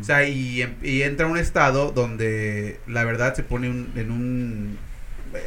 O 0.00 0.04
sea, 0.04 0.24
y, 0.28 0.60
em- 0.62 0.74
y 0.82 1.02
entra 1.02 1.26
un 1.26 1.38
estado 1.38 1.90
donde 1.90 2.78
la 2.86 3.02
verdad 3.04 3.34
se 3.34 3.42
pone 3.42 3.68
un- 3.70 3.92
en 3.96 4.10
un 4.10 4.78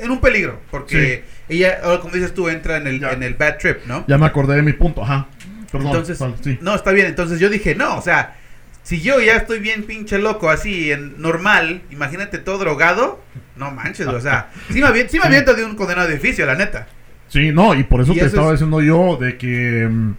en 0.01 0.11
un 0.11 0.21
peligro, 0.21 0.61
porque 0.71 1.25
ella, 1.49 1.81
como 1.99 2.13
dices 2.15 2.33
tú, 2.33 2.47
entra 2.47 2.77
en 2.77 2.87
el, 2.87 3.01
Ya. 3.01 3.11
en 3.11 3.21
el 3.21 3.33
bad 3.33 3.57
trip, 3.57 3.79
¿no? 3.85 4.05
Ya 4.07 4.17
me 4.17 4.25
acordé 4.25 4.55
de 4.55 4.61
mi 4.61 4.71
punto, 4.71 5.03
ajá. 5.03 5.27
Perdón. 5.71 5.87
Entonces, 5.87 6.19
sí. 6.41 6.57
no, 6.61 6.73
está 6.73 6.91
bien. 6.93 7.07
Entonces 7.07 7.37
yo 7.39 7.49
dije, 7.49 7.75
no, 7.75 7.97
o 7.97 8.01
sea, 8.01 8.37
si 8.83 9.01
yo 9.01 9.19
ya 9.21 9.35
estoy 9.37 9.59
bien 9.59 9.83
pinche 9.83 10.19
loco, 10.19 10.49
así, 10.49 10.91
en 10.91 11.21
normal, 11.21 11.81
imagínate 11.89 12.37
todo 12.37 12.57
drogado, 12.59 13.19
no 13.55 13.71
manches, 13.71 14.07
o 14.07 14.21
sea, 14.21 14.49
sí 14.69 14.81
me, 14.81 14.87
avien- 14.87 15.07
sí 15.07 15.17
me 15.19 15.25
aviento 15.25 15.53
de 15.55 15.65
un 15.65 15.75
condenado 15.75 16.09
edificio, 16.09 16.45
la 16.45 16.55
neta. 16.55 16.87
Sí, 17.29 17.51
no, 17.51 17.73
y 17.73 17.83
por 17.83 18.01
eso 18.01 18.11
Y 18.11 18.15
te 18.15 18.19
eso 18.21 18.27
estaba 18.27 18.47
es- 18.47 18.59
diciendo 18.59 18.81
yo 18.81 19.17
de 19.17 19.37
que. 19.37 19.87
mm, 19.89 20.13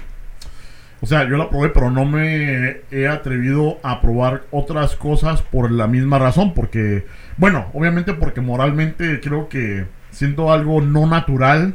O 1.01 1.07
sea, 1.07 1.29
yo 1.29 1.37
la 1.37 1.51
probé, 1.51 1.69
pero 1.69 1.91
no 1.91 2.07
me 2.07 2.81
he 2.91 3.07
atrevido 3.07 3.79
a 3.83 4.01
probar 4.01 4.45
otras 4.51 4.97
cosas 4.97 5.43
por 5.43 5.71
la 5.71 5.87
misma 5.87 6.19
razón. 6.19 6.55
Porque, 6.55 7.05
bueno, 7.37 7.67
obviamente 7.75 8.15
porque 8.15 8.41
moralmente 8.41 9.21
creo 9.21 9.51
que 9.51 9.85
siendo 10.11 10.51
algo 10.51 10.81
no 10.81 11.07
natural, 11.07 11.75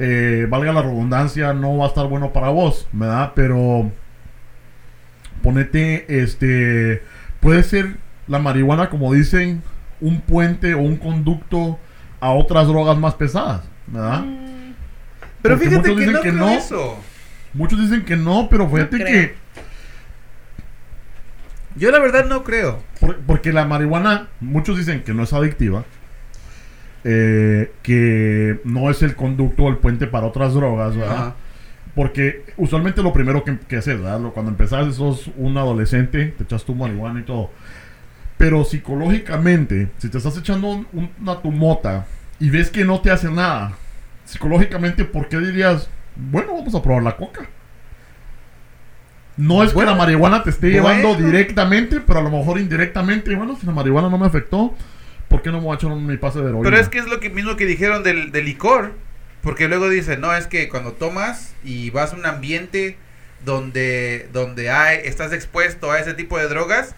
eh, 0.00 0.46
valga 0.48 0.72
la 0.72 0.82
redundancia, 0.82 1.52
no 1.54 1.76
va 1.78 1.84
a 1.84 1.88
estar 1.88 2.06
bueno 2.08 2.32
para 2.32 2.48
vos, 2.48 2.88
¿verdad? 2.92 3.32
Pero 3.36 3.92
ponete, 5.44 6.04
este, 6.22 7.02
puede 7.38 7.62
ser 7.62 7.98
la 8.26 8.40
marihuana, 8.40 8.88
como 8.90 9.12
dicen, 9.12 9.62
un 10.00 10.20
puente 10.22 10.74
o 10.74 10.78
un 10.80 10.96
conducto 10.96 11.78
a 12.18 12.30
otras 12.32 12.66
drogas 12.66 12.98
más 12.98 13.14
pesadas, 13.14 13.62
¿verdad? 13.86 14.22
Mm, 14.22 14.72
Pero 15.42 15.54
Porque 15.56 15.68
fíjate 15.70 15.88
muchos 15.90 15.94
que 15.94 16.00
dicen 16.00 16.12
no 16.14 16.22
que 16.22 16.32
no. 16.32 16.50
eso. 16.58 16.98
Muchos 17.52 17.78
dicen 17.80 18.04
que 18.04 18.16
no, 18.16 18.48
pero 18.50 18.68
fíjate 18.68 18.98
que, 18.98 19.34
Yo 21.76 21.90
la 21.90 21.98
verdad 21.98 22.24
no 22.26 22.44
creo. 22.44 22.82
por- 23.00 23.18
porque 23.20 23.52
la 23.52 23.64
marihuana, 23.64 24.28
muchos 24.40 24.78
dicen 24.78 25.02
que 25.02 25.12
no 25.12 25.24
es 25.24 25.32
adictiva, 25.32 25.84
eh, 27.04 27.70
que 27.82 28.60
no 28.64 28.90
es 28.90 29.02
el 29.02 29.14
conducto 29.16 29.64
o 29.64 29.68
el 29.68 29.76
puente 29.76 30.06
para 30.06 30.26
otras 30.26 30.54
drogas, 30.54 30.96
¿verdad? 30.96 31.14
Ajá. 31.16 31.34
Porque 31.94 32.44
usualmente 32.56 33.02
lo 33.02 33.12
primero 33.12 33.44
que, 33.44 33.56
que 33.68 33.76
haces, 33.76 34.00
¿verdad? 34.00 34.20
Cuando 34.32 34.50
empezás, 34.50 34.96
sos 34.96 35.30
un 35.36 35.56
adolescente, 35.56 36.26
te 36.36 36.42
echas 36.44 36.64
tu 36.64 36.74
marihuana 36.74 37.20
y 37.20 37.22
todo. 37.22 37.50
Pero 38.36 38.64
psicológicamente, 38.64 39.88
si 39.98 40.08
te 40.08 40.18
estás 40.18 40.36
echando 40.36 40.68
un- 40.68 40.86
un- 40.92 41.10
una 41.20 41.40
tu 41.40 41.52
mota 41.52 42.06
y 42.40 42.50
ves 42.50 42.68
que 42.70 42.84
no 42.84 43.00
te 43.00 43.12
hace 43.12 43.30
nada, 43.30 43.74
psicológicamente, 44.24 45.04
¿por 45.04 45.28
qué 45.28 45.38
dirías, 45.38 45.88
bueno, 46.16 46.54
vamos 46.54 46.74
a 46.74 46.82
probar 46.82 47.04
la 47.04 47.16
coca? 47.16 47.46
No 49.36 49.62
es 49.64 49.72
Bueno, 49.74 49.92
que 49.92 49.96
la 49.96 50.04
marihuana 50.04 50.42
te 50.42 50.50
esté 50.50 50.80
bueno. 50.80 50.96
llevando 50.98 51.24
directamente, 51.24 52.00
pero 52.00 52.20
a 52.20 52.22
lo 52.22 52.30
mejor 52.30 52.58
indirectamente, 52.58 53.34
bueno, 53.34 53.56
si 53.60 53.66
la 53.66 53.72
marihuana 53.72 54.08
no 54.08 54.16
me 54.18 54.26
afectó, 54.26 54.74
¿por 55.28 55.42
qué 55.42 55.50
no 55.50 55.58
me 55.58 55.64
voy 55.64 55.72
a 55.72 55.76
echar 55.76 55.90
mi 55.94 56.16
pase 56.16 56.38
de 56.40 56.46
heroína? 56.46 56.62
Pero 56.64 56.76
es 56.80 56.88
que 56.88 56.98
es 56.98 57.06
lo 57.06 57.18
que 57.20 57.30
mismo 57.30 57.56
que 57.56 57.66
dijeron 57.66 58.02
del, 58.04 58.30
del 58.30 58.44
licor. 58.44 58.92
Porque 59.44 59.68
luego 59.68 59.88
dicen, 59.88 60.20
no, 60.20 60.34
es 60.34 60.46
que 60.46 60.68
cuando 60.68 60.92
tomas 60.92 61.54
y 61.62 61.90
vas 61.90 62.12
a 62.12 62.16
un 62.16 62.26
ambiente 62.26 62.96
donde, 63.44 64.28
donde 64.32 64.70
hay, 64.70 65.00
estás 65.04 65.32
expuesto 65.32 65.92
a 65.92 66.00
ese 66.00 66.14
tipo 66.14 66.38
de 66.38 66.48
drogas, 66.48 66.94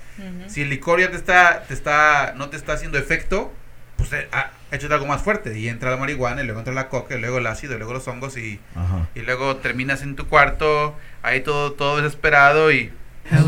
si 0.46 0.62
el 0.62 0.70
licor 0.70 1.00
ya 1.00 1.10
te 1.10 1.16
está, 1.16 1.64
te 1.66 1.74
está, 1.74 2.34
no 2.36 2.48
te 2.48 2.56
está 2.56 2.74
haciendo 2.74 2.98
efecto, 2.98 3.52
pues 3.96 4.12
eh, 4.12 4.28
ah, 4.32 4.50
échate 4.70 4.94
algo 4.94 5.06
más 5.06 5.22
fuerte. 5.22 5.58
Y 5.58 5.68
entra 5.68 5.90
la 5.90 5.96
marihuana, 5.96 6.42
y 6.42 6.44
luego 6.44 6.60
entra 6.60 6.72
la 6.72 6.88
coca, 6.88 7.16
y 7.16 7.20
luego 7.20 7.38
el 7.38 7.46
ácido, 7.46 7.74
y 7.74 7.78
luego 7.78 7.92
los 7.92 8.06
hongos, 8.06 8.36
y, 8.36 8.60
Ajá. 8.74 9.08
y 9.14 9.20
luego 9.20 9.56
terminas 9.56 10.02
en 10.02 10.16
tu 10.16 10.28
cuarto, 10.28 10.96
ahí 11.22 11.40
todo, 11.40 11.72
todo 11.72 11.96
desesperado, 11.96 12.70
y... 12.70 12.92
A 13.30 13.42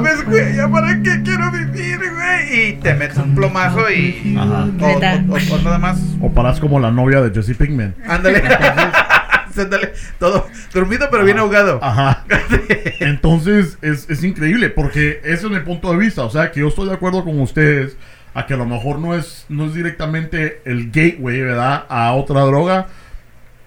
ver, 0.00 0.24
güey, 0.24 0.56
¿ya 0.56 0.68
para 0.68 1.00
qué 1.02 1.22
quiero 1.22 1.50
vivir, 1.50 1.98
güey? 1.98 2.68
Y 2.68 2.72
te 2.74 2.94
metes 2.94 3.16
un 3.18 3.34
plomazo 3.34 3.90
y... 3.90 4.36
Ajá. 4.38 4.66
O, 4.80 4.86
o- 4.86 5.34
o- 5.34 5.54
o 5.54 5.58
nada 5.62 5.78
más. 5.78 5.98
O 6.20 6.30
paras 6.32 6.60
como 6.60 6.78
la 6.80 6.90
novia 6.90 7.20
de 7.22 7.30
Jesse 7.32 7.56
Pinkman. 7.56 7.94
Ándale. 8.06 8.42
Ándale. 9.58 9.92
Todo 10.18 10.46
dormido 10.74 11.08
pero 11.10 11.24
bien 11.24 11.38
ahogado. 11.38 11.78
Ajá. 11.82 12.24
Entonces 13.00 13.78
es, 13.82 14.08
es 14.10 14.22
increíble 14.24 14.68
porque 14.70 15.20
ese 15.24 15.46
es 15.46 15.50
mi 15.50 15.60
punto 15.60 15.90
de 15.92 15.98
vista. 15.98 16.24
O 16.24 16.30
sea, 16.30 16.50
que 16.52 16.60
yo 16.60 16.68
estoy 16.68 16.88
de 16.88 16.94
acuerdo 16.94 17.24
con 17.24 17.40
ustedes 17.40 17.96
a 18.34 18.44
que 18.46 18.52
a 18.54 18.56
lo 18.58 18.66
mejor 18.66 18.98
no 18.98 19.14
es, 19.14 19.46
no 19.48 19.64
es 19.66 19.74
directamente 19.74 20.60
el 20.66 20.90
gateway, 20.90 21.40
¿verdad? 21.40 21.84
A 21.88 22.12
otra 22.12 22.40
droga. 22.42 22.86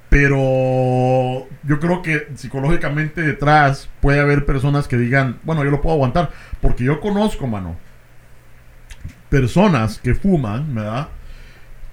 Pero 0.10 1.48
yo 1.64 1.80
creo 1.80 2.02
que 2.02 2.28
psicológicamente 2.36 3.22
detrás 3.22 3.90
puede 4.02 4.20
haber 4.20 4.46
personas 4.46 4.88
que 4.88 4.98
digan, 4.98 5.38
bueno, 5.44 5.64
yo 5.64 5.70
lo 5.70 5.82
puedo 5.82 5.96
aguantar. 5.96 6.32
Porque 6.62 6.84
yo 6.84 7.00
conozco, 7.00 7.46
mano, 7.46 7.78
personas 9.30 10.00
que 10.00 10.16
fuman, 10.16 10.74
¿verdad? 10.74 11.10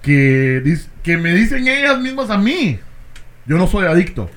Que, 0.01 0.77
que 1.03 1.17
me 1.17 1.33
dicen 1.33 1.67
ellas 1.67 1.99
mismas 1.99 2.29
a 2.29 2.37
mí, 2.37 2.79
yo 3.45 3.57
no 3.57 3.67
soy 3.67 3.85
adicto 3.85 4.29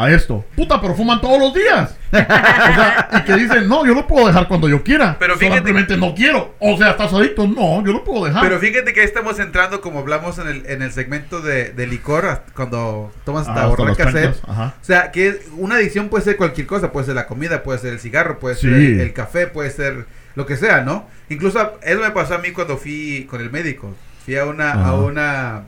a 0.00 0.10
esto. 0.12 0.44
Puta, 0.54 0.80
pero 0.80 0.94
fuman 0.94 1.20
todos 1.20 1.38
los 1.40 1.52
días. 1.54 1.94
O 2.10 2.16
sea, 2.16 3.08
y 3.12 3.20
que 3.24 3.34
dicen, 3.34 3.68
no, 3.68 3.84
yo 3.84 3.92
lo 3.94 4.06
puedo 4.06 4.26
dejar 4.28 4.48
cuando 4.48 4.68
yo 4.68 4.82
quiera. 4.82 5.16
Pero 5.18 5.36
fíjate- 5.36 5.56
Simplemente 5.56 5.96
no 5.96 6.14
quiero. 6.14 6.54
O 6.60 6.76
sea, 6.78 6.90
¿estás 6.92 7.12
adicto? 7.12 7.46
No, 7.46 7.84
yo 7.84 7.92
lo 7.92 8.04
puedo 8.04 8.24
dejar. 8.26 8.42
Pero 8.42 8.58
fíjate 8.58 8.92
que 8.94 9.00
ahí 9.00 9.06
estamos 9.06 9.38
entrando, 9.38 9.80
como 9.80 9.98
hablamos 9.98 10.38
en 10.38 10.48
el, 10.48 10.66
en 10.66 10.82
el 10.82 10.92
segmento 10.92 11.40
de, 11.40 11.70
de 11.72 11.86
licor, 11.86 12.42
cuando 12.54 13.12
tomas 13.24 13.46
hasta 13.48 13.64
Ajá, 13.64 13.72
hasta 13.90 14.10
sed. 14.12 14.24
chanclas, 14.24 14.42
Ajá. 14.48 14.74
O 14.80 14.84
sea, 14.84 15.10
que 15.10 15.40
una 15.56 15.74
adicción 15.76 16.08
puede 16.08 16.24
ser 16.24 16.36
cualquier 16.36 16.66
cosa, 16.66 16.92
puede 16.92 17.06
ser 17.06 17.14
la 17.16 17.26
comida, 17.26 17.62
puede 17.62 17.78
ser 17.78 17.92
el 17.92 18.00
cigarro, 18.00 18.38
puede 18.38 18.54
ser 18.54 18.70
Sí. 18.74 18.86
el, 18.86 19.00
el 19.00 19.12
café, 19.12 19.46
puede 19.46 19.70
ser 19.70 20.06
lo 20.34 20.46
que 20.46 20.56
sea, 20.56 20.82
¿no? 20.82 21.06
Incluso 21.28 21.78
eso 21.82 22.00
me 22.00 22.10
pasó 22.12 22.34
a 22.36 22.38
mí 22.38 22.52
cuando 22.52 22.76
fui 22.78 23.26
con 23.28 23.40
el 23.40 23.50
médico. 23.50 23.94
Fui 24.24 24.36
a 24.36 24.44
una, 24.46 24.70
Ajá. 24.72 24.88
a 24.88 24.94
una, 24.94 25.62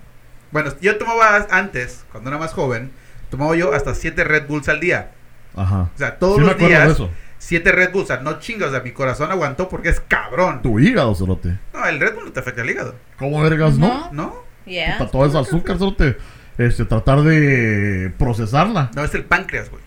bueno, 0.52 0.70
yo 0.80 0.96
tomaba 0.96 1.46
antes, 1.50 2.04
cuando 2.12 2.30
era 2.30 2.38
más 2.38 2.52
joven, 2.52 2.90
tomaba 3.30 3.56
yo 3.56 3.72
hasta 3.72 3.94
7 3.94 4.24
Red 4.24 4.46
Bulls 4.46 4.68
al 4.68 4.80
día. 4.80 5.12
Ajá. 5.56 5.88
O 5.94 5.98
sea, 5.98 6.18
todos 6.18 6.34
Sí 6.36 6.40
me 6.40 6.46
los 6.46 6.54
acuerdo 6.54 6.74
de 6.74 6.80
días, 6.82 6.92
eso. 6.92 7.10
7 7.38 7.72
Red 7.72 7.92
Bulls, 7.92 8.04
o 8.04 8.06
sea, 8.08 8.16
no 8.22 8.38
chingas, 8.38 8.68
o 8.68 8.72
sea, 8.72 8.80
mi 8.80 8.92
corazón 8.92 9.30
aguantó 9.30 9.68
porque 9.68 9.88
es 9.88 10.00
cabrón. 10.00 10.60
Tu 10.62 10.78
hígado, 10.80 11.14
cerote. 11.14 11.58
No, 11.72 11.86
el 11.86 11.98
Red 12.00 12.14
Bull 12.14 12.26
no 12.26 12.32
te 12.32 12.40
afecta 12.40 12.62
el 12.62 12.70
hígado, 12.70 12.94
¿Cómo 13.18 13.40
vergas, 13.42 13.78
no? 13.78 13.88
No. 13.88 14.12
¿no? 14.12 14.34
Yeah. 14.66 14.98
Todo 15.10 15.24
ese 15.26 15.38
azúcar, 15.38 15.78
cerote. 15.78 16.16
Este, 16.58 16.84
tratar 16.84 17.22
de 17.22 18.12
procesarla. 18.18 18.90
No, 18.94 19.02
es 19.02 19.14
el 19.14 19.24
páncreas, 19.24 19.70
güey. 19.70 19.82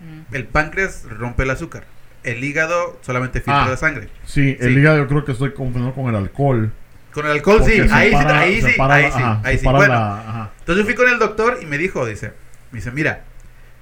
Mm. 0.00 0.34
El 0.34 0.46
páncreas 0.46 1.04
rompe 1.08 1.44
el 1.44 1.50
azúcar. 1.50 1.84
El 2.24 2.42
hígado 2.42 2.98
solamente 3.02 3.38
filtra 3.40 3.64
Ah. 3.64 3.68
la 3.68 3.76
sangre. 3.76 4.08
Sí, 4.24 4.56
el 4.60 4.76
hígado 4.76 4.98
yo 4.98 5.06
creo 5.06 5.24
que 5.24 5.32
estoy 5.32 5.52
confundiendo 5.52 5.94
con 5.94 6.06
el 6.08 6.16
alcohol. 6.16 6.72
Con 7.12 7.26
el 7.26 7.32
alcohol 7.32 7.62
sí, 7.64 7.80
ahí 7.90 8.10
sí, 8.10 8.14
ahí 8.16 8.54
sí, 8.60 8.60
separa 8.70 8.94
ahí 8.94 9.04
sí, 9.04 9.10
ajá, 9.18 9.40
ahí 9.44 9.58
sí. 9.58 9.64
Bueno, 9.64 9.88
la- 9.94 10.50
entonces 10.60 10.84
fui 10.84 10.94
con 10.94 11.08
el 11.08 11.18
doctor 11.18 11.58
y 11.62 11.66
me 11.66 11.76
dijo, 11.78 12.06
dice, 12.06 12.32
me 12.70 12.78
dice, 12.78 12.90
mira, 12.92 13.24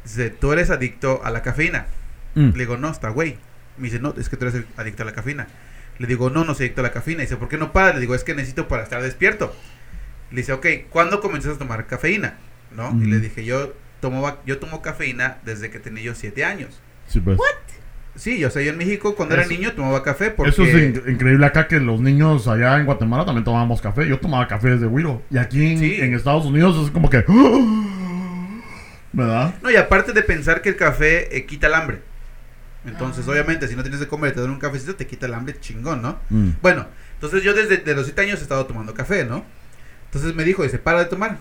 dice, 0.04 0.30
tú 0.30 0.52
eres 0.52 0.70
adicto 0.70 1.20
a 1.24 1.30
la 1.30 1.42
cafeína. 1.42 1.86
Mm. 2.34 2.50
Le 2.52 2.58
digo, 2.58 2.76
no, 2.78 2.88
está 2.90 3.10
güey. 3.10 3.36
Me 3.76 3.84
dice, 3.84 3.98
no, 4.00 4.14
es 4.18 4.28
que 4.28 4.36
tú 4.36 4.46
eres 4.46 4.62
adicto 4.76 5.02
a 5.02 5.06
la 5.06 5.12
cafeína. 5.12 5.46
Le 5.98 6.06
digo, 6.06 6.30
no, 6.30 6.44
no 6.44 6.54
soy 6.54 6.66
adicto 6.66 6.80
a 6.80 6.84
la 6.84 6.92
cafeína. 6.92 7.20
Dice, 7.22 7.36
¿por 7.36 7.48
qué 7.48 7.58
no 7.58 7.72
para? 7.72 7.92
Le 7.92 8.00
digo, 8.00 8.14
es 8.14 8.24
que 8.24 8.34
necesito 8.34 8.66
para 8.68 8.82
estar 8.82 9.02
despierto. 9.02 9.54
Le 10.30 10.38
dice, 10.38 10.52
ok, 10.52 10.66
¿cuándo 10.88 11.20
comenzaste 11.20 11.56
a 11.56 11.58
tomar 11.58 11.86
cafeína? 11.86 12.34
¿No? 12.74 12.90
Y 12.90 12.94
Mm. 13.06 13.10
le 13.10 13.20
dije, 13.20 13.44
yo 13.44 13.74
tomaba, 14.00 14.38
yo 14.46 14.58
tomo 14.58 14.80
cafeína 14.82 15.38
desde 15.44 15.70
que 15.70 15.78
tenía 15.80 16.02
yo 16.04 16.14
siete 16.14 16.44
años. 16.44 16.80
Sí, 17.08 17.20
pues. 17.20 17.38
Sí, 18.18 18.38
yo 18.38 18.50
sé, 18.50 18.64
yo 18.64 18.72
en 18.72 18.78
México 18.78 19.14
cuando 19.14 19.34
Eso- 19.36 19.44
era 19.44 19.48
niño 19.56 19.72
tomaba 19.72 20.02
café 20.02 20.30
porque... 20.30 20.50
Eso 20.50 20.64
es 20.64 20.74
in- 20.74 21.02
increíble 21.08 21.46
acá 21.46 21.68
que 21.68 21.78
los 21.78 22.00
niños 22.00 22.48
allá 22.48 22.76
en 22.78 22.84
Guatemala 22.84 23.24
también 23.24 23.44
tomábamos 23.44 23.80
café. 23.80 24.08
Yo 24.08 24.18
tomaba 24.18 24.46
café 24.48 24.70
desde 24.70 24.86
Wiro. 24.86 25.22
Y 25.30 25.38
aquí 25.38 25.64
en, 25.72 25.78
Sí. 25.78 25.96
en 26.00 26.14
Estados 26.14 26.44
Unidos 26.44 26.76
es 26.84 26.90
como 26.90 27.08
que... 27.08 27.24
¿Verdad? 29.12 29.54
No, 29.62 29.70
y 29.70 29.76
aparte 29.76 30.12
de 30.12 30.22
pensar 30.22 30.60
que 30.62 30.68
el 30.70 30.76
café 30.76 31.36
eh, 31.36 31.46
quita 31.46 31.66
el 31.68 31.74
hambre. 31.74 32.00
Entonces, 32.86 33.24
Ah. 33.26 33.30
obviamente, 33.32 33.66
si 33.68 33.74
no 33.76 33.82
tienes 33.82 34.00
de 34.00 34.06
comer 34.08 34.32
y 34.32 34.34
te 34.34 34.40
dan 34.40 34.50
un 34.50 34.58
cafecito, 34.58 34.94
te 34.94 35.06
quita 35.06 35.26
el 35.26 35.34
hambre 35.34 35.58
chingón, 35.60 36.02
¿no? 36.02 36.18
Mm. 36.30 36.50
Bueno, 36.62 36.86
entonces 37.14 37.42
yo 37.42 37.54
desde 37.54 37.78
de 37.78 37.94
los 37.94 38.04
7 38.06 38.20
años 38.22 38.38
he 38.40 38.42
estado 38.42 38.66
tomando 38.66 38.94
café, 38.94 39.24
¿no? 39.24 39.44
Entonces 40.06 40.34
me 40.34 40.44
dijo, 40.44 40.62
dice, 40.62 40.78
para 40.78 41.00
de 41.00 41.04
tomar. 41.06 41.38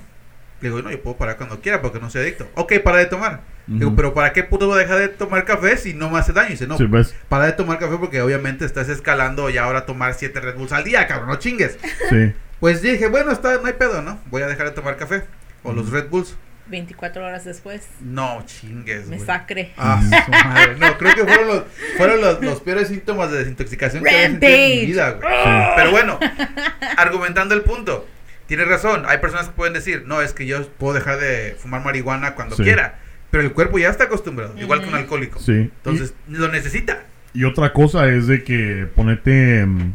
Le 0.61 0.69
digo, 0.69 0.81
no, 0.81 0.89
yo 0.91 1.01
puedo 1.01 1.17
parar 1.17 1.37
cuando 1.37 1.59
quiera 1.61 1.81
porque 1.81 1.99
no 1.99 2.09
soy 2.09 2.21
adicto. 2.21 2.47
Ok, 2.55 2.73
para 2.83 2.97
de 2.97 3.05
tomar. 3.05 3.41
Digo, 3.67 3.87
Ujú. 3.87 3.95
pero 3.97 4.13
¿para 4.13 4.31
qué 4.33 4.43
puto 4.43 4.67
voy 4.67 4.77
a 4.77 4.79
dejar 4.79 4.97
de 4.99 5.09
tomar 5.09 5.43
café 5.43 5.75
si 5.77 5.93
no 5.93 6.09
me 6.09 6.19
hace 6.19 6.31
daño? 6.33 6.47
Y 6.49 6.51
dice, 6.51 6.67
no, 6.67 6.77
Sí, 6.77 6.85
ves. 6.85 7.13
para 7.27 7.45
de 7.47 7.51
tomar 7.51 7.79
café 7.79 7.97
porque 7.99 8.21
obviamente 8.21 8.63
estás 8.65 8.87
escalando 8.89 9.49
y 9.49 9.57
ahora 9.57 9.85
tomar 9.85 10.13
7 10.13 10.39
Red 10.39 10.55
Bulls 10.55 10.71
al 10.71 10.83
día, 10.85 11.05
cabrón, 11.07 11.27
no 11.29 11.35
chingues. 11.35 11.77
Sí. 12.09 12.33
Pues 12.59 12.81
dije, 12.81 13.07
bueno, 13.07 13.31
está, 13.31 13.55
no 13.57 13.65
hay 13.67 13.73
pedo, 13.73 14.01
¿no? 14.01 14.19
Voy 14.31 14.41
a 14.41 14.47
dejar 14.47 14.67
de 14.67 14.71
tomar 14.71 14.95
café. 14.97 15.23
O 15.63 15.73
los 15.73 15.91
Red 15.91 16.07
Bulls. 16.09 16.35
24 16.67 17.23
horas 17.25 17.45
después, 17.45 17.87
No 18.01 18.43
chingues, 18.45 19.07
me 19.07 19.19
sacre. 19.19 19.73
Ah, 19.77 20.01
su 20.01 20.31
madre. 20.31 20.75
No, 20.77 20.97
creo 20.97 21.15
que 21.15 21.23
fueron 21.23 21.47
los, 21.47 21.63
fueron 21.97 22.19
los, 22.21 22.41
los 22.41 22.59
peores 22.61 22.87
síntomas 22.89 23.31
de 23.31 23.37
desintoxicación 23.39 24.03
que 24.03 24.09
había 24.09 24.27
sentido 24.27 24.51
en 24.53 24.59
mi 24.59 24.67
Rampage. 24.67 24.85
vida, 24.85 25.11
güey. 25.11 25.75
Pero 25.77 25.91
bueno, 25.91 26.19
argumentando 26.97 27.55
el 27.55 27.61
punto. 27.61 28.07
Tienes 28.47 28.67
razón, 28.67 29.03
hay 29.07 29.17
personas 29.19 29.47
que 29.47 29.53
pueden 29.53 29.73
decir, 29.73 30.03
no, 30.05 30.21
es 30.21 30.33
que 30.33 30.45
yo 30.45 30.65
puedo 30.77 30.93
dejar 30.93 31.19
de 31.19 31.55
fumar 31.59 31.83
marihuana 31.83 32.33
cuando 32.35 32.55
Sí. 32.55 32.63
quiera. 32.63 32.99
Pero 33.29 33.43
el 33.43 33.51
cuerpo 33.53 33.77
ya 33.77 33.89
está 33.89 34.05
acostumbrado, 34.05 34.53
igual 34.59 34.81
que 34.81 34.87
un 34.89 34.95
alcohólico. 34.95 35.39
Sí. 35.39 35.53
Entonces, 35.53 36.13
lo 36.29 36.47
necesita. 36.49 37.03
Y, 37.33 37.43
otra 37.43 37.73
cosa 37.73 38.07
es 38.07 38.27
de 38.27 38.43
que 38.43 38.87
ponete. 38.95 39.65
mm, 39.65 39.93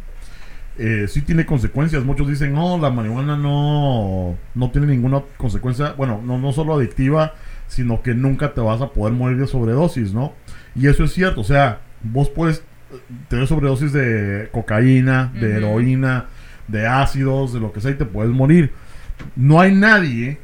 Eh, 0.78 1.06
sí 1.06 1.20
tiene 1.20 1.44
consecuencias. 1.44 2.02
Muchos 2.02 2.28
dicen, 2.28 2.54
no, 2.54 2.78
la 2.78 2.90
marihuana 2.90 3.36
no, 3.36 4.38
no 4.54 4.70
tiene 4.70 4.86
ninguna 4.86 5.22
consecuencia. 5.36 5.92
Bueno, 5.92 6.22
no, 6.24 6.38
no 6.38 6.52
solo 6.52 6.74
adictiva, 6.74 7.34
sino 7.68 8.02
que 8.02 8.14
nunca 8.14 8.54
te 8.54 8.60
vas 8.62 8.80
a 8.80 8.88
poder 8.88 9.12
morir 9.12 9.38
de 9.38 9.46
sobredosis, 9.46 10.14
¿no? 10.14 10.32
Y 10.74 10.86
eso 10.88 11.04
es 11.04 11.12
cierto. 11.12 11.42
O 11.42 11.44
sea, 11.44 11.80
vos 12.02 12.30
puedes 12.30 12.58
eh, 12.90 12.98
tener 13.28 13.46
sobredosis 13.46 13.92
de 13.92 14.48
cocaína, 14.50 15.30
de 15.34 15.56
heroína, 15.58 16.26
de 16.68 16.86
ácidos, 16.86 17.52
de 17.52 17.60
lo 17.60 17.70
que 17.72 17.80
sea, 17.82 17.90
y 17.90 17.94
te 17.94 18.06
puedes 18.06 18.32
morir. 18.32 18.72
No 19.36 19.60
hay 19.60 19.74
nadie 19.74 20.38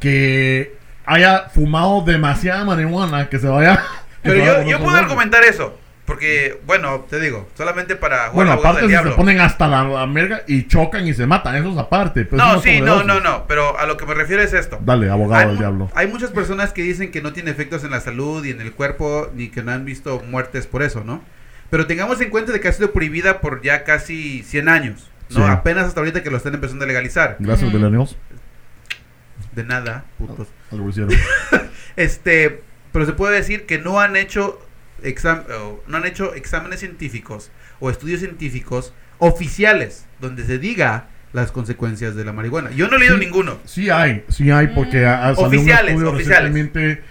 que 0.00 0.76
haya 1.04 1.48
fumado 1.48 2.02
demasiada 2.04 2.64
marihuana 2.64 3.28
que 3.28 3.38
se 3.38 3.48
vaya. 3.48 3.76
que 4.22 4.30
Pero 4.30 4.34
se 4.34 4.40
vaya 4.50 4.62
yo, 4.64 4.70
yo 4.70 4.78
puedo 4.84 4.96
argumentar 4.96 5.44
eso. 5.44 5.78
Porque, 6.04 6.60
bueno, 6.66 7.06
te 7.08 7.20
digo, 7.20 7.48
solamente 7.56 7.94
para 7.94 8.28
jugar 8.28 8.34
Bueno, 8.34 8.52
aparte 8.52 8.86
del 8.88 8.90
si 8.90 9.04
se 9.04 9.10
ponen 9.14 9.40
hasta 9.40 9.68
la, 9.68 9.84
la 9.84 10.06
merga 10.06 10.42
y 10.48 10.66
chocan 10.66 11.06
y 11.06 11.14
se 11.14 11.26
matan, 11.28 11.54
eso 11.54 11.70
es 11.70 11.78
aparte. 11.78 12.24
pero 12.24 12.42
es 12.42 12.48
No, 12.54 12.60
sí, 12.60 12.80
no, 12.80 13.04
no, 13.04 13.20
no. 13.20 13.46
Pero 13.46 13.78
a 13.78 13.86
lo 13.86 13.96
que 13.96 14.04
me 14.04 14.14
refiero 14.14 14.42
es 14.42 14.52
esto. 14.52 14.78
Dale, 14.82 15.08
abogado 15.08 15.42
Hay, 15.42 15.48
del 15.48 15.58
diablo. 15.58 15.90
hay 15.94 16.08
muchas 16.08 16.30
personas 16.30 16.72
que 16.72 16.82
dicen 16.82 17.12
que 17.12 17.22
no 17.22 17.32
tiene 17.32 17.52
efectos 17.52 17.84
en 17.84 17.92
la 17.92 18.00
salud 18.00 18.44
y 18.44 18.50
en 18.50 18.60
el 18.60 18.72
cuerpo, 18.72 19.30
ni 19.34 19.48
que 19.48 19.62
no 19.62 19.70
han 19.70 19.84
visto 19.84 20.20
muertes 20.28 20.66
por 20.66 20.82
eso, 20.82 21.04
¿no? 21.04 21.22
Pero 21.70 21.86
tengamos 21.86 22.20
en 22.20 22.30
cuenta 22.30 22.52
de 22.52 22.58
que 22.60 22.68
ha 22.68 22.72
sido 22.72 22.92
prohibida 22.92 23.40
por 23.40 23.62
ya 23.62 23.84
casi 23.84 24.42
100 24.42 24.68
años, 24.68 25.08
¿no? 25.30 25.46
Sí. 25.46 25.50
Apenas 25.50 25.86
hasta 25.86 26.00
ahorita 26.00 26.22
que 26.24 26.30
lo 26.30 26.36
están 26.36 26.52
empezando 26.52 26.84
a 26.84 26.88
legalizar. 26.88 27.36
Gracias, 27.38 27.72
Ujú. 27.72 27.78
De 29.54 29.64
nada, 29.64 30.04
putos. 30.18 30.48
Algo 30.70 30.88
hicieron. 30.88 31.12
Este, 31.96 32.62
pero 32.92 33.04
se 33.06 33.12
puede 33.12 33.36
decir 33.36 33.66
que 33.66 33.78
no 33.78 34.00
han 34.00 34.16
hecho 34.16 34.58
exam- 35.02 35.44
no 35.86 35.96
han 35.96 36.06
hecho 36.06 36.34
exámenes 36.34 36.80
científicos 36.80 37.50
o 37.80 37.90
estudios 37.90 38.20
científicos 38.20 38.94
oficiales 39.18 40.06
donde 40.20 40.44
se 40.44 40.58
diga 40.58 41.08
las 41.34 41.52
consecuencias 41.52 42.14
de 42.14 42.24
la 42.24 42.32
marihuana. 42.32 42.70
Yo 42.70 42.88
no 42.88 42.96
he 42.96 43.00
leído 43.00 43.18
Sí. 43.18 43.24
ninguno. 43.26 43.58
Sí 43.64 43.90
hay, 43.90 44.24
sí 44.28 44.50
hay, 44.50 44.68
porque 44.68 45.04
ha, 45.06 45.28
ha 45.28 45.34
salido 45.34 45.48
Oficiales, 45.60 45.94
un 45.94 45.98
estudio 46.02 46.12
oficiales. 46.14 46.52
recientemente. 46.52 47.02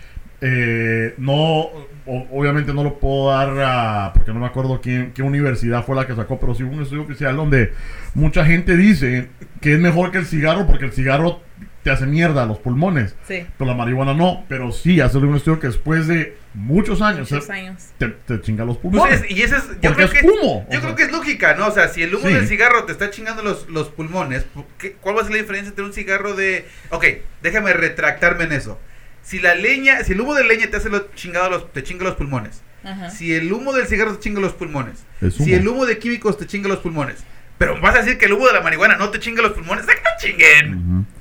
eh, 0.43 1.13
no, 1.19 1.33
o- 1.33 2.27
obviamente 2.31 2.73
no 2.73 2.83
lo 2.83 2.99
puedo 2.99 3.29
dar 3.29 3.49
a- 3.59 4.11
porque 4.13 4.33
no 4.33 4.39
me 4.39 4.47
acuerdo 4.47 4.81
quién, 4.81 5.11
qué 5.13 5.21
universidad 5.21 5.85
fue 5.85 5.95
la 5.95 6.07
que 6.07 6.15
sacó, 6.15 6.39
pero 6.39 6.55
sí 6.55 6.63
hubo 6.63 6.73
un 6.73 6.81
estudio 6.81 7.03
oficial 7.03 7.35
donde 7.35 7.73
mucha 8.15 8.43
gente 8.45 8.75
dice 8.75 9.27
que 9.61 9.73
es 9.75 9.79
mejor 9.79 10.11
que 10.11 10.17
el 10.17 10.25
cigarro 10.25 10.65
porque 10.65 10.85
el 10.85 10.91
cigarro 10.93 11.41
te 11.83 11.89
hace 11.91 12.05
mierda 12.05 12.43
a 12.43 12.45
los 12.45 12.59
pulmones, 12.59 13.15
Sí, 13.27 13.45
pero 13.57 13.69
la 13.69 13.75
marihuana 13.75 14.13
no. 14.13 14.45
Pero 14.47 14.71
sí, 14.71 15.01
hace 15.01 15.17
un 15.17 15.35
estudio 15.35 15.59
que 15.59 15.67
después 15.67 16.07
de 16.07 16.37
muchos 16.53 17.01
años 17.01 17.31
muchos 17.31 17.49
eh, 17.49 17.53
años. 17.53 17.83
te, 17.97 18.09
te 18.09 18.39
chinga 18.41 18.65
los 18.65 18.77
Pues 18.77 18.91
pulmones. 18.93 19.23
es- 19.23 19.31
y 19.31 19.41
ese 19.41 19.55
es, 19.57 19.63
yo 19.67 19.73
porque 19.81 19.93
creo 19.95 20.05
es 20.07 20.13
que 20.13 20.25
humo. 20.27 20.65
Yo 20.67 20.71
sea. 20.71 20.81
creo 20.81 20.95
que 20.95 21.03
es 21.03 21.11
lógica, 21.11 21.55
¿no? 21.55 21.67
O 21.67 21.71
sea, 21.71 21.87
si 21.87 22.03
el 22.03 22.13
humo 22.13 22.27
Sí. 22.27 22.33
del 22.33 22.47
cigarro 22.47 22.83
te 22.85 22.91
está 22.91 23.09
chingando 23.09 23.41
los, 23.41 23.67
los 23.69 23.89
pulmones, 23.89 24.45
¿qué- 24.77 24.93
¿cuál 24.93 25.15
va 25.17 25.21
a 25.21 25.23
ser 25.23 25.33
la 25.33 25.41
diferencia 25.41 25.69
entre 25.69 25.83
un 25.85 25.93
cigarro 25.93 26.35
de... 26.35 26.67
Ok, 26.91 27.05
déjame 27.41 27.73
retractarme 27.73 28.43
en 28.43 28.51
eso. 28.51 28.79
Si 29.23 29.39
la 29.39 29.55
leña, 29.55 30.03
si 30.03 30.13
el 30.13 30.21
humo 30.21 30.35
de 30.35 30.43
leña 30.43 30.69
te 30.69 30.77
hace 30.77 30.89
lo 30.89 31.07
chingado 31.15 31.49
los, 31.49 31.71
te 31.73 31.83
chinga 31.83 32.03
los 32.03 32.15
pulmones. 32.15 32.61
Ajá. 32.83 33.09
Si 33.11 33.33
el 33.33 33.51
humo 33.53 33.73
del 33.73 33.85
cigarro 33.87 34.13
te 34.13 34.19
chinga 34.19 34.39
los 34.41 34.53
pulmones. 34.53 35.03
Es 35.21 35.35
Si 35.35 35.53
el 35.53 35.67
humo 35.67 35.85
de 35.85 35.99
químicos 35.99 36.37
te 36.37 36.45
chinga 36.47 36.67
los 36.67 36.79
pulmones. 36.79 37.23
Pero 37.59 37.79
vas 37.79 37.93
a 37.95 37.99
decir 37.99 38.17
que 38.17 38.25
el 38.25 38.33
humo 38.33 38.47
de 38.47 38.53
la 38.53 38.61
marihuana 38.61 38.95
no 38.97 39.09
te 39.11 39.19
chinga 39.19 39.43
los 39.43 39.51
pulmones. 39.51 39.85
¡Ah, 39.87 39.93
que 39.93 40.01
no 40.01 40.09
chinguen! 40.19 41.05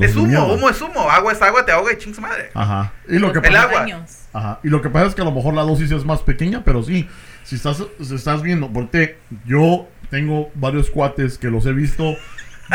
Es 0.00 0.14
humo, 0.16 0.26
mierda. 0.26 0.44
humo 0.52 0.68
es 0.68 0.80
humo. 0.82 1.10
Agua 1.10 1.32
es 1.32 1.40
agua, 1.42 1.64
te 1.64 1.72
ahoga 1.72 1.92
y 1.92 1.96
ching 1.98 2.14
su 2.14 2.20
madre. 2.20 2.50
Ajá. 2.54 2.92
Y 3.08 3.18
lo 3.18 3.32
que 3.32 3.38
Los 3.40 3.46
El 3.48 3.52
pasa, 3.54 3.62
agua. 3.82 4.06
Ajá. 4.34 4.60
Y 4.62 4.68
lo 4.68 4.82
que 4.82 4.90
pasa 4.90 5.06
es 5.06 5.14
que 5.14 5.22
a 5.22 5.24
lo 5.24 5.32
mejor 5.32 5.54
la 5.54 5.62
dosis 5.62 5.90
es 5.90 6.04
más 6.04 6.20
pequeña, 6.20 6.62
pero 6.64 6.82
sí, 6.82 7.08
si 7.44 7.56
estás, 7.56 7.82
si 8.02 8.14
estás 8.14 8.42
viendo, 8.42 8.70
porque 8.72 9.18
yo 9.46 9.88
tengo 10.10 10.50
varios 10.54 10.90
cuates 10.90 11.38
que 11.38 11.48
los 11.48 11.64
he 11.66 11.72
visto 11.72 12.16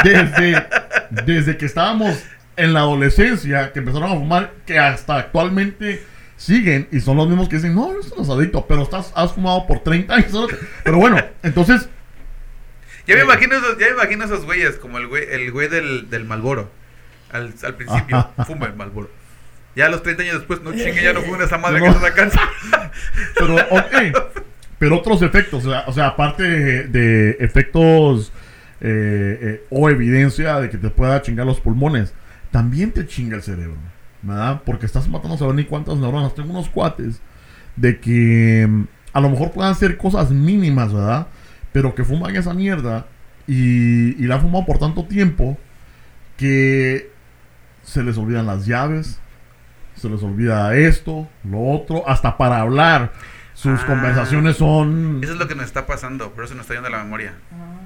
desde, 0.03 0.65
desde 1.25 1.57
que 1.57 1.65
estábamos 1.65 2.23
en 2.55 2.73
la 2.73 2.79
adolescencia, 2.81 3.71
que 3.73 3.79
empezaron 3.79 4.11
a 4.11 4.15
fumar, 4.15 4.53
que 4.65 4.77
hasta 4.79 5.17
actualmente 5.17 6.03
siguen 6.35 6.87
y 6.91 6.99
son 6.99 7.17
los 7.17 7.27
mismos 7.27 7.47
que 7.49 7.55
dicen, 7.57 7.73
no, 7.75 7.91
eso 7.99 8.15
no 8.17 8.23
es 8.23 8.29
adicto, 8.29 8.65
pero 8.67 8.81
estás, 8.83 9.11
has 9.15 9.33
fumado 9.33 9.65
por 9.67 9.79
30 9.79 10.13
años. 10.15 10.47
Pero 10.83 10.97
bueno, 10.97 11.17
entonces, 11.43 11.89
Ya 13.05 13.15
me 13.15 13.21
Sí. 13.21 13.25
imagino 13.27 13.55
esos, 13.55 13.77
ya 13.77 13.87
me 13.87 13.91
imagino 13.93 14.25
esos 14.25 14.45
güeyes, 14.45 14.75
como 14.77 14.97
el 14.97 15.07
güey, 15.07 15.23
el 15.29 15.51
güey 15.51 15.67
del, 15.67 16.09
del 16.09 16.25
Malboro. 16.25 16.71
Al, 17.33 17.53
al 17.63 17.75
principio, 17.75 18.29
fuma 18.45 18.67
el 18.67 18.75
Malboro. 18.75 19.09
Ya 19.75 19.87
a 19.87 19.89
los 19.89 20.03
30 20.03 20.23
años 20.23 20.35
después, 20.35 20.61
no 20.61 20.71
chingue, 20.71 21.03
ya 21.03 21.13
no 21.13 21.21
fuma 21.21 21.43
esa 21.43 21.57
madre 21.57 21.79
No, 21.79 21.85
que 21.85 21.89
no. 21.91 21.95
nos 21.95 22.03
alcanza. 22.03 22.39
pero 23.35 23.55
ok. 23.55 24.31
Pero 24.79 24.97
otros 24.97 25.21
efectos, 25.21 25.65
o 25.65 25.69
sea, 25.71 25.83
o 25.87 25.93
sea, 25.93 26.07
aparte 26.07 26.43
de, 26.43 26.87
de 26.87 27.37
efectos 27.39 28.31
eh, 28.81 29.39
eh, 29.41 29.63
o 29.69 29.89
evidencia 29.89 30.59
de 30.59 30.69
que 30.69 30.77
te 30.77 30.89
pueda 30.89 31.21
chingar 31.21 31.45
los 31.45 31.59
pulmones, 31.61 32.13
también 32.51 32.91
te 32.91 33.07
chinga 33.07 33.37
el 33.37 33.41
cerebro, 33.41 33.77
¿verdad? 34.21 34.61
Porque 34.65 34.85
estás 34.85 35.07
matando 35.07 35.35
a 35.35 35.37
saber 35.39 35.55
ni 35.55 35.63
cuántas 35.63 35.97
neuronas. 35.97 36.35
Tengo 36.35 36.51
unos 36.51 36.69
cuates 36.69 37.21
de 37.77 37.99
que 37.99 38.67
mm, 38.69 38.83
a 39.13 39.21
lo 39.21 39.29
mejor 39.29 39.51
puedan 39.51 39.73
ser 39.73 39.97
cosas 39.97 40.31
mínimas, 40.31 40.93
¿verdad? 40.93 41.27
Pero 41.71 41.95
que 41.95 42.03
fuman 42.03 42.35
esa 42.35 42.53
mierda 42.53 43.07
y, 43.47 44.21
y 44.21 44.27
la 44.27 44.35
han 44.35 44.41
fumado 44.41 44.65
por 44.65 44.77
tanto 44.79 45.05
tiempo 45.05 45.57
que 46.37 47.09
se 47.83 48.01
les 48.03 48.17
olvidan 48.17 48.45
las 48.47 48.65
llaves, 48.65 49.19
se 49.95 50.09
les 50.09 50.23
olvida 50.23 50.75
esto, 50.75 51.27
lo 51.43 51.61
otro, 51.71 52.07
hasta 52.07 52.37
para 52.37 52.59
hablar. 52.61 53.11
Sus 53.53 53.79
Ah. 53.81 53.85
conversaciones 53.85 54.57
son... 54.57 55.19
Eso 55.23 55.33
es 55.33 55.39
lo 55.39 55.47
que 55.47 55.53
nos 55.55 55.65
está 55.65 55.85
pasando, 55.85 56.31
por 56.31 56.43
eso 56.45 56.55
nos 56.55 56.63
está 56.63 56.73
yendo 56.73 56.89
la 56.89 57.03
memoria. 57.03 57.33
Ah. 57.51 57.79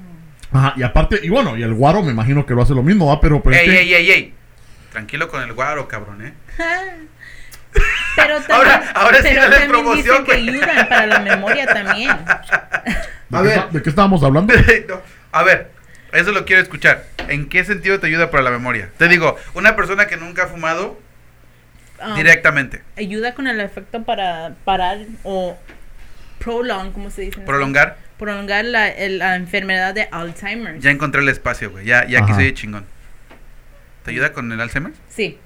Ajá, 0.50 0.72
y 0.76 0.82
aparte, 0.82 1.20
y 1.22 1.28
bueno, 1.28 1.58
y 1.58 1.62
el 1.62 1.74
guaro 1.74 2.02
me 2.02 2.10
imagino 2.10 2.46
que 2.46 2.54
lo 2.54 2.62
hace 2.62 2.74
lo 2.74 2.82
mismo, 2.82 3.06
¿va? 3.06 3.20
Pero, 3.20 3.42
pero 3.42 3.54
¡Ey, 3.54 3.66
este- 3.68 3.80
ey, 3.82 3.94
ey, 3.94 4.10
ey! 4.10 4.34
Tranquilo 4.90 5.28
con 5.28 5.42
el 5.42 5.52
guaro, 5.52 5.86
cabrón, 5.86 6.22
¿eh? 6.24 6.32
Pero 8.16 8.36
también, 8.46 8.56
Ahora- 8.56 8.90
ahora 8.94 9.18
sí 9.18 9.28
pero 9.30 9.42
también 9.42 9.68
promoción, 9.70 10.04
dicen 10.04 10.24
que 10.24 10.32
ayudan 10.32 10.88
para 10.88 11.06
la 11.06 11.20
memoria 11.20 11.66
también. 11.66 12.08
¿de, 13.28 13.36
A 13.38 13.42
qué 13.42 13.48
ver. 13.48 13.68
¿de 13.70 13.82
qué 13.82 13.90
estábamos 13.90 14.22
hablando? 14.22 14.54
No, 14.88 15.00
A 15.32 15.42
ver, 15.42 15.70
eso 16.12 16.32
lo 16.32 16.44
quiero 16.44 16.62
escuchar. 16.62 17.04
¿En 17.28 17.48
qué 17.48 17.64
sentido 17.64 18.00
te 18.00 18.06
ayuda 18.06 18.30
para 18.30 18.42
la 18.42 18.50
memoria? 18.50 18.90
Te 18.98 19.08
digo, 19.08 19.36
una 19.54 19.76
persona 19.76 20.06
que 20.06 20.16
nunca 20.16 20.44
ha 20.44 20.46
fumado 20.46 20.98
Um, 22.00 22.14
directamente, 22.14 22.80
Ayuda 22.96 23.34
con 23.34 23.48
el 23.48 23.58
efecto 23.60 24.04
para 24.04 24.54
parar 24.64 24.98
o 25.24 25.58
prolong, 26.38 26.92
¿cómo 26.92 27.10
se 27.10 27.22
dice? 27.22 27.40
prolongar? 27.40 27.96
Prolongar 28.18 28.64
la, 28.64 28.88
el- 28.88 29.18
la 29.18 29.34
enfermedad 29.34 29.94
de 29.94 30.08
Alzheimer. 30.12 30.78
ya 30.78 30.92
encontré 30.92 31.22
el 31.22 31.28
espacio, 31.28 31.72
güey. 31.72 31.84
Ya, 31.86 32.06
ya 32.06 32.20
aquí 32.20 32.30
Ajá. 32.30 32.40
soy 32.40 32.54
chingón. 32.54 32.86
¿Te 34.04 34.12
ayuda 34.12 34.32
con 34.32 34.52
el 34.52 34.60
Alzheimer? 34.60 34.92
Sí. 35.08 35.38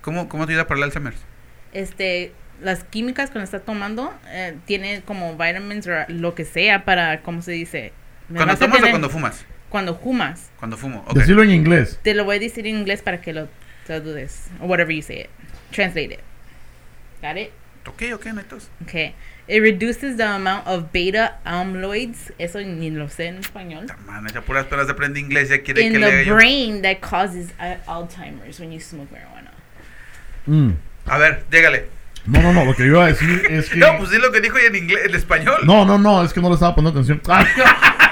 ¿Cómo, 0.00 0.28
cómo 0.28 0.46
te 0.46 0.52
ayuda 0.52 0.68
para 0.68 0.78
el 0.78 0.84
Alzheimer? 0.84 1.14
Este, 1.72 2.32
las 2.60 2.84
químicas 2.84 3.30
que 3.30 3.42
estás 3.42 3.64
tomando 3.64 4.14
eh, 4.28 4.56
tiene 4.66 5.02
como 5.04 5.32
vitamins 5.36 5.88
o 5.88 5.90
lo 6.06 6.36
que 6.36 6.44
sea 6.44 6.84
para, 6.84 7.22
¿cómo 7.22 7.42
se 7.42 7.50
dice? 7.50 7.92
Me 8.28 8.36
¿Cuando 8.36 8.56
tomas 8.56 8.82
o 8.82 8.90
cuando 8.90 9.10
fumas? 9.10 9.44
Cuando 9.68 9.94
fumas. 9.98 10.50
Cuando 10.58 10.76
fumo, 10.76 11.04
ok. 11.08 11.14
Decirlo 11.14 11.42
en 11.42 11.50
inglés. 11.50 11.98
Te 12.02 12.14
lo 12.14 12.24
voy 12.24 12.36
a 12.36 12.38
decir 12.38 12.66
en 12.66 12.76
inglés 12.76 13.02
para 13.02 13.20
que 13.20 13.32
lo 13.32 13.48
traduces. 13.86 14.48
O 14.60 14.66
whatever 14.66 14.94
you 14.94 15.02
say 15.02 15.20
it. 15.20 15.30
Translate 15.70 16.12
it. 16.14 16.20
Got 17.22 17.36
it? 17.38 17.50
Ok, 17.86 18.02
ok, 18.14 18.26
no 18.26 18.40
hay 18.40 18.46
tos. 18.46 18.68
Okay. 18.84 19.14
It 19.48 19.60
reduces 19.60 20.16
the 20.16 20.24
amount 20.24 20.66
of 20.68 20.92
beta 20.92 21.38
amyloids. 21.44 22.32
Eso 22.38 22.60
ni 22.60 22.90
lo 22.90 23.08
sé 23.08 23.26
en 23.26 23.38
español. 23.38 23.86
Madre, 24.06 24.32
ya 24.32 24.40
puras 24.42 24.66
peras 24.66 24.86
de 24.86 24.92
aprende 24.92 25.18
inglés, 25.18 25.48
ya 25.48 25.62
quiere 25.62 25.82
In 25.82 25.92
que 25.94 25.98
le 25.98 26.10
the 26.10 26.24
yo. 26.26 26.34
brain 26.34 26.82
that 26.82 27.00
causes 27.00 27.50
uh, 27.58 27.76
Alzheimer's 27.90 28.60
when 28.60 28.70
you 28.70 28.78
smoke 28.78 29.10
marijuana. 29.10 29.50
Mm. 30.46 30.76
A 31.06 31.18
ver, 31.18 31.44
llégale. 31.50 31.86
No, 32.24 32.40
no, 32.40 32.52
no, 32.52 32.64
lo 32.64 32.74
que 32.74 32.84
yo 32.84 32.90
iba 32.92 33.04
a 33.06 33.08
decir 33.08 33.46
es 33.50 33.68
que... 33.70 33.78
No, 33.78 33.98
pues 33.98 34.10
di 34.10 34.18
lo 34.18 34.30
que 34.30 34.40
dijo 34.40 34.58
en 34.58 34.76
inglés, 34.76 35.06
en 35.06 35.14
español. 35.16 35.60
No, 35.64 35.84
no, 35.84 35.98
no, 35.98 36.22
es 36.22 36.32
que 36.32 36.40
no 36.40 36.48
le 36.48 36.54
estaba 36.54 36.74
poniendo 36.74 37.00
atención. 37.00 37.20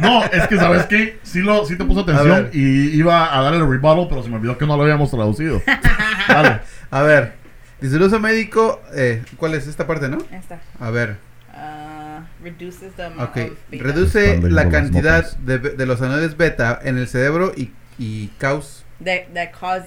No, 0.00 0.24
es 0.24 0.46
que, 0.48 0.56
¿sabes 0.56 0.84
qué? 0.86 1.18
Sí, 1.22 1.40
lo, 1.40 1.64
sí 1.64 1.76
te 1.76 1.84
puse 1.84 2.00
A 2.00 2.02
atención 2.02 2.50
y 2.52 2.96
iba 2.96 3.36
a 3.36 3.42
darle 3.42 3.58
el 3.58 3.68
rebuttal, 3.68 4.06
pero 4.08 4.22
se 4.22 4.28
me 4.28 4.36
olvidó 4.36 4.56
que 4.58 4.66
no 4.66 4.76
lo 4.76 4.82
habíamos 4.82 5.10
traducido. 5.10 5.62
Dale. 6.28 6.60
A 6.90 7.02
ver, 7.02 7.32
dice 7.80 7.96
el 7.96 8.02
uso 8.02 8.20
médico, 8.20 8.80
eh, 8.94 9.22
¿cuál 9.36 9.54
es 9.54 9.66
esta 9.66 9.86
parte, 9.86 10.08
no? 10.08 10.18
Esta. 10.30 10.60
A 10.80 10.90
ver, 10.90 11.16
Uh, 11.54 12.22
reduces 12.42 12.94
the 12.96 13.04
amount 13.04 13.30
ok. 13.30 13.36
of 13.36 13.58
beta. 13.70 13.84
Reduce 13.84 14.40
la 14.50 14.68
cantidad 14.70 15.36
de, 15.36 15.58
de 15.58 15.86
los 15.86 16.00
anoides 16.00 16.36
beta 16.36 16.80
en 16.82 16.96
el 16.96 17.06
cerebro 17.06 17.52
y, 17.54 17.70
y 17.98 18.28
causa, 18.38 18.84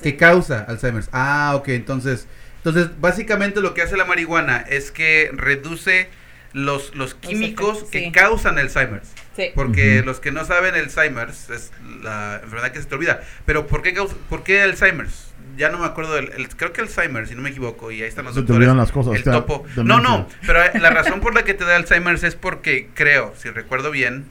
que 0.01 0.15
causa 0.15 0.63
Alzheimer's. 0.67 1.09
Ah, 1.11 1.53
ok, 1.55 1.69
entonces, 1.69 2.27
entonces 2.57 2.89
básicamente 3.01 3.61
lo 3.61 3.73
que 3.73 3.81
hace 3.81 3.97
la 3.97 4.05
marihuana 4.05 4.57
es 4.69 4.91
que 4.91 5.31
reduce 5.33 6.07
los, 6.55 6.95
los 6.95 7.15
químicos 7.15 7.83
que 7.91 8.05
sí. 8.05 8.11
causan 8.13 8.57
Alzheimer's. 8.57 9.09
Sí. 9.35 9.51
Porque 9.53 10.01
los 10.05 10.21
que 10.21 10.31
no 10.31 10.45
saben 10.45 10.73
Alzheimer's 10.75 11.49
es 11.49 11.73
la 12.01 12.39
enfermedad 12.41 12.71
que 12.71 12.79
se 12.81 12.85
te 12.87 12.95
olvida. 12.95 13.21
Pero 13.45 13.67
¿por 13.67 13.81
qué, 13.81 13.93
causa- 13.93 14.15
por 14.29 14.43
qué 14.43 14.61
Alzheimer's? 14.61 15.33
Ya 15.57 15.67
no 15.69 15.77
me 15.79 15.85
acuerdo 15.85 16.15
del, 16.15 16.31
el- 16.31 16.47
creo 16.55 16.71
que 16.71 16.79
Alzheimer, 16.79 17.27
si 17.27 17.35
no 17.35 17.41
me 17.41 17.49
equivoco, 17.49 17.91
y 17.91 18.01
ahí 18.01 18.07
están 18.07 18.23
los 18.23 18.33
Se 18.35 18.39
te 18.39 18.41
doctores. 18.43 18.59
olvidan 18.59 18.77
las 18.77 18.91
cosas, 18.93 19.15
El 19.15 19.21
o 19.21 19.23
sea, 19.25 19.33
topo. 19.33 19.65
No, 19.75 19.99
no, 19.99 20.29
pero 20.47 20.63
eh, 20.63 20.71
la 20.79 20.89
razón 20.91 21.19
por 21.19 21.35
la 21.35 21.43
que 21.43 21.53
te 21.53 21.65
da 21.65 21.75
Alzheimer's 21.75 22.23
es 22.23 22.35
porque 22.35 22.87
creo, 22.93 23.33
si 23.37 23.49
recuerdo 23.49 23.91
bien, 23.91 24.25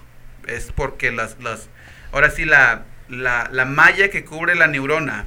es 0.46 0.72
porque 0.72 1.12
las, 1.12 1.36
las 1.42 1.68
ahora 2.12 2.30
sí 2.30 2.46
la, 2.46 2.84
la, 3.10 3.50
la 3.52 3.66
malla 3.66 4.08
que 4.08 4.24
cubre 4.24 4.54
la 4.54 4.66
neurona 4.66 5.26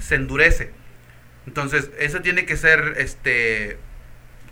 se 0.00 0.14
endurece. 0.16 0.70
Entonces, 1.46 1.90
eso 1.98 2.20
tiene 2.20 2.44
que 2.44 2.56
ser, 2.58 2.94
este, 2.98 3.78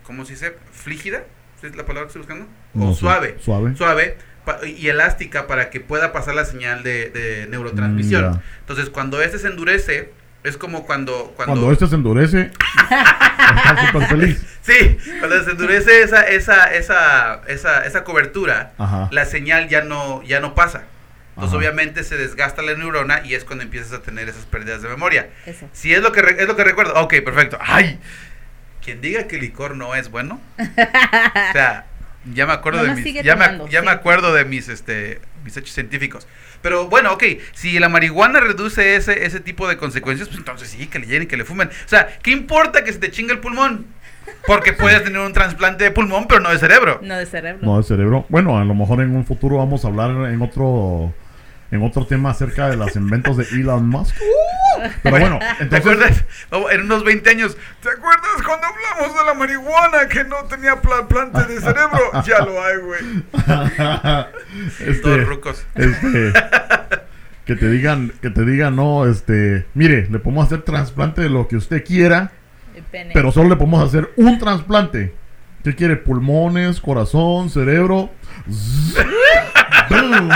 ¿cómo 0.05 0.25
se 0.25 0.33
dice? 0.33 0.55
¿Flígida? 0.73 1.25
¿Es 1.65 1.77
la 1.77 1.85
palabra 1.87 2.03
que 2.03 2.19
estoy 2.19 2.21
buscando? 2.21 2.47
No 2.75 2.91
o 2.91 2.95
suave. 2.95 3.37
Suave. 3.41 3.75
Suave 3.77 4.17
y 4.67 4.89
elástica 4.89 5.47
para 5.47 5.71
que 5.71 5.81
pueda 5.81 6.13
pasar 6.13 6.35
la 6.35 6.45
señal 6.45 6.83
de, 6.83 7.09
de 7.09 7.47
neurotransmisión. 7.49 8.33
Mm. 8.33 8.41
Entonces, 8.61 8.91
cuando 8.91 9.23
este 9.23 9.39
se 9.39 9.47
endurece, 9.49 10.13
es 10.43 10.59
como 10.59 10.85
cuando... 10.85 11.33
Cuando, 11.37 11.55
Cuando 11.55 11.73
este 11.73 11.87
se 11.87 11.95
endurece, 11.95 12.51
está 12.91 13.87
súper 13.91 14.07
feliz. 14.09 14.45
Sí, 14.61 14.99
cuando 15.19 15.43
se 15.43 15.51
endurece 15.53 16.03
esa, 16.03 16.23
esa, 16.23 16.75
esa, 16.75 17.41
esa, 17.49 17.87
esa 17.87 18.05
cobertura, 18.05 18.73
Ajá. 18.77 19.09
la 19.13 19.25
señal 19.25 19.69
ya 19.69 19.81
no, 19.83 20.23
ya 20.25 20.41
no 20.41 20.55
pasa. 20.55 20.85
Entonces, 21.31 21.49
Ajá. 21.51 21.57
obviamente, 21.59 22.05
se 22.05 22.17
desgasta 22.19 22.61
la 22.63 22.75
neurona 22.75 23.23
y 23.25 23.35
es 23.35 23.45
cuando 23.45 23.65
empiezas 23.65 23.93
a 23.95 24.03
tener 24.03 24.29
esas 24.29 24.45
pérdidas 24.45 24.83
de 24.83 24.89
memoria. 24.91 25.31
Eso. 25.47 25.69
Si 25.73 25.95
es 25.95 26.03
lo 26.03 26.13
que 26.13 26.21
re- 26.21 26.37
es 26.43 26.47
lo 26.47 26.55
que 26.55 26.65
recuerdo. 26.65 26.95
Ok, 27.01 27.15
perfecto. 27.25 27.59
Ay, 27.61 27.99
quien 28.85 29.01
diga 29.01 29.27
que 29.27 29.37
el 29.37 29.43
licor 29.43 29.77
no 29.77 29.95
es 29.95 30.11
bueno. 30.11 30.41
o 30.59 31.53
sea, 31.53 31.87
ya 32.33 32.47
me 32.47 32.53
acuerdo 32.53 32.85
de 32.85 32.95
mis 32.95 33.23
ya 33.23 33.37
me, 33.37 33.71
ya 33.71 33.83
me 33.83 33.91
acuerdo 33.91 34.33
de 34.33 34.45
mis 34.45 34.69
este 34.69 35.21
mis 35.45 35.57
hechos 35.57 35.73
científicos. 35.73 36.27
Pero 36.63 36.89
bueno, 36.89 37.13
ok, 37.13 37.25
si 37.53 37.79
la 37.79 37.89
marihuana 37.89 38.41
reduce 38.41 38.97
ese 38.97 39.27
ese 39.27 39.41
tipo 39.41 39.69
de 39.69 39.77
consecuencias, 39.77 40.29
pues 40.29 40.39
entonces 40.39 40.69
sí, 40.69 40.87
que 40.87 40.99
le 40.99 41.07
llenen, 41.07 41.29
que 41.29 41.37
le 41.37 41.45
fumen. 41.45 41.69
O 41.69 41.89
sea, 41.89 42.19
¿qué 42.23 42.31
importa 42.31 42.85
que 42.85 42.93
se 42.93 42.99
te 42.99 43.11
chinga 43.11 43.33
el 43.33 43.41
pulmón? 43.41 43.87
Porque 44.47 44.73
puedes 44.73 45.05
tener 45.05 45.21
un 45.21 45.33
trasplante 45.33 45.85
de 45.85 45.91
pulmón, 45.91 46.27
pero 46.27 46.41
no 46.41 46.51
de 46.51 46.59
cerebro. 46.59 47.01
No 47.03 47.19
de 47.19 47.27
cerebro. 47.27 47.61
No, 47.63 47.79
el 47.79 47.85
cerebro. 47.85 48.25
Bueno, 48.29 48.59
a 48.59 48.65
lo 48.65 48.75
mejor 48.75 49.03
en 49.03 49.15
un 49.15 49.27
futuro 49.27 49.59
vamos 49.59 49.85
a 49.85 49.89
hablar 49.89 50.11
en 50.31 50.41
otro 50.41 51.13
en 51.75 51.83
otro 51.83 52.07
tema 52.07 52.31
acerca 52.31 52.69
de 52.71 52.77
los 52.77 52.95
inventos 52.97 53.37
de 53.37 53.45
Elon 53.53 53.89
Musk. 53.89 54.15
Pero 55.03 55.19
bueno, 55.19 55.39
¿Te 55.39 55.65
entonces 55.65 55.81
acuerdas? 55.93 56.25
Oh, 56.51 56.69
En 56.71 56.83
unos 56.83 57.05
20 57.05 57.31
años, 57.31 57.57
¿te 57.83 57.89
acuerdas 57.91 58.43
cuando 58.45 58.67
hablamos 58.67 59.19
de 59.19 59.25
la 59.25 59.35
marihuana 59.35 60.09
que 60.09 60.25
no 60.25 60.37
tenía 60.45 60.81
pla- 60.81 61.07
plante 61.09 61.45
de 61.45 61.61
cerebro? 61.61 62.01
Ya 62.27 62.45
lo 62.45 62.63
hay, 62.63 62.77
güey. 62.79 63.25
este, 64.81 64.95
Todos 65.03 65.25
rucos. 65.27 65.67
este, 65.75 66.33
que 67.45 67.57
te 67.57 67.69
digan, 67.71 68.13
que 68.23 68.31
te 68.31 68.45
digan, 68.45 68.77
no, 68.77 69.07
este, 69.07 69.67
mire, 69.75 70.07
le 70.11 70.19
podemos 70.19 70.47
hacer 70.47 70.63
trasplante 70.63 71.23
de 71.23 71.29
lo 71.31 71.47
que 71.49 71.57
usted 71.57 71.85
quiera, 71.85 72.33
pero 73.13 73.31
solo 73.33 73.49
le 73.51 73.57
podemos 73.57 73.87
hacer 73.87 74.11
un 74.17 74.39
trasplante. 74.39 75.15
¿Qué 75.63 75.75
quiere? 75.75 75.97
Pulmones, 75.97 76.81
corazón, 76.81 77.49
cerebro. 77.49 78.11
Boom. 79.89 80.31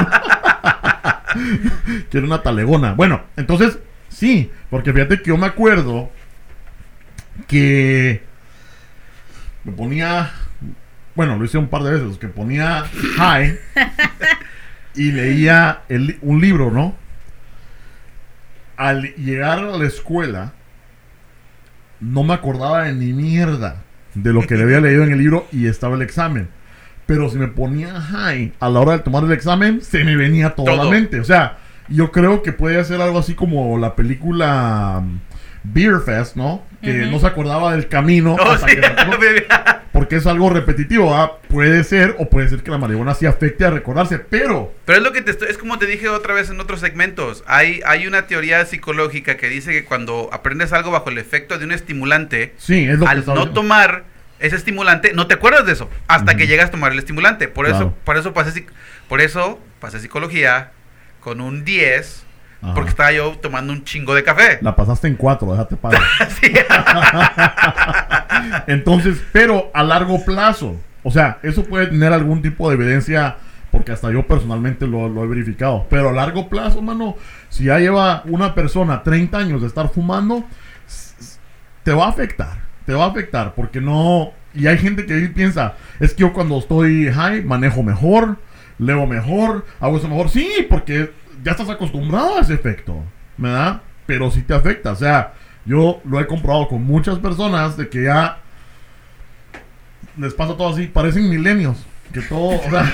quiere 2.11 2.27
una 2.27 2.43
talegona. 2.43 2.95
Bueno, 2.95 3.23
entonces, 3.37 3.79
sí, 4.09 4.51
porque 4.71 4.93
fíjate 4.93 5.19
que 5.19 5.31
yo 5.31 5.37
me 5.37 5.47
acuerdo 5.47 6.11
que 7.47 8.23
me 9.65 9.73
ponía, 9.73 10.31
bueno, 11.15 11.37
lo 11.37 11.45
hice 11.45 11.59
un 11.59 11.69
par 11.69 11.83
de 11.83 11.93
veces, 11.93 12.19
que 12.19 12.29
ponía 12.29 12.85
high 13.17 13.59
y 14.95 15.13
leía 15.13 15.83
un 16.23 16.41
libro, 16.41 16.71
¿no? 16.71 16.97
Al 18.77 19.15
llegar 19.17 19.59
a 19.59 19.77
la 19.77 19.87
escuela, 19.87 20.53
no 22.01 22.23
me 22.23 22.35
acordaba 22.35 22.85
de 22.85 22.95
ni 22.95 23.13
mierda 23.13 23.83
de 24.15 24.33
lo 24.33 24.43
que 24.43 24.57
le 24.57 24.65
había 24.65 24.81
leído 24.81 25.05
en 25.05 25.13
el 25.13 25.19
libro 25.19 25.47
y 25.53 25.67
estaba 25.67 25.97
el 25.97 26.03
examen. 26.03 26.49
Pero 27.09 27.31
si 27.31 27.39
me 27.39 27.49
ponía 27.49 27.99
high 27.99 28.53
a 28.61 28.69
la 28.69 28.81
hora 28.81 28.93
de 28.93 28.99
tomar 28.99 29.25
el 29.25 29.33
examen, 29.33 29.81
se 29.81 30.05
me 30.05 30.15
venía 30.15 30.51
toda 30.51 30.75
Todo. 30.75 30.85
la 30.85 30.91
mente. 30.91 31.19
O 31.21 31.25
sea, 31.25 31.57
yo 31.89 32.13
creo 32.13 32.43
que 32.43 32.53
puede 32.53 32.85
ser 32.85 33.01
algo 33.01 33.19
así 33.19 33.33
como 33.33 33.79
la 33.79 33.97
película 33.97 34.99
um, 34.99 35.19
Beer 35.65 36.01
Fest, 36.05 36.37
¿no? 36.37 36.67
Que 36.83 37.07
no 37.07 37.19
se 37.19 37.27
acordaba 37.27 37.73
del 37.73 37.89
camino 37.89 38.37
Oh, 38.39 38.51
hasta 38.51 38.69
sí. 38.69 38.77
que 38.77 38.83
porque 39.93 40.17
es 40.17 40.27
algo 40.27 40.51
repetitivo, 40.51 41.15
¿ah? 41.15 41.39
Puede 41.49 41.83
ser, 41.83 42.15
o 42.19 42.29
puede 42.29 42.51
ser 42.51 42.63
que 42.63 42.71
la 42.71 42.77
marihuana 42.77 43.15
sí 43.15 43.25
afecte 43.25 43.65
a 43.65 43.71
recordarse, 43.71 44.19
pero 44.19 44.75
Pero 44.85 44.99
es 44.99 45.05
lo 45.05 45.13
que 45.13 45.23
te 45.23 45.31
estoy, 45.31 45.49
es 45.49 45.57
como 45.57 45.79
te 45.79 45.87
dije 45.87 46.11
otra 46.11 46.35
vez 46.35 46.51
en 46.51 46.61
otros 46.61 46.81
segmentos. 46.81 47.43
Hay, 47.47 47.81
hay 47.87 48.07
una 48.07 48.27
teoría 48.27 48.67
psicológica 48.67 49.39
que 49.39 49.49
dice 49.49 49.73
que 49.73 49.87
cuando 49.87 50.29
aprendes 50.31 50.75
algo 50.75 50.91
bajo 50.91 51.09
el 51.09 51.17
efecto 51.17 51.59
de 51.59 51.65
un 51.65 51.73
estimulante, 51.73 52.53
sí, 52.59 52.85
es 52.85 52.99
lo 52.99 53.07
que 53.07 53.11
al 53.13 53.19
estaba 53.21 53.39
no 53.39 53.51
tomar 53.53 54.18
ese 54.39 54.57
estimulante, 54.57 55.13
no 55.15 55.27
te 55.27 55.35
acuerdas 55.35 55.67
de 55.67 55.73
eso 55.73 55.91
hasta 56.07 56.37
que 56.37 56.47
llegas 56.47 56.69
a 56.69 56.71
tomar 56.71 56.93
el 56.93 56.99
estimulante. 56.99 57.49
Por 57.49 57.67
Claro. 57.67 57.87
eso, 57.87 57.95
por 58.05 58.17
eso 58.17 58.33
pasé, 58.33 58.67
por 59.09 59.21
eso 59.21 59.59
pasé 59.81 60.01
psicología 60.01 60.71
con 61.21 61.41
un 61.41 61.65
10 61.65 62.25
Ajá. 62.63 62.75
porque 62.75 62.91
estaba 62.91 63.13
yo 63.13 63.37
tomando 63.41 63.73
un 63.73 63.85
chingo 63.85 64.15
de 64.15 64.23
café. 64.25 64.59
La 64.63 64.75
pasaste 64.77 65.09
en 65.09 65.17
cuatro, 65.17 65.53
déjate. 65.53 65.77
Sí. 66.41 66.53
Entonces, 68.67 69.23
pero 69.33 69.71
a 69.75 69.83
largo 69.83 70.25
plazo, 70.25 70.77
o 71.03 71.11
sea, 71.11 71.39
eso 71.43 71.65
puede 71.65 71.89
tener 71.89 72.13
algún 72.13 72.43
tipo 72.43 72.69
de 72.69 72.77
evidencia, 72.77 73.37
porque 73.71 73.93
hasta 73.93 74.11
yo 74.11 74.27
personalmente 74.27 74.87
lo, 74.87 75.09
lo 75.09 75.25
he 75.25 75.27
verificado, 75.27 75.87
pero 75.91 76.11
a 76.11 76.13
largo 76.13 76.49
plazo, 76.49 76.83
mano, 76.83 77.17
si 77.49 77.65
ya 77.65 77.79
lleva 77.79 78.23
una 78.27 78.55
persona 78.55 79.03
30 79.03 79.39
años 79.39 79.61
de 79.61 79.67
estar 79.69 79.89
fumando, 79.91 80.45
te 81.83 81.93
va 81.93 82.07
a 82.07 82.11
afectar, 82.11 82.59
te 82.89 82.95
va 82.95 83.05
a 83.05 83.09
afectar, 83.09 83.55
porque 83.55 83.83
no, 83.83 84.33
y 84.55 84.67
hay 84.67 84.79
gente 84.79 85.05
que 85.05 85.15
piensa, 85.29 85.75
es 86.01 86.15
que 86.15 86.23
yo 86.23 86.33
cuando 86.33 86.59
estoy 86.59 87.13
high 87.13 87.45
manejo 87.45 87.83
mejor, 87.83 88.39
leo 88.79 89.07
mejor, 89.07 89.67
hago 89.79 89.99
eso 89.99 90.09
mejor, 90.09 90.31
sí, 90.31 90.67
porque 90.71 91.13
ya 91.45 91.51
estás 91.53 91.69
acostumbrado 91.69 92.39
a 92.39 92.41
ese 92.41 92.55
efecto, 92.55 93.05
¿verdad? 93.37 93.83
Pero 94.07 94.31
sí 94.31 94.41
te 94.41 94.55
afecta, 94.55 94.93
o 94.93 94.97
sea, 94.97 95.35
yo 95.67 96.01
lo 96.07 96.19
he 96.19 96.27
comprobado 96.27 96.67
con 96.67 96.83
muchas 96.83 97.19
personas 97.19 97.77
de 97.77 97.91
que 97.91 98.05
ya 98.05 98.39
les 100.17 100.33
pasa 100.33 100.57
todo 100.57 100.71
así, 100.71 100.87
parecen 100.87 101.29
milenios, 101.29 101.85
que 102.15 102.23
todo, 102.23 102.59
o 102.59 102.71
sea, 102.71 102.91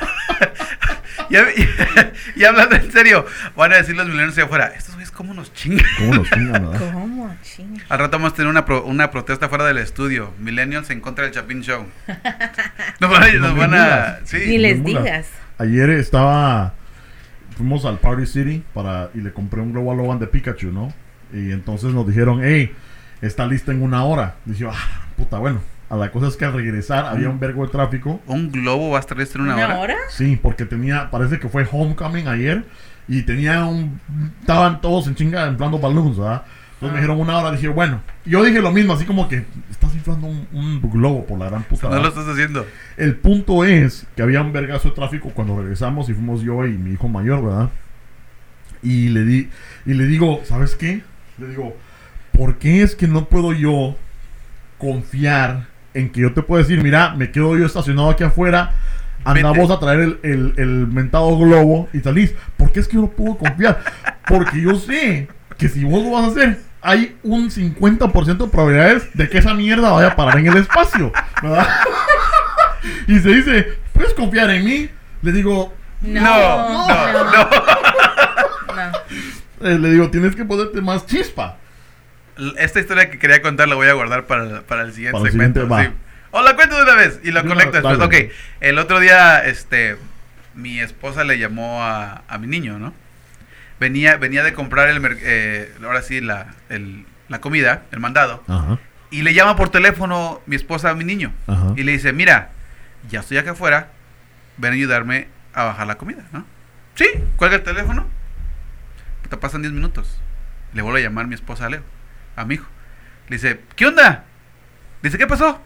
y, 1.30 1.36
y 2.40 2.44
hablando 2.44 2.76
en 2.76 2.90
serio, 2.92 3.24
van 3.56 3.72
a 3.72 3.76
decir 3.76 3.96
los 3.96 4.06
milenios 4.06 4.36
de 4.36 4.42
afuera, 4.42 4.72
estos 4.76 4.94
güeyes 4.94 5.10
cómo 5.10 5.34
nos 5.34 5.52
chingan. 5.52 5.84
¿cómo 5.98 6.14
nos 6.14 6.30
chingan, 6.30 6.52
verdad? 6.70 6.92
¿Cómo? 6.92 7.36
Ching. 7.42 7.80
Al 7.88 7.98
rato 7.98 8.12
vamos 8.18 8.32
a 8.32 8.36
tener 8.36 8.50
una, 8.50 8.64
pro- 8.64 8.84
una 8.84 9.10
protesta 9.10 9.48
fuera 9.48 9.64
del 9.64 9.78
estudio. 9.78 10.32
Millennials 10.38 10.90
en 10.90 11.00
contra 11.00 11.24
del 11.24 11.32
Chapin 11.34 11.62
Show. 11.62 11.86
Nos 13.00 13.10
van 13.10 13.22
a... 13.22 13.32
No 13.32 13.40
nos 13.40 13.56
van 13.56 13.74
a 13.74 14.18
sí. 14.24 14.38
Ni 14.46 14.58
les 14.58 14.82
digas. 14.84 15.28
Ayer 15.58 15.90
estaba, 15.90 16.74
fuimos 17.56 17.84
al 17.84 17.98
Party 17.98 18.26
City 18.26 18.62
para, 18.74 19.10
y 19.14 19.20
le 19.20 19.32
compré 19.32 19.60
un 19.60 19.72
Global 19.72 19.96
Logan 19.96 20.18
de 20.18 20.26
Pikachu, 20.26 20.70
¿no? 20.72 20.92
Y 21.32 21.50
entonces 21.52 21.92
nos 21.92 22.06
dijeron, 22.06 22.40
hey, 22.44 22.72
está 23.22 23.46
lista 23.46 23.72
en 23.72 23.82
una 23.82 24.04
hora. 24.04 24.36
Dije, 24.44 24.60
yo, 24.60 24.70
ah, 24.70 25.06
puta, 25.16 25.38
bueno. 25.38 25.60
A 25.88 25.96
la 25.96 26.10
cosa 26.10 26.26
es 26.28 26.36
que 26.36 26.44
al 26.44 26.52
regresar 26.52 27.06
había 27.06 27.28
un 27.28 27.38
vergo 27.38 27.64
de 27.64 27.70
tráfico. 27.70 28.20
Un 28.26 28.50
globo 28.50 28.90
va 28.90 28.96
a 28.96 29.00
estar 29.00 29.16
listo 29.16 29.38
en 29.38 29.44
una, 29.44 29.54
¿Una 29.54 29.64
hora. 29.66 29.78
hora? 29.80 29.96
Sí, 30.08 30.38
porque 30.40 30.64
tenía, 30.64 31.10
parece 31.10 31.38
que 31.38 31.48
fue 31.48 31.66
Homecoming 31.70 32.26
ayer 32.26 32.64
y 33.06 33.22
tenía 33.22 33.64
un, 33.66 34.00
estaban 34.40 34.80
todos 34.80 35.06
en 35.06 35.14
chinga 35.14 35.46
inflando 35.46 35.78
balloons, 35.78 36.18
¿verdad? 36.18 36.42
Entonces 36.74 36.92
me 36.92 37.00
dijeron 37.00 37.20
una 37.20 37.38
hora, 37.38 37.52
dije, 37.52 37.68
bueno, 37.68 38.02
yo 38.24 38.42
dije 38.44 38.60
lo 38.60 38.70
mismo, 38.72 38.92
así 38.92 39.04
como 39.06 39.28
que 39.28 39.46
estás 39.70 39.94
inflando 39.94 40.26
un, 40.26 40.46
un 40.52 40.80
globo 40.90 41.24
por 41.24 41.38
la 41.38 41.46
gran 41.48 41.62
puta. 41.62 41.88
No 41.88 42.00
lo 42.02 42.08
estás 42.08 42.26
haciendo. 42.28 42.66
El 42.96 43.14
punto 43.16 43.64
es 43.64 44.06
que 44.16 44.22
había 44.22 44.42
un 44.42 44.52
vergazo 44.52 44.88
de 44.88 44.94
tráfico 44.94 45.30
cuando 45.30 45.56
regresamos 45.58 46.08
y 46.10 46.14
fuimos 46.14 46.42
yo 46.42 46.66
y 46.66 46.72
mi 46.76 46.90
hijo 46.90 47.08
mayor, 47.08 47.44
¿verdad? 47.44 47.70
Y 48.82 49.08
le 49.08 49.24
di, 49.24 49.48
y 49.86 49.94
le 49.94 50.04
digo, 50.06 50.40
¿sabes 50.44 50.74
qué? 50.74 51.02
Le 51.38 51.48
digo, 51.48 51.76
¿por 52.32 52.58
qué 52.58 52.82
es 52.82 52.94
que 52.94 53.06
no 53.06 53.26
puedo 53.26 53.52
yo 53.52 53.96
confiar 54.78 55.68
en 55.96 56.10
que 56.10 56.20
yo 56.20 56.32
te 56.32 56.42
puedo 56.42 56.62
decir, 56.62 56.82
mira, 56.82 57.14
me 57.16 57.30
quedo 57.30 57.56
yo 57.56 57.66
estacionado 57.66 58.10
aquí 58.10 58.24
afuera, 58.24 58.72
andamos 59.24 59.70
a 59.70 59.78
traer 59.80 60.00
el, 60.00 60.18
el, 60.22 60.54
el 60.56 60.86
mentado 60.86 61.36
globo 61.38 61.88
y 61.92 62.00
salís? 62.00 62.34
¿Por 62.56 62.70
qué 62.70 62.80
es 62.80 62.88
que 62.88 62.96
yo 62.96 63.02
no 63.02 63.08
puedo 63.08 63.36
confiar? 63.36 63.80
Porque 64.28 64.60
yo 64.60 64.74
sé 64.76 65.28
que 65.58 65.68
si 65.68 65.84
vos 65.84 66.02
lo 66.02 66.10
vas 66.12 66.24
a 66.24 66.26
hacer, 66.28 66.60
hay 66.82 67.16
un 67.22 67.50
50% 67.50 68.36
de 68.36 68.46
probabilidades 68.48 69.08
de 69.14 69.28
que 69.28 69.38
esa 69.38 69.54
mierda 69.54 69.90
vaya 69.90 70.08
a 70.08 70.16
parar 70.16 70.38
en 70.38 70.46
el 70.46 70.56
espacio, 70.58 71.12
¿verdad? 71.42 71.66
y 73.08 73.18
se 73.18 73.28
dice, 73.30 73.66
¿puedes 73.92 74.14
confiar 74.14 74.50
en 74.50 74.64
mí? 74.64 74.88
Le 75.22 75.32
digo, 75.32 75.74
No, 76.02 76.20
No, 76.20 76.86
no, 76.88 77.24
no. 77.24 77.24
no. 77.24 77.48
eh, 79.68 79.78
le 79.78 79.90
digo, 79.90 80.10
tienes 80.10 80.36
que 80.36 80.44
ponerte 80.44 80.80
más 80.80 81.06
chispa. 81.06 81.56
Esta 82.58 82.80
historia 82.80 83.10
que 83.10 83.18
quería 83.18 83.40
contar 83.42 83.68
la 83.68 83.74
voy 83.76 83.88
a 83.88 83.92
guardar 83.94 84.26
para, 84.26 84.62
para 84.62 84.82
el 84.82 84.92
siguiente 84.92 85.12
Para 85.18 85.24
el 85.24 85.30
segmento. 85.32 85.62
siguiente, 85.62 85.90
sí. 85.96 86.02
O 86.32 86.42
la 86.42 86.54
cuento 86.54 86.76
de 86.76 86.82
una 86.82 86.94
vez 86.94 87.20
y 87.24 87.30
lo 87.30 87.42
No, 87.42 87.48
conecto 87.48 87.72
después. 87.80 87.98
dale. 87.98 88.26
Ok, 88.26 88.32
el 88.60 88.78
otro 88.78 89.00
día, 89.00 89.44
este, 89.46 89.96
mi 90.54 90.80
esposa 90.80 91.24
le 91.24 91.38
llamó 91.38 91.82
a, 91.82 92.22
a 92.28 92.38
mi 92.38 92.46
niño, 92.46 92.78
¿no? 92.78 92.92
Venía, 93.80 94.16
venía 94.16 94.42
de 94.42 94.52
comprar 94.52 94.88
el, 94.88 95.00
eh, 95.22 95.72
ahora 95.82 96.02
sí, 96.02 96.20
la, 96.20 96.54
el- 96.68 97.06
la 97.28 97.40
comida, 97.40 97.82
el 97.90 98.00
mandado. 98.00 98.42
Ajá, 98.48 98.78
Y 99.10 99.22
le 99.22 99.32
llama 99.34 99.56
por 99.56 99.70
teléfono 99.70 100.40
mi 100.46 100.56
esposa 100.56 100.90
a 100.90 100.94
mi 100.94 101.04
niño. 101.04 101.32
ajá. 101.46 101.72
Y 101.76 101.82
le 101.84 101.92
dice, 101.92 102.12
mira, 102.12 102.50
ya 103.08 103.20
estoy 103.20 103.38
acá 103.38 103.52
afuera, 103.52 103.88
ven 104.58 104.72
a 104.72 104.74
ayudarme 104.74 105.28
a 105.54 105.64
bajar 105.64 105.86
la 105.86 105.96
comida, 105.96 106.22
¿no? 106.32 106.44
Sí, 106.96 107.06
cuelga 107.36 107.56
el 107.56 107.62
teléfono. 107.62 108.06
Te 109.30 109.36
pasan 109.38 109.62
10 109.62 109.72
minutos. 109.72 110.18
Le 110.74 110.82
vuelvo 110.82 110.98
a 110.98 111.00
llamar 111.00 111.26
mi 111.26 111.34
esposa 111.34 111.66
a 111.66 111.70
Leo, 111.70 111.82
a 112.36 112.44
mi 112.44 112.54
hijo. 112.54 112.66
Le 113.28 113.36
dice, 113.36 113.60
¿qué 113.74 113.86
onda? 113.86 114.24
Le 115.02 115.08
dice, 115.08 115.18
¿qué 115.18 115.26
pasó? 115.26 115.60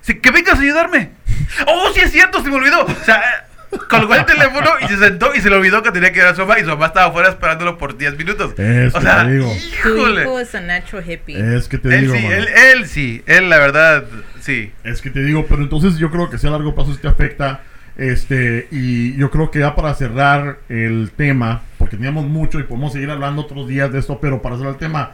Dice, 0.00 0.20
que 0.20 0.30
vengas 0.30 0.58
a 0.58 0.62
ayudarme. 0.62 1.10
Oh, 1.68 1.90
sí 1.94 2.00
es 2.00 2.10
cierto, 2.10 2.42
se 2.42 2.50
me 2.50 2.56
olvidó. 2.56 2.84
O 2.84 3.04
sea, 3.04 3.22
colgó 3.88 4.14
el 4.14 4.24
teléfono 4.24 4.68
y 4.80 4.88
se 4.88 4.98
sentó 4.98 5.32
y 5.34 5.40
se 5.40 5.48
le 5.48 5.56
olvidó 5.56 5.82
que 5.82 5.92
tenía 5.92 6.12
que 6.12 6.18
ir 6.18 6.24
a 6.24 6.34
su 6.34 6.40
mamá 6.40 6.58
y 6.58 6.62
su 6.62 6.68
mamá 6.68 6.86
estaba 6.86 7.06
afuera 7.06 7.28
esperándolo 7.28 7.78
por 7.78 7.96
10 7.96 8.18
minutos. 8.18 8.58
Es 8.58 8.94
o 8.94 8.98
que 8.98 9.04
sea, 9.04 9.24
te 9.24 9.32
digo. 9.32 9.52
Tu 9.82 10.08
hijo 10.20 10.40
es 10.40 10.54
a 10.54 10.60
natural 10.60 11.08
hippie. 11.08 11.56
Es 11.56 11.68
que 11.68 11.78
te 11.78 11.94
Él 11.94 12.00
digo, 12.02 12.14
sí, 12.14 12.22
mano. 12.22 12.34
él, 12.34 12.48
él 12.48 12.86
sí, 12.88 13.22
él 13.26 13.48
la 13.48 13.58
verdad, 13.58 14.04
sí. 14.40 14.72
Es 14.82 15.00
que 15.00 15.10
te 15.10 15.22
digo, 15.22 15.46
pero 15.48 15.62
entonces 15.62 15.98
yo 15.98 16.10
creo 16.10 16.28
que 16.30 16.38
si 16.38 16.46
a 16.46 16.50
largo 16.50 16.74
plazo 16.74 16.96
te 16.96 17.08
afecta. 17.08 17.60
Este, 17.96 18.68
y 18.70 19.16
yo 19.16 19.30
creo 19.30 19.50
que 19.50 19.60
ya 19.60 19.74
para 19.74 19.94
cerrar 19.94 20.58
el 20.68 21.12
tema, 21.16 21.62
porque 21.78 21.96
teníamos 21.96 22.26
mucho 22.26 22.58
y 22.60 22.64
podemos 22.64 22.92
seguir 22.92 23.10
hablando 23.10 23.42
otros 23.42 23.68
días 23.68 23.90
de 23.92 24.00
esto, 24.00 24.20
pero 24.20 24.42
para 24.42 24.56
cerrar 24.56 24.74
el 24.74 24.78
tema, 24.78 25.12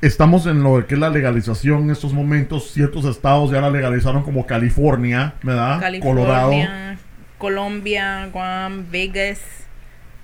estamos 0.00 0.46
en 0.46 0.62
lo 0.62 0.86
que 0.86 0.94
es 0.94 1.00
la 1.00 1.10
legalización 1.10 1.82
en 1.84 1.90
estos 1.90 2.12
momentos. 2.12 2.70
Ciertos 2.72 3.04
estados 3.04 3.50
ya 3.50 3.60
la 3.60 3.70
legalizaron, 3.70 4.22
como 4.22 4.46
California, 4.46 5.34
¿verdad? 5.42 5.80
Colorado. 6.00 6.50
California, 6.50 6.98
Colombia, 7.38 8.28
Guam, 8.32 8.86
Vegas. 8.90 9.40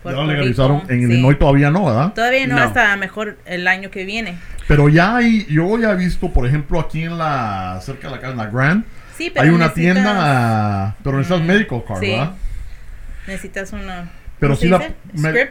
Ya 0.05 0.11
la 0.12 0.25
legalizaron. 0.27 0.81
Rico, 0.83 0.93
En 0.93 0.99
sí. 1.01 1.05
Illinois 1.07 1.39
todavía 1.39 1.70
no, 1.70 1.87
¿verdad? 1.87 2.12
Todavía 2.12 2.47
no, 2.47 2.57
No. 2.57 2.62
hasta 2.62 2.95
mejor 2.97 3.39
el 3.47 3.66
año 3.66 3.91
que 3.91 4.05
viene. 4.05 4.37
Pero 4.68 4.89
ya 4.89 5.16
hay, 5.16 5.47
yo 5.49 5.79
ya 5.79 5.93
he 5.93 5.97
visto, 5.97 6.31
por 6.31 6.47
ejemplo, 6.47 6.79
aquí 6.81 7.03
en 7.05 7.16
la, 7.18 7.79
cerca 7.83 8.09
de 8.09 8.14
la 8.16 8.20
casa, 8.20 8.33
en 8.33 8.39
la 8.39 8.47
Grand, 8.47 8.85
Sí, 9.16 9.31
pero 9.31 9.45
hay 9.45 9.51
una 9.51 9.66
necesitas- 9.68 9.75
tienda, 9.95 10.97
pero 11.05 11.18
necesitas 11.18 11.43
Mm, 11.43 11.47
medical 11.47 11.85
card, 11.87 12.01
sí. 12.01 12.11
¿verdad? 12.11 12.33
Necesitas 13.27 13.72
una. 13.72 14.11
Pero 14.41 14.55
¿cómo 14.55 14.61
sí 14.62 14.68
la, 14.68 14.78
me- 15.14 15.51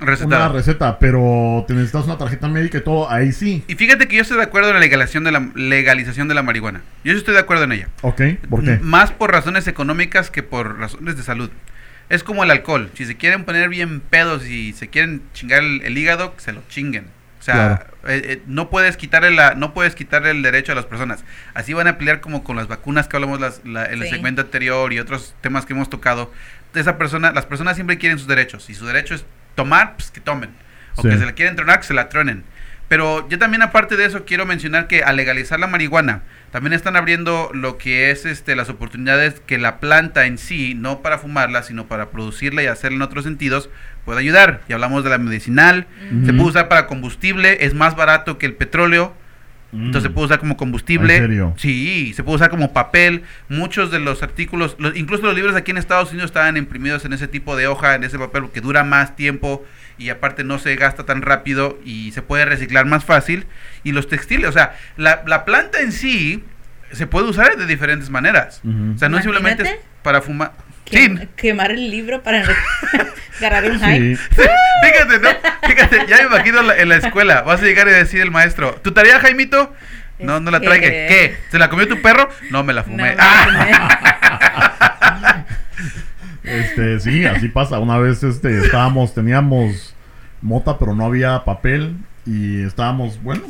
Receta. 0.00 0.26
una 0.26 0.48
receta, 0.48 0.98
pero 0.98 1.64
te 1.68 1.74
necesitas 1.74 2.04
una 2.06 2.18
tarjeta 2.18 2.48
médica 2.48 2.78
y 2.78 2.80
todo, 2.80 3.10
ahí 3.10 3.32
sí. 3.32 3.64
Y 3.68 3.74
fíjate 3.74 4.08
que 4.08 4.16
yo 4.16 4.22
estoy 4.22 4.36
de 4.38 4.42
acuerdo 4.44 4.68
en 4.68 4.74
la 4.74 4.80
legalización 4.80 5.24
de 5.24 5.32
la, 5.32 5.48
legalización 5.54 6.28
de 6.28 6.34
la 6.34 6.42
marihuana. 6.42 6.82
Yo 7.04 7.12
sí 7.12 7.18
estoy 7.18 7.34
de 7.34 7.40
acuerdo 7.40 7.64
en 7.64 7.72
ella. 7.72 7.88
¿Ok? 8.02 8.20
¿Por 8.48 8.64
qué? 8.64 8.72
M- 8.74 8.80
Más 8.82 9.10
por 9.12 9.30
razones 9.32 9.66
económicas 9.66 10.30
que 10.30 10.42
por 10.42 10.78
razones 10.78 11.16
de 11.16 11.22
salud. 11.22 11.50
Es 12.08 12.22
como 12.22 12.44
el 12.44 12.50
alcohol. 12.50 12.90
Si 12.94 13.04
se 13.06 13.16
quieren 13.16 13.44
poner 13.44 13.68
bien 13.68 14.00
pedos 14.00 14.46
y 14.46 14.72
se 14.74 14.88
quieren 14.88 15.22
chingar 15.32 15.62
el, 15.62 15.82
el 15.82 15.96
hígado, 15.98 16.34
que 16.34 16.40
se 16.42 16.52
lo 16.52 16.62
chinguen. 16.68 17.06
O 17.40 17.42
sea, 17.44 17.88
eh, 18.06 18.22
eh, 18.24 18.42
no 18.46 18.70
puedes 18.70 18.96
quitarle 18.96 19.30
la, 19.30 19.54
no 19.54 19.74
puedes 19.74 19.94
quitarle 19.94 20.30
el 20.30 20.42
derecho 20.42 20.72
a 20.72 20.74
las 20.74 20.86
personas. 20.86 21.24
Así 21.52 21.74
van 21.74 21.86
a 21.88 21.98
pelear 21.98 22.20
como 22.22 22.42
con 22.42 22.56
las 22.56 22.68
vacunas 22.68 23.06
que 23.06 23.16
hablamos 23.16 23.38
las- 23.40 23.60
la- 23.64 23.84
en 23.86 23.94
el 24.00 24.04
Sí. 24.04 24.10
segmento 24.10 24.40
anterior 24.42 24.92
y 24.92 24.98
otros 24.98 25.34
temas 25.42 25.66
que 25.66 25.74
hemos 25.74 25.90
tocado. 25.90 26.32
Esa 26.74 26.98
persona, 26.98 27.32
las 27.32 27.46
personas 27.46 27.76
siempre 27.76 27.98
quieren 27.98 28.18
sus 28.18 28.28
derechos. 28.28 28.68
Y 28.70 28.74
su 28.74 28.86
derecho 28.86 29.14
es 29.14 29.24
tomar, 29.54 29.94
pues 29.96 30.10
que 30.10 30.20
tomen. 30.20 30.50
O 30.96 31.02
Sí. 31.02 31.08
que 31.08 31.18
se 31.18 31.26
le 31.26 31.34
quieren 31.34 31.56
tronar, 31.56 31.80
que 31.80 31.86
se 31.86 31.94
la 31.94 32.08
tronen. 32.08 32.44
Pero 32.86 33.26
yo 33.28 33.38
también 33.38 33.62
aparte 33.62 33.96
de 33.96 34.04
eso 34.04 34.24
quiero 34.26 34.44
mencionar 34.44 34.86
que 34.86 35.02
al 35.02 35.16
legalizar 35.16 35.58
la 35.58 35.66
marihuana, 35.66 36.22
también 36.52 36.74
están 36.74 36.96
abriendo 36.96 37.50
lo 37.54 37.78
que 37.78 38.10
es 38.10 38.26
este 38.26 38.54
las 38.54 38.68
oportunidades 38.68 39.40
que 39.46 39.58
la 39.58 39.80
planta 39.80 40.26
en 40.26 40.36
sí, 40.38 40.74
no 40.74 41.00
para 41.00 41.18
fumarla, 41.18 41.62
sino 41.62 41.86
para 41.86 42.10
producirla 42.10 42.62
y 42.62 42.66
hacerla 42.66 42.96
en 42.96 43.02
otros 43.02 43.24
sentidos, 43.24 43.70
puede 44.04 44.20
ayudar. 44.20 44.60
Y 44.68 44.74
hablamos 44.74 45.02
de 45.02 45.10
la 45.10 45.18
medicinal, 45.18 45.86
se 46.26 46.32
puede 46.34 46.50
usar 46.50 46.68
para 46.68 46.86
combustible, 46.86 47.64
es 47.64 47.72
más 47.74 47.96
barato 47.96 48.36
que 48.38 48.46
el 48.46 48.54
petróleo, 48.54 49.14
entonces 49.74 50.02
se 50.04 50.08
Mm. 50.08 50.12
puede 50.14 50.26
usar 50.26 50.38
como 50.38 50.56
combustible. 50.56 51.16
¿En 51.16 51.22
serio? 51.22 51.54
Sí, 51.56 52.12
se 52.14 52.22
puede 52.22 52.36
usar 52.36 52.50
como 52.50 52.72
papel. 52.72 53.22
Muchos 53.48 53.90
de 53.90 53.98
los 53.98 54.22
artículos, 54.22 54.76
los- 54.78 54.96
incluso 54.96 55.22
los 55.24 55.34
libros 55.34 55.54
aquí 55.56 55.70
en 55.72 55.78
Estados 55.78 56.10
Unidos 56.10 56.30
estaban 56.30 56.56
imprimidos 56.56 57.04
en 57.04 57.12
ese 57.12 57.28
tipo 57.28 57.56
de 57.56 57.66
hoja, 57.66 57.94
en 57.94 58.04
ese 58.04 58.18
papel, 58.18 58.44
que 58.52 58.60
dura 58.60 58.84
más 58.84 59.16
tiempo 59.16 59.64
y 59.98 60.08
aparte 60.10 60.44
no 60.44 60.58
se 60.58 60.74
gasta 60.76 61.04
tan 61.04 61.22
rápido 61.22 61.78
y 61.84 62.10
se 62.12 62.22
puede 62.22 62.44
reciclar 62.44 62.86
más 62.86 63.04
fácil. 63.04 63.46
Y 63.84 63.92
los 63.92 64.08
textiles, 64.08 64.48
o 64.48 64.52
sea, 64.52 64.76
la, 64.96 65.22
la 65.26 65.44
planta 65.44 65.80
en 65.80 65.92
sí 65.92 66.42
se 66.92 67.06
puede 67.06 67.28
usar 67.28 67.56
de 67.56 67.66
diferentes 67.66 68.10
maneras. 68.10 68.60
O 68.64 68.98
sea, 68.98 69.08
no 69.08 69.20
simplemente 69.22 69.80
para 70.02 70.20
fumar. 70.20 70.52
Quem- 70.86 71.28
Quemar 71.36 71.70
el 71.72 71.90
libro 71.90 72.22
para 72.22 72.44
ganar 73.40 73.64
un 73.64 73.78
hype. 73.80 74.16
Sí. 74.36 74.42
fíjate, 74.82 75.18
¿no? 75.20 75.28
Fíjate, 75.68 76.06
ya 76.08 76.16
me 76.18 76.24
imagino 76.36 76.62
la- 76.62 76.76
en 76.76 76.88
la 76.88 76.96
escuela. 76.96 77.42
Vas 77.42 77.62
a 77.62 77.64
llegar 77.64 77.88
y 77.88 77.92
decir 77.92 78.20
el 78.20 78.30
maestro, 78.30 78.74
¿tu 78.82 78.92
tarea, 78.92 79.18
Jaimito? 79.20 79.72
No, 80.18 80.40
no 80.40 80.50
la 80.50 80.60
traiga. 80.60 80.88
que- 80.88 81.06
¿Qué? 81.08 81.36
¿Se 81.50 81.58
la 81.58 81.68
comió 81.70 81.88
tu 81.88 82.00
perro? 82.02 82.28
No, 82.50 82.62
me 82.62 82.72
la 82.72 82.84
fumé. 82.84 83.14
no, 83.14 83.16
¡Ah! 83.18 85.44
Este, 86.44 87.00
sí, 87.00 87.24
así 87.24 87.48
pasa. 87.48 87.78
Una 87.78 87.98
vez 87.98 88.22
este, 88.22 88.58
estábamos, 88.58 89.14
teníamos 89.14 89.94
mota, 90.42 90.78
pero 90.78 90.94
no 90.94 91.06
había 91.06 91.44
papel. 91.44 91.96
Y 92.26 92.62
estábamos, 92.64 93.22
bueno, 93.22 93.42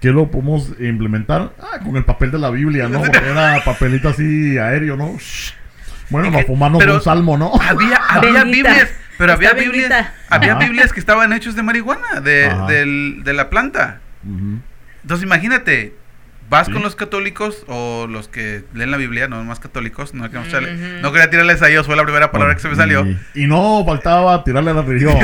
¿qué 0.00 0.08
lo 0.08 0.30
podemos 0.30 0.68
implementar? 0.80 1.52
Ah, 1.60 1.78
con 1.82 1.96
el 1.96 2.04
papel 2.04 2.30
de 2.32 2.38
la 2.38 2.50
Biblia, 2.50 2.88
¿no? 2.88 3.00
Porque 3.02 3.18
era 3.28 3.62
papelito 3.64 4.08
así 4.08 4.58
aéreo, 4.58 4.96
¿no? 4.96 5.16
Bueno, 6.12 6.30
para 6.32 6.44
fumarnos 6.44 6.78
pero- 6.80 6.94
un 6.94 7.02
salmo, 7.02 7.36
¿no? 7.36 7.52
Había, 7.60 7.96
había. 8.08 8.44
Biblias, 8.44 8.88
pero 9.18 9.32
había 9.32 9.52
Biblias, 9.54 10.08
había. 10.28 10.54
Biblias 10.56 10.92
que 10.92 11.00
estaban 11.00 11.32
hechos 11.32 11.56
de 11.56 11.62
marihuana, 11.62 12.20
de, 12.20 12.52
del- 12.68 13.22
de 13.24 13.32
la 13.32 13.50
planta. 13.50 14.00
Entonces 15.02 15.24
imagínate, 15.26 15.94
vas 16.48 16.66
Sí. 16.66 16.72
con 16.72 16.82
los 16.82 16.94
católicos 16.96 17.64
o 17.66 18.06
los 18.08 18.28
que 18.28 18.64
leen 18.74 18.90
la 18.90 18.98
Biblia, 18.98 19.26
no 19.26 19.42
más 19.42 19.58
católicos, 19.58 20.12
no, 20.14 20.24
queremos 20.28 20.48
echarle- 20.48 20.74
Ujú. 20.74 21.02
no 21.02 21.12
quería 21.12 21.30
tirarles 21.30 21.62
a 21.62 21.68
ellos, 21.70 21.86
fue 21.86 21.96
la 21.96 22.04
primera 22.04 22.30
palabra 22.30 22.54
que 22.54 22.60
se 22.60 22.68
me 22.68 22.76
salió. 22.76 23.04
Y, 23.06 23.18
y 23.34 23.46
no 23.46 23.82
faltaba 23.86 24.44
tirarle 24.44 24.70
a 24.70 24.74
la 24.74 24.82
religión. 24.82 25.16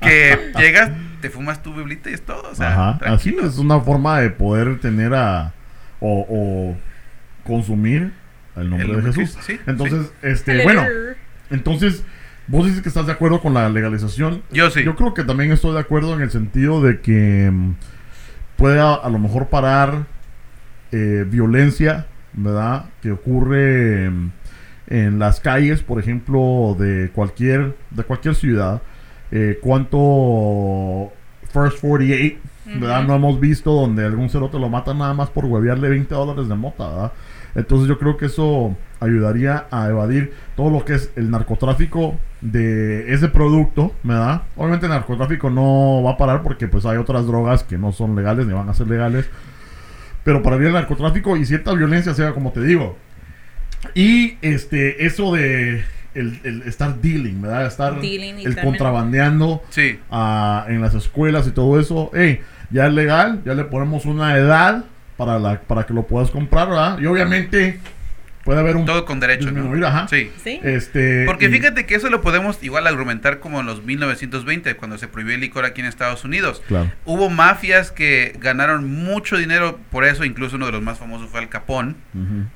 que 0.00 0.52
llegas, 0.58 0.90
te 1.20 1.30
fumas 1.30 1.62
tu 1.62 1.74
biblita 1.74 2.10
y 2.10 2.14
es 2.14 2.24
todo, 2.24 2.48
o 2.50 2.54
sea, 2.54 2.72
Ajá, 2.90 2.98
así 3.06 3.36
es 3.42 3.58
una 3.58 3.80
forma 3.80 4.20
de 4.20 4.30
poder 4.30 4.78
tener 4.80 5.14
a 5.14 5.52
o, 6.00 6.26
o 6.28 6.76
consumir 7.46 8.12
el 8.60 8.70
nombre 8.70 8.86
El 8.86 8.88
de 8.88 9.02
nombre 9.02 9.12
de 9.12 9.26
Jesús. 9.26 9.36
Cristo, 9.36 9.52
sí, 9.64 9.70
entonces, 9.70 10.12
este, 10.22 10.62
bueno, 10.64 10.84
entonces 11.50 12.04
vos 12.48 12.66
dices 12.66 12.82
que 12.82 12.88
estás 12.88 13.06
de 13.06 13.12
acuerdo 13.12 13.40
con 13.40 13.54
la 13.54 13.68
legalización. 13.68 14.42
Yo 14.50 14.70
sí. 14.70 14.82
Yo 14.82 14.96
creo 14.96 15.14
que 15.14 15.24
también 15.24 15.52
estoy 15.52 15.74
de 15.74 15.80
acuerdo 15.80 16.14
en 16.14 16.22
el 16.22 16.30
sentido 16.30 16.82
de 16.82 17.00
que 17.00 17.50
mm, 17.52 17.74
pueda 18.56 18.94
a 18.94 19.08
lo 19.10 19.18
mejor 19.18 19.48
parar 19.48 20.06
eh, 20.90 21.24
violencia, 21.28 22.06
¿verdad? 22.32 22.86
Que 23.02 23.12
ocurre 23.12 24.10
mm, 24.10 24.32
en 24.88 25.18
las 25.18 25.40
calles, 25.40 25.82
por 25.82 26.00
ejemplo, 26.00 26.76
de 26.78 27.10
cualquier 27.14 27.76
de 27.90 28.02
cualquier 28.02 28.34
ciudad. 28.34 28.82
Eh, 29.30 29.58
¿Cuánto 29.60 31.12
First 31.52 31.80
48, 31.80 32.38
¿verdad? 32.80 33.02
No 33.04 33.14
hemos 33.14 33.38
visto 33.38 33.72
donde 33.72 34.04
algún 34.04 34.30
cerote 34.30 34.58
lo 34.58 34.70
mata 34.70 34.94
nada 34.94 35.12
más 35.12 35.28
por 35.28 35.44
huevearle 35.44 35.90
20 35.90 36.14
dólares 36.14 36.48
de 36.48 36.54
mota, 36.54 36.88
¿verdad? 36.88 37.12
Entonces 37.58 37.88
yo 37.88 37.98
creo 37.98 38.16
que 38.16 38.26
eso 38.26 38.76
ayudaría 39.00 39.66
a 39.70 39.88
evadir 39.88 40.32
todo 40.56 40.70
lo 40.70 40.84
que 40.84 40.94
es 40.94 41.10
el 41.16 41.30
narcotráfico 41.30 42.18
de 42.40 43.12
ese 43.12 43.28
producto, 43.28 43.92
¿verdad? 44.04 44.42
Obviamente 44.56 44.86
el 44.86 44.92
narcotráfico 44.92 45.50
no 45.50 46.02
va 46.04 46.12
a 46.12 46.16
parar 46.16 46.42
porque 46.42 46.68
pues 46.68 46.86
hay 46.86 46.96
otras 46.98 47.26
drogas 47.26 47.64
que 47.64 47.76
no 47.76 47.90
son 47.92 48.14
legales 48.14 48.46
ni 48.46 48.52
van 48.52 48.68
a 48.68 48.74
ser 48.74 48.86
legales. 48.86 49.28
Pero 50.22 50.42
para 50.42 50.56
el 50.56 50.72
narcotráfico 50.72 51.36
y 51.36 51.44
cierta 51.44 51.72
violencia 51.74 52.14
sea 52.14 52.32
como 52.32 52.52
te 52.52 52.60
digo. 52.62 52.96
Y 53.94 54.36
este 54.42 55.04
eso 55.06 55.34
de 55.34 55.82
el, 56.14 56.40
el 56.44 56.62
estar 56.62 57.00
dealing, 57.00 57.42
¿verdad? 57.42 57.66
Estar 57.66 58.00
Dealing 58.00 58.38
el 58.38 58.44
también- 58.44 58.64
contrabandeando 58.66 59.62
Sí, 59.70 59.98
ah, 60.10 60.64
en 60.68 60.80
las 60.80 60.94
escuelas 60.94 61.46
y 61.46 61.50
todo 61.52 61.78
eso, 61.80 62.10
hey, 62.14 62.40
ya 62.70 62.86
es 62.86 62.92
legal, 62.92 63.40
ya 63.44 63.54
le 63.54 63.64
ponemos 63.64 64.04
una 64.04 64.36
edad 64.36 64.84
para, 65.18 65.38
la, 65.38 65.60
para 65.60 65.84
que 65.84 65.92
lo 65.92 66.04
puedas 66.06 66.30
comprar, 66.30 66.68
¿verdad? 66.68 66.98
Y 66.98 67.04
obviamente, 67.06 67.78
puede 68.44 68.60
haber 68.60 68.76
un 68.76 68.86
Todo 68.86 69.04
con 69.04 69.20
derecho, 69.20 69.50
¿no? 69.50 69.86
ajá. 69.86 70.06
Sí. 70.08 70.30
Sí. 70.42 70.58
Este, 70.62 71.26
Porque 71.26 71.46
y- 71.46 71.48
fíjate 71.50 71.84
que 71.84 71.96
eso 71.96 72.08
lo 72.08 72.22
podemos 72.22 72.62
igual 72.62 72.86
argumentar 72.86 73.40
como 73.40 73.60
en 73.60 73.66
los 73.66 73.82
1920, 73.84 74.74
cuando 74.76 74.96
se 74.96 75.06
prohibió 75.08 75.34
el 75.34 75.40
licor 75.42 75.66
aquí 75.66 75.80
en 75.82 75.86
Estados 75.88 76.24
Unidos. 76.24 76.62
Claro. 76.68 76.90
Hubo 77.04 77.28
mafias 77.28 77.90
que 77.90 78.34
ganaron 78.40 78.88
mucho 78.88 79.36
dinero 79.36 79.78
por 79.90 80.04
eso, 80.06 80.24
incluso 80.24 80.56
uno 80.56 80.64
de 80.66 80.72
los 80.72 80.82
más 80.82 80.98
famosos 80.98 81.28
fue 81.28 81.40
Al 81.40 81.48
Capón. 81.50 81.96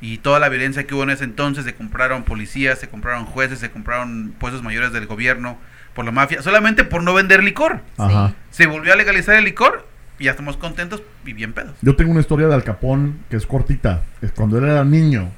Y 0.01 0.19
toda 0.19 0.39
la 0.39 0.49
violencia 0.49 0.85
que 0.85 0.95
hubo 0.95 1.03
en 1.03 1.11
ese 1.11 1.25
entonces, 1.25 1.65
se 1.65 1.75
compraron 1.75 2.23
policías, 2.23 2.79
se 2.79 2.89
compraron 2.89 3.27
jueces, 3.27 3.59
se 3.59 3.71
compraron 3.71 4.35
puestos 4.39 4.63
mayores 4.63 4.93
del 4.93 5.07
gobierno 5.07 5.59
por 5.95 6.07
la 6.07 6.11
mafia, 6.13 6.41
solamente 6.43 6.85
por 6.85 7.03
no 7.03 7.13
vender 7.13 7.43
licor. 7.43 7.81
Ajá. 7.99 8.33
Se 8.51 8.67
volvió 8.67 8.95
a 8.95 8.97
legalizar 8.97 9.35
el 9.35 9.45
licor 9.45 9.87
y 10.23 10.27
ya 10.27 10.31
estamos 10.31 10.57
contentos 10.57 11.03
y 11.27 11.33
bien 11.33 11.53
pedos. 11.53 11.73
Yo 11.83 11.97
tengo 11.97 12.13
una 12.13 12.21
historia 12.21 12.47
de 12.47 12.55
Al 12.55 12.63
Capón 12.63 13.19
que 13.29 13.37
es 13.37 13.45
cortita. 13.45 14.05
Es 14.21 14.31
cuando 14.31 14.57
él 14.57 14.65
era 14.65 14.85
niño, 14.85 15.31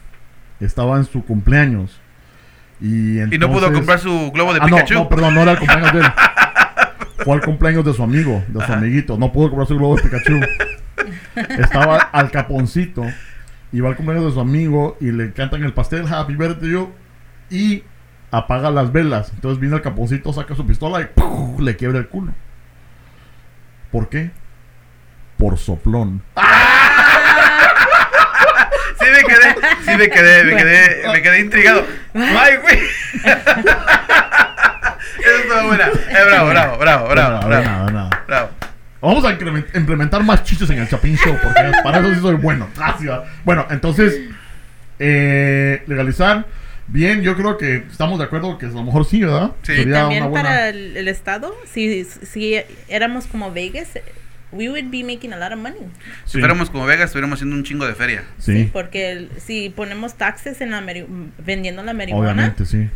estaba 0.60 0.98
en 0.98 1.04
su 1.06 1.24
cumpleaños. 1.24 1.98
Y, 2.82 3.18
Y 3.18 3.38
no 3.38 3.50
pudo 3.50 3.72
comprar 3.72 3.98
su 3.98 4.30
globo 4.30 4.52
de 4.52 4.60
Ah, 4.60 4.66
Pikachu. 4.66 4.92
no, 4.94 5.08
perdón, 5.08 5.34
no 5.36 5.40
era 5.40 5.52
el 5.52 5.58
cumpleaños 5.58 5.92
de 5.94 6.00
él. 6.00 6.06
Fue 7.24 7.34
el 7.36 7.40
cumpleaños 7.40 7.82
de 7.86 7.94
su 7.94 8.02
amigo, 8.02 8.44
de 8.46 8.66
su 8.66 8.72
amiguito. 8.74 9.16
No 9.16 9.32
pudo 9.32 9.48
comprar 9.48 9.68
su 9.68 9.78
globo 9.78 9.96
de 9.96 10.02
Pikachu. 10.02 10.40
Estaba 11.34 11.96
al 11.96 12.30
caponcito. 12.30 13.04
Y 13.72 13.80
va 13.80 13.88
al 13.88 13.96
cumpleaños 13.96 14.26
de 14.26 14.32
su 14.32 14.40
amigo 14.40 14.98
y 15.00 15.12
le 15.12 15.32
cantan 15.32 15.62
el 15.64 15.72
pastel 15.72 16.06
Happy 16.12 16.36
Birthday 16.36 16.70
you", 16.72 16.90
y 17.48 17.84
apaga 18.30 18.70
las 18.70 18.92
velas. 18.92 19.32
Entonces 19.34 19.58
viene 19.58 19.76
el 19.76 19.82
caponcito, 19.82 20.30
saca 20.34 20.54
su 20.54 20.66
pistola 20.66 21.00
y 21.00 21.62
le 21.62 21.74
quiebra 21.74 21.98
el 22.00 22.08
culo. 22.08 22.34
¿Por 23.90 24.10
qué? 24.10 24.30
Por 25.44 25.58
soplón. 25.58 26.22
Sí 28.98 29.04
me 29.12 29.24
quedé, 29.24 29.54
sí 29.84 29.96
me 29.98 30.08
quedé, 30.08 30.44
me 30.44 30.56
quedé, 30.56 31.08
me 31.12 31.20
quedé 31.20 31.40
intrigado. 31.40 31.84
Ay, 32.14 32.56
güey. 32.62 32.78
Eso 35.18 35.36
estuvo 35.42 35.66
buena. 35.66 35.88
Eh, 35.88 36.24
bravo, 36.26 36.48
bravo, 36.48 36.78
bravo, 36.78 37.08
bravo, 37.08 37.46
bravo, 37.46 37.90
nada. 37.90 38.24
bravo. 38.26 38.48
Vamos 39.02 39.22
a 39.26 39.32
implementar 39.32 40.22
más 40.22 40.44
chistes 40.44 40.70
en 40.70 40.78
el 40.78 40.88
Chapin 40.88 41.14
Show, 41.18 41.36
porque 41.42 41.72
para 41.82 41.98
eso 41.98 42.14
sí 42.14 42.20
soy 42.22 42.36
bueno. 42.36 42.66
Gracias. 42.74 43.20
Bueno, 43.44 43.66
entonces, 43.68 44.18
eh, 44.98 45.82
legalizar. 45.86 46.46
Bien, 46.86 47.20
yo 47.20 47.36
creo 47.36 47.58
que 47.58 47.84
estamos 47.90 48.18
de 48.18 48.24
acuerdo 48.24 48.56
que 48.56 48.64
a 48.64 48.70
lo 48.70 48.82
mejor 48.82 49.04
sí, 49.04 49.20
¿verdad? 49.20 49.50
Sí. 49.60 49.76
Sería 49.76 50.00
También 50.00 50.22
una 50.22 50.30
buena. 50.30 50.48
para 50.48 50.68
el, 50.70 50.96
el 50.96 51.08
estado, 51.08 51.54
si, 51.70 52.04
si 52.04 52.62
éramos 52.88 53.26
como 53.26 53.52
Vegas, 53.52 53.88
we 54.54 54.68
would 54.68 54.90
be 54.90 55.02
making 55.04 55.32
a 55.32 55.36
lot 55.36 55.52
of 55.52 55.58
money. 55.58 55.78
Si 56.24 56.32
Sí, 56.32 56.38
fuéramos 56.38 56.70
como 56.70 56.86
Vegas, 56.86 57.06
estuviéramos 57.06 57.38
haciendo 57.38 57.56
un 57.56 57.64
chingo 57.64 57.86
de 57.86 57.94
feria. 57.94 58.24
sí, 58.38 58.70
Porque 58.72 59.10
el- 59.12 59.30
si 59.38 59.70
ponemos 59.70 60.14
taxes 60.14 60.60
en 60.60 60.70
la 60.70 60.82
vendiendo 61.44 61.82
la 61.82 61.92
marihuana, 61.92 62.32
obviamente, 62.32 62.64
sí. 62.66 62.88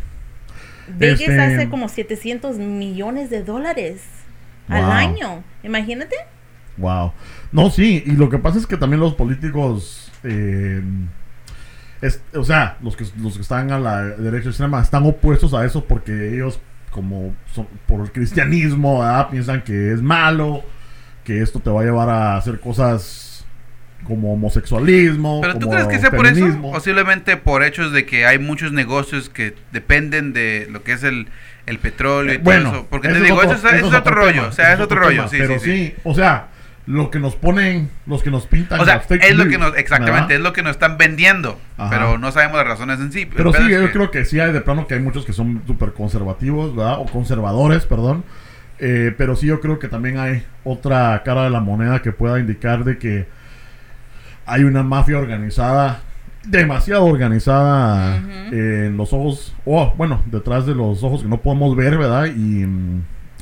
Vegas 0.97 1.21
Este- 1.21 1.41
hace 1.41 1.69
como 1.69 1.89
700 1.89 2.57
millones 2.59 3.29
de 3.31 3.43
dólares 3.43 4.03
al 4.69 4.83
Wow. 4.83 4.91
año. 4.93 5.45
Imagínate. 5.63 6.17
Wow. 6.79 7.13
No, 7.53 7.71
sí, 7.71 8.03
y 8.07 8.13
lo 8.13 8.31
que 8.31 8.39
pasa 8.39 8.59
es 8.59 8.67
que 8.67 8.77
también 8.77 9.01
los 9.01 9.15
políticos, 9.15 10.11
eh, 10.25 10.81
es- 12.01 12.23
o 12.35 12.45
sea, 12.45 12.79
los 12.83 12.97
que, 12.97 13.05
los 13.21 13.35
que 13.37 13.43
están 13.43 13.71
a 13.73 13.79
la 13.79 14.03
derecha 14.05 14.49
extrema 14.49 14.81
están 14.81 15.05
opuestos 15.05 15.53
a 15.55 15.65
eso 15.65 15.85
porque 15.85 16.35
ellos, 16.35 16.61
como 16.91 17.35
son- 17.53 17.69
por 17.87 18.01
el 18.01 18.13
cristianismo, 18.13 19.01
¿verdad? 19.01 19.29
piensan 19.31 19.63
que 19.63 19.93
es 19.93 20.01
malo, 20.01 20.63
que 21.29 21.43
esto 21.43 21.61
te 21.61 21.68
va 21.68 21.83
a 21.83 21.85
llevar 21.85 22.09
a 22.09 22.37
hacer 22.39 22.59
cosas 22.59 23.45
como 24.05 24.33
homosexualismo. 24.33 25.41
Pero 25.43 25.55
tú 25.59 25.66
como 25.66 25.72
crees 25.72 25.89
que 25.89 25.99
sea 25.99 26.11
por 26.11 26.26
eso? 26.26 26.37
feminismo. 26.37 26.72
Posiblemente 26.72 27.37
por 27.37 27.62
hechos 27.62 27.93
de 27.93 28.07
que 28.07 28.24
hay 28.26 28.39
muchos 28.39 28.72
negocios 28.72 29.29
que 29.29 29.55
dependen 29.70 30.33
de 30.33 30.66
lo 30.70 30.83
que 30.83 30.93
es 30.93 31.03
el, 31.05 31.29
el 31.66 31.79
petróleo 31.79 32.33
y 32.33 32.37
Eh, 32.37 32.39
todo 32.39 32.45
bueno, 32.45 32.70
eso. 32.70 32.87
Porque 32.89 33.09
te 33.09 33.20
digo, 33.20 33.43
eso, 33.43 33.53
es, 33.55 33.64
es 33.74 33.83
otro 33.93 34.14
rollo. 34.14 34.33
tema, 34.33 34.47
o 34.49 34.53
sea, 34.53 34.72
es 34.72 34.81
otro 34.81 34.99
rollo. 35.01 35.26
tema, 35.26 35.29
Sí, 35.29 35.37
pero 35.39 35.59
sí, 35.61 35.70
sí. 35.89 35.95
o 36.05 36.14
sea, 36.14 36.49
lo 36.87 37.11
que 37.11 37.18
nos 37.18 37.37
ponen, 37.37 37.91
los 38.07 38.22
que 38.22 38.31
nos 38.31 38.47
pintan. 38.47 38.81
O 38.81 38.85
sea, 38.87 39.03
es 39.11 39.37
lo 39.37 39.47
que 39.49 39.59
nos, 39.59 39.76
exactamente, 39.76 40.20
¿verdad? 40.29 40.33
es 40.37 40.41
lo 40.41 40.53
que 40.55 40.62
nos 40.62 40.70
están 40.70 40.97
vendiendo. 40.97 41.61
Ajá. 41.76 41.91
Pero 41.91 42.16
no 42.16 42.33
sabemos 42.33 42.57
las 42.57 42.66
razones 42.66 43.01
en 43.01 43.12
sí. 43.12 43.26
Pero 43.26 43.51
El 43.55 43.62
sí, 43.66 43.70
yo 43.70 43.81
que- 43.87 43.93
creo 43.93 44.11
que 44.11 44.24
sí 44.24 44.41
hay 44.41 44.53
de 44.55 44.62
plano 44.62 44.87
que 44.87 44.95
hay 44.95 45.01
muchos 45.01 45.26
que 45.26 45.35
son 45.35 45.62
súper 45.66 45.93
conservativos, 45.93 46.74
¿verdad? 46.74 46.99
O 47.01 47.05
conservadores, 47.05 47.85
perdón. 47.85 48.24
Eh, 48.81 49.12
pero 49.18 49.35
sí 49.35 49.47
yo 49.47 49.61
creo 49.61 49.79
que 49.79 49.89
también 49.89 50.18
hay 50.18 50.45
otra 50.64 51.20
cara 51.24 51.45
de 51.45 51.51
la 51.51 51.61
moneda 51.61 52.01
que 52.01 52.12
pueda 52.12 52.39
indicar 52.39 52.85
de 52.85 52.97
que 52.99 53.26
hay 54.47 54.64
una 54.64 54.83
mafia 54.83 55.18
organizada, 55.18 56.03
demasiado 56.45 57.05
organizada 57.05 58.18
eh, 58.53 58.85
en 58.87 58.97
los 58.97 59.12
ojos, 59.12 59.55
o 59.64 59.93
bueno, 59.97 60.22
detrás 60.26 60.64
de 60.64 60.74
los 60.74 61.03
ojos 61.03 61.22
que 61.22 61.29
no 61.29 61.39
podemos 61.39 61.74
ver, 61.76 61.99
¿verdad? 61.99 62.26
Y, 62.26 62.66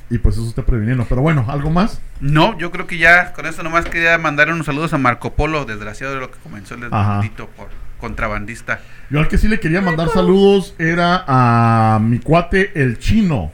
y 0.09 0.19
pues 0.19 0.37
eso 0.37 0.49
está 0.49 0.63
previniendo. 0.63 1.05
Pero 1.09 1.21
bueno, 1.23 1.45
¿algo 1.49 1.71
más? 1.71 2.01
No, 2.21 2.59
yo 2.59 2.71
creo 2.71 2.87
que 2.87 2.99
ya 2.99 3.33
con 3.35 3.47
esto 3.47 3.63
nomás 3.63 3.85
quería 3.85 4.17
mandar 4.19 4.51
unos 4.51 4.67
saludos 4.67 4.95
a 4.95 4.99
Marco 4.99 5.35
Polo, 5.35 5.65
desgraciado 5.65 6.15
de 6.15 6.21
lo 6.21 6.31
que 6.31 6.39
comenzó 6.39 6.75
el 6.75 6.85
Ajá. 6.85 7.17
maldito 7.17 7.47
por 7.57 7.69
contrabandista. 8.01 8.81
Yo 9.11 9.21
al 9.21 9.29
que 9.29 9.39
sí 9.39 9.49
le 9.49 9.61
quería 9.61 9.81
mandar 9.81 10.09
saludos 10.09 10.75
era 10.79 11.25
a 11.27 11.99
mi 12.01 12.19
cuate 12.19 12.73
el 12.75 12.99
chino. 12.99 13.53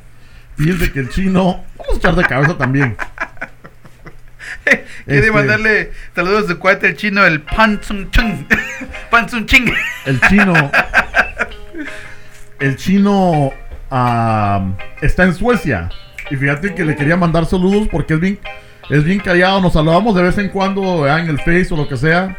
Fíjense 0.57 0.93
que 0.93 1.01
el 1.01 1.09
chino, 1.09 1.64
vamos 1.93 2.05
a 2.05 2.09
echar 2.09 2.14
de 2.16 2.24
cabeza 2.24 2.59
también. 2.59 2.97
Quería 4.64 4.84
Este- 5.07 5.32
mandarle 5.32 5.93
saludos 6.14 6.45
a 6.45 6.49
su 6.49 6.59
cuate 6.59 6.88
el 6.88 6.97
chino, 6.97 7.24
el 7.24 7.40
Pansun 7.43 8.11
Chung. 8.11 8.45
Pansun 9.11 9.47
Ching. 9.47 9.72
El 10.07 10.20
chino. 10.22 10.55
El 12.61 12.76
chino 12.76 13.53
está 15.01 15.24
en 15.24 15.34
Suecia. 15.34 15.88
Y 16.30 16.36
fíjate 16.36 16.74
que 16.74 16.84
le 16.84 16.95
quería 16.95 17.16
mandar 17.16 17.45
saludos 17.45 17.88
porque 17.90 18.14
es 18.14 18.20
bien, 18.20 18.38
es 18.88 19.03
bien 19.03 19.18
callado. 19.18 19.61
Nos 19.61 19.72
saludamos 19.72 20.14
de 20.14 20.22
vez 20.22 20.38
en 20.38 20.49
cuando 20.49 21.01
¿verdad? 21.01 21.20
en 21.20 21.28
el 21.30 21.38
Face 21.38 21.68
o 21.72 21.76
lo 21.76 21.88
que 21.88 21.97
sea. 21.97 22.38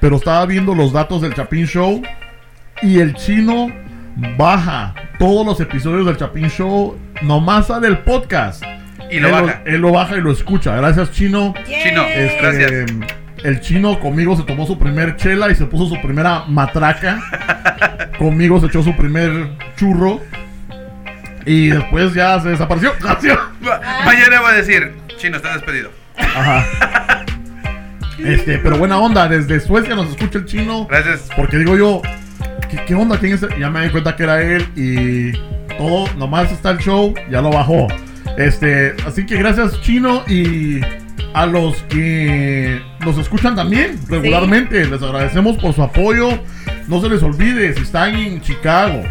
Pero 0.00 0.16
estaba 0.16 0.44
viendo 0.46 0.74
los 0.74 0.92
datos 0.92 1.22
del 1.22 1.32
Chapin 1.34 1.66
Show. 1.66 2.02
Y 2.82 2.98
el 2.98 3.14
chino 3.14 3.68
baja 4.36 4.94
todos 5.16 5.46
los 5.46 5.60
episodios 5.60 6.06
del 6.06 6.16
Chapin 6.16 6.48
Show. 6.50 6.98
Nomás 7.22 7.68
sale 7.68 7.86
el 7.86 7.98
podcast. 7.98 8.64
Y 9.12 9.20
lo 9.20 9.28
él 9.28 9.34
baja. 9.34 9.62
él 9.64 9.80
lo 9.80 9.92
baja 9.92 10.16
y 10.16 10.20
lo 10.20 10.32
escucha. 10.32 10.74
Gracias, 10.76 11.10
chino. 11.12 11.54
Chino. 11.64 12.02
Este, 12.04 12.38
Gracias. 12.40 12.72
El 13.44 13.60
chino 13.60 13.98
conmigo 13.98 14.36
se 14.36 14.44
tomó 14.44 14.66
su 14.66 14.78
primer 14.78 15.16
chela 15.16 15.50
y 15.50 15.54
se 15.56 15.64
puso 15.66 15.92
su 15.94 16.00
primera 16.00 16.44
matraca. 16.46 17.20
conmigo 18.18 18.60
se 18.60 18.66
echó 18.66 18.82
su 18.82 18.94
primer 18.96 19.50
churro. 19.76 20.20
Y 21.44 21.70
después 21.70 22.14
ya 22.14 22.38
se 22.40 22.50
desapareció. 22.50 22.92
Gracias. 23.00 23.36
Ma- 23.60 23.80
Mañana 24.04 24.40
va 24.40 24.50
a 24.50 24.54
decir, 24.54 24.92
chino, 25.16 25.36
estás 25.38 25.54
despedido. 25.54 25.90
Ajá. 26.16 26.64
Este, 28.24 28.58
pero 28.58 28.78
buena 28.78 28.98
onda. 28.98 29.26
Desde 29.26 29.58
Suecia 29.58 29.96
nos 29.96 30.10
escucha 30.10 30.38
el 30.38 30.44
chino. 30.44 30.86
Gracias. 30.88 31.28
Porque 31.34 31.56
digo 31.58 31.76
yo, 31.76 32.02
¿qué, 32.70 32.78
qué 32.86 32.94
onda? 32.94 33.18
¿Quién 33.18 33.32
es? 33.34 33.40
Ya 33.58 33.68
me 33.68 33.82
di 33.82 33.90
cuenta 33.90 34.14
que 34.14 34.22
era 34.22 34.40
él. 34.40 34.64
Y 34.76 35.32
todo, 35.76 36.06
nomás 36.16 36.52
está 36.52 36.70
el 36.70 36.78
show, 36.78 37.14
ya 37.30 37.40
lo 37.40 37.50
bajó. 37.50 37.88
Este, 38.38 38.94
así 39.06 39.26
que 39.26 39.36
gracias, 39.36 39.80
chino. 39.82 40.22
Y 40.26 40.80
a 41.34 41.46
los 41.46 41.76
que 41.84 42.80
nos 43.04 43.18
escuchan 43.18 43.54
también 43.56 43.98
regularmente, 44.08 44.84
les 44.84 45.02
agradecemos 45.02 45.56
por 45.58 45.72
su 45.74 45.82
apoyo. 45.82 46.38
No 46.88 47.00
se 47.00 47.08
les 47.08 47.22
olvide, 47.22 47.72
si 47.74 47.82
están 47.82 48.14
en 48.14 48.40
Chicago, 48.40 49.02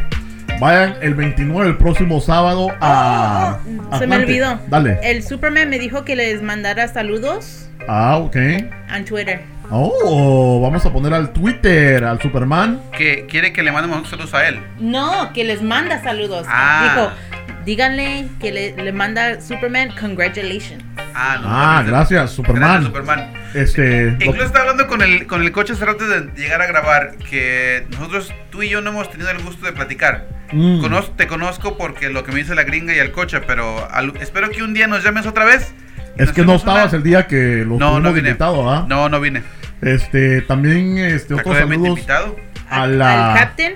vayan 0.59 0.95
el 1.01 1.13
29, 1.15 1.69
el 1.69 1.77
próximo 1.77 2.19
sábado 2.19 2.69
a. 2.81 3.59
Oh, 3.91 3.97
se 3.97 4.07
me 4.07 4.17
olvidó. 4.17 4.59
Dale. 4.69 4.97
El 5.03 5.23
Superman 5.23 5.69
me 5.69 5.79
dijo 5.79 6.03
que 6.03 6.15
les 6.15 6.41
mandara 6.43 6.87
saludos 6.87 7.69
Ah, 7.87 8.17
ok. 8.17 8.35
en 8.35 9.05
Twitter. 9.05 9.41
Oh, 9.71 10.59
vamos 10.61 10.85
a 10.85 10.91
poner 10.91 11.13
al 11.13 11.31
Twitter, 11.31 12.03
al 12.03 12.21
Superman. 12.21 12.81
Que 12.97 13.25
quiere 13.25 13.53
que 13.53 13.63
le 13.63 13.71
mandemos 13.71 14.09
saludos 14.09 14.33
a 14.33 14.47
él. 14.47 14.59
No, 14.79 15.31
que 15.33 15.43
les 15.43 15.61
manda 15.61 16.01
saludos. 16.03 16.45
Ah. 16.49 16.83
Dijo, 16.93 17.63
díganle 17.65 18.27
que 18.39 18.51
le, 18.51 18.75
le 18.75 18.91
manda 18.91 19.39
Superman 19.39 19.91
congratulations. 19.99 20.83
Ah, 21.15 21.37
no. 21.41 21.47
Ah, 21.49 21.83
gracias, 21.87 22.31
Superman. 22.31 22.61
Gracias, 22.61 22.85
Superman. 22.87 23.33
Este. 23.53 24.03
lo- 24.11 24.25
Incluso 24.25 24.43
estaba 24.45 24.61
hablando 24.61 24.87
con 24.87 25.01
el, 25.01 25.25
con 25.27 25.41
el 25.41 25.51
coche 25.51 25.73
hace 25.73 25.85
rato 25.85 26.05
de 26.07 26.29
llegar 26.35 26.61
a 26.61 26.65
grabar 26.67 27.15
que 27.29 27.85
nosotros, 27.91 28.33
tú 28.49 28.63
y 28.63 28.69
yo 28.69 28.81
no 28.81 28.89
hemos 28.91 29.09
tenido 29.09 29.29
el 29.31 29.41
gusto 29.41 29.65
de 29.65 29.71
platicar. 29.73 30.27
Mm. 30.51 30.81
Te 31.15 31.27
conozco 31.27 31.77
porque 31.77 32.09
lo 32.09 32.25
que 32.25 32.33
me 32.33 32.39
dice 32.39 32.55
la 32.55 32.63
gringa 32.63 32.93
y 32.93 32.99
el 32.99 33.11
coche, 33.13 33.39
pero 33.39 33.87
al- 33.89 34.13
espero 34.19 34.49
que 34.49 34.63
un 34.63 34.73
día 34.73 34.87
nos 34.87 35.01
llames 35.03 35.25
otra 35.25 35.45
vez. 35.45 35.73
Es 36.17 36.31
que 36.31 36.41
no 36.41 36.49
una- 36.51 36.55
estabas 36.57 36.93
el 36.93 37.03
día 37.03 37.27
que 37.27 37.63
los 37.65 37.79
No, 37.79 37.91
no 37.91 37.93
tuvimos 37.95 38.13
vine. 38.15 38.29
invitado, 38.29 38.69
¿ah? 38.69 38.85
No, 38.87 39.09
no 39.09 39.19
vine. 39.19 39.43
Este, 39.81 40.41
también, 40.41 40.97
este, 40.99 41.33
otros 41.33 41.57
saludos 41.57 41.87
invitado. 41.89 42.35
a 42.69 42.87
la- 42.87 43.33
Al 43.33 43.39
Captain. 43.39 43.73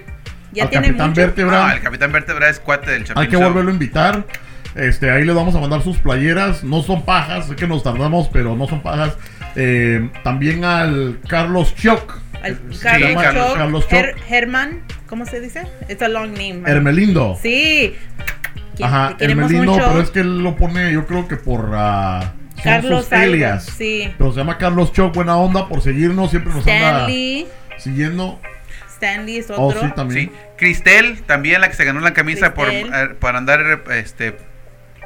Ya 0.52 0.64
al 0.64 0.70
tiene 0.70 0.88
Capitán 0.88 1.10
mucho. 1.10 1.22
Vértebra. 1.22 1.68
Ah, 1.70 1.74
el 1.74 1.82
Capitán 1.82 2.12
Vértebra 2.12 2.50
es 2.50 2.60
cuate 2.60 2.92
del 2.92 3.04
Chapin 3.04 3.22
Hay 3.24 3.28
que 3.30 3.36
Show. 3.36 3.44
volverlo 3.44 3.72
a 3.72 3.74
invitar. 3.74 4.26
Este, 4.76 5.10
ahí 5.10 5.24
le 5.26 5.34
vamos 5.34 5.56
a 5.56 5.60
mandar 5.60 5.82
sus 5.82 5.98
playeras. 5.98 6.64
No 6.64 6.82
son 6.84 7.04
pajas, 7.04 7.48
sé 7.48 7.56
que 7.56 7.68
nos 7.68 7.82
tardamos, 7.84 8.30
pero 8.32 8.56
no 8.56 8.68
son 8.68 8.82
pajas. 8.82 9.18
Eh, 9.56 10.10
también 10.24 10.64
al 10.66 11.20
Carlos 11.28 11.74
Choc. 11.76 12.20
Al- 12.44 12.60
Sí, 12.72 12.80
Carlos, 12.84 13.24
Carlos- 13.24 13.48
Choc, 13.48 13.58
Carlos 13.58 13.88
Choc. 13.88 14.00
Her- 14.00 14.16
Herman, 14.30 14.82
¿cómo 15.08 15.26
se 15.26 15.40
dice? 15.42 15.64
It's 15.90 16.02
a 16.04 16.08
long 16.10 16.32
name. 16.34 16.62
Hermelindo. 16.66 17.38
Sí. 17.42 17.96
Que- 18.76 18.84
Ajá, 18.84 19.10
que 19.10 19.18
queremos 19.18 19.46
Hermelindo, 19.46 19.74
mucho. 19.74 19.88
pero 19.88 20.02
es 20.02 20.10
que 20.12 20.20
él 20.20 20.40
lo 20.44 20.56
pone, 20.56 20.92
yo 20.92 21.06
creo 21.08 21.28
que 21.28 21.36
por 21.38 21.62
son 21.72 22.32
Carlos. 22.64 23.08
Sí. 23.78 24.12
Pero 24.18 24.32
se 24.32 24.38
llama 24.38 24.58
Carlos 24.58 24.92
Choc, 24.94 25.14
buena 25.14 25.38
onda 25.38 25.68
por 25.68 25.82
seguirnos, 25.82 26.30
siempre 26.32 26.52
nos 26.54 26.66
Stanley. 26.66 27.44
anda 27.44 27.80
siguiendo. 27.80 28.40
Stanley 28.94 29.38
es 29.38 29.50
Oh, 29.52 29.68
otro. 29.68 29.82
sí, 29.82 29.88
también. 29.96 30.30
Sí, 30.30 30.36
Cristel, 30.58 31.22
también 31.24 31.62
la 31.62 31.68
que 31.70 31.76
se 31.76 31.84
ganó 31.86 32.00
la 32.00 32.14
camisa 32.14 32.54
por, 32.54 32.68
Cristel. 32.70 32.94
eh, 32.94 33.08
por 33.20 33.36
andar 33.36 33.84
este, 33.92 34.38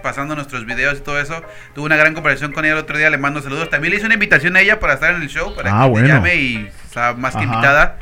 pasando 0.04 0.36
nuestros 0.36 0.66
videos 0.66 1.00
y 1.00 1.02
todo 1.02 1.20
eso. 1.20 1.42
Tuve 1.76 1.86
una 1.88 1.98
gran 1.98 2.14
conversación 2.14 2.52
con 2.54 2.66
ella 2.66 2.76
el 2.76 2.80
otro 2.80 2.98
día, 2.98 3.10
le 3.10 3.18
mando 3.18 3.42
saludos. 3.42 3.70
También 3.70 3.92
le 3.92 3.98
hice 3.98 4.06
una 4.06 4.14
invitación 4.14 4.56
a 4.56 4.62
ella 4.62 4.80
para 4.80 4.94
estar 4.94 5.14
en 5.16 5.22
el 5.22 5.28
show, 5.30 5.56
para 5.56 5.72
Ah, 5.78 5.84
que 5.86 5.90
bueno. 5.90 6.08
me 6.08 6.14
llame 6.14 6.36
y 6.36 6.70
está 6.86 7.14
más 7.14 7.36
que 7.36 7.44
Ajá. 7.44 7.54
invitada. 7.54 7.98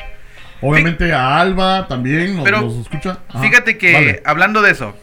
Obviamente 0.59 1.13
a 1.13 1.39
Alba 1.39 1.88
también 1.88 2.36
nos, 2.36 2.43
Pero 2.43 2.61
nos 2.61 2.78
escucha. 2.78 3.20
Ajá, 3.30 3.39
Fíjate 3.41 3.78
que, 3.78 3.93
vale. 3.93 4.22
hablando 4.26 4.61
de 4.61 4.72
eso, 4.72 4.95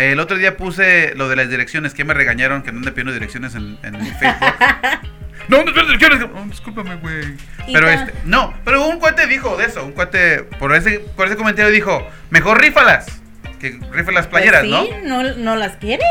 el 0.00 0.18
otro 0.18 0.38
día 0.38 0.56
puse 0.56 1.14
lo 1.14 1.28
de 1.28 1.36
las 1.36 1.50
direcciones, 1.50 1.92
que 1.92 2.04
me 2.04 2.14
regañaron 2.14 2.62
que 2.62 2.72
no 2.72 2.78
ande 2.78 2.90
pidiendo 2.90 3.12
direcciones 3.12 3.54
en, 3.54 3.78
en 3.82 4.02
mi 4.02 4.10
Facebook. 4.10 4.54
no, 5.48 5.58
no 5.64 5.72
pido 5.72 5.84
direcciones. 5.84 6.22
Oh, 6.34 6.44
discúlpame, 6.46 6.96
güey. 6.96 7.36
Pero 7.72 7.88
este, 7.88 8.14
no, 8.24 8.54
pero 8.64 8.86
un 8.86 8.98
cuate 8.98 9.26
dijo 9.26 9.56
de 9.56 9.66
eso, 9.66 9.84
un 9.84 9.92
cuate, 9.92 10.44
por 10.58 10.74
ese, 10.74 11.00
por 11.00 11.26
ese 11.26 11.36
comentario 11.36 11.70
dijo, 11.70 12.06
mejor 12.30 12.60
rífalas, 12.60 13.20
que 13.60 13.78
rife 13.92 14.12
las 14.12 14.26
Pues 14.26 14.42
playeras, 14.42 14.62
sí, 14.62 14.70
¿no? 14.70 15.22
¿no? 15.22 15.34
¿No 15.34 15.56
las 15.56 15.76
quieren? 15.76 16.08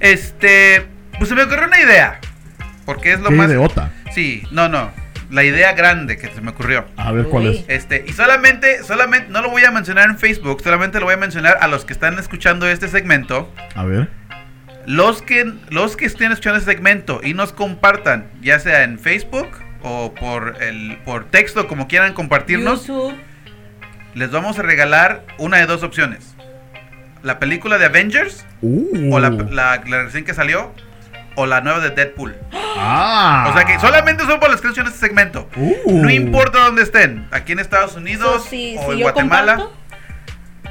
Este, 0.00 0.86
pues 1.18 1.28
se 1.28 1.34
me 1.34 1.42
ocurrió 1.44 1.66
una 1.66 1.80
idea, 1.80 2.18
porque 2.84 3.12
es 3.12 3.20
lo 3.20 3.28
Qué 3.28 3.36
más... 3.36 3.48
idiota. 3.48 3.92
Sí, 4.12 4.42
no, 4.50 4.68
no, 4.68 4.90
la 5.30 5.44
idea 5.44 5.72
grande 5.72 6.16
que 6.18 6.28
se 6.28 6.40
me 6.40 6.50
ocurrió. 6.50 6.84
A 6.96 7.12
ver 7.12 7.26
cuál 7.26 7.46
es. 7.46 7.64
Este, 7.68 8.04
y 8.06 8.12
solamente, 8.12 8.82
solamente, 8.82 9.28
no 9.30 9.42
lo 9.42 9.50
voy 9.50 9.64
a 9.64 9.70
mencionar 9.70 10.10
en 10.10 10.18
Facebook, 10.18 10.62
solamente 10.62 10.98
lo 10.98 11.06
voy 11.06 11.14
a 11.14 11.18
mencionar 11.18 11.58
a 11.60 11.68
los 11.68 11.84
que 11.84 11.92
están 11.92 12.18
escuchando 12.18 12.68
este 12.68 12.88
segmento. 12.88 13.52
A 13.74 13.84
ver. 13.84 14.08
Los 14.86 15.22
que, 15.22 15.52
los 15.68 15.96
que 15.96 16.06
estén 16.06 16.32
escuchando 16.32 16.58
este 16.58 16.72
segmento 16.72 17.20
y 17.22 17.34
nos 17.34 17.52
compartan, 17.52 18.26
ya 18.40 18.58
sea 18.58 18.82
en 18.82 18.98
Facebook 18.98 19.48
o 19.82 20.14
por 20.14 20.56
el 20.60 20.98
por 21.04 21.26
texto, 21.26 21.68
como 21.68 21.86
quieran 21.86 22.12
compartirnos, 22.12 22.86
YouTube. 22.86 23.14
les 24.14 24.30
vamos 24.30 24.58
a 24.58 24.62
regalar 24.62 25.22
una 25.38 25.58
de 25.58 25.66
dos 25.66 25.82
opciones. 25.82 26.34
La 27.22 27.38
película 27.38 27.78
de 27.78 27.84
Avengers, 27.86 28.46
Uh. 28.62 29.14
o 29.14 29.20
la, 29.20 29.30
la, 29.30 29.82
la 29.86 30.02
recién 30.04 30.24
que 30.24 30.34
salió, 30.34 30.74
o 31.40 31.46
la 31.46 31.60
nueva 31.60 31.80
de 31.80 31.90
Deadpool. 31.90 32.36
Ah. 32.52 33.46
O 33.50 33.52
sea 33.52 33.64
que 33.64 33.78
solamente 33.78 34.24
son 34.24 34.40
para 34.40 34.52
los 34.52 34.60
que 34.60 34.68
escuchan 34.68 34.86
este 34.86 34.98
segmento. 34.98 35.48
Uh. 35.56 36.02
No 36.02 36.10
importa 36.10 36.60
dónde 36.60 36.82
estén, 36.82 37.26
aquí 37.30 37.52
en 37.52 37.58
Estados 37.58 37.96
Unidos 37.96 38.42
So, 38.44 38.48
si, 38.50 38.76
o 38.78 38.86
si 38.86 38.92
en 38.92 39.00
Guatemala. 39.00 39.56
comparto, 39.56 39.80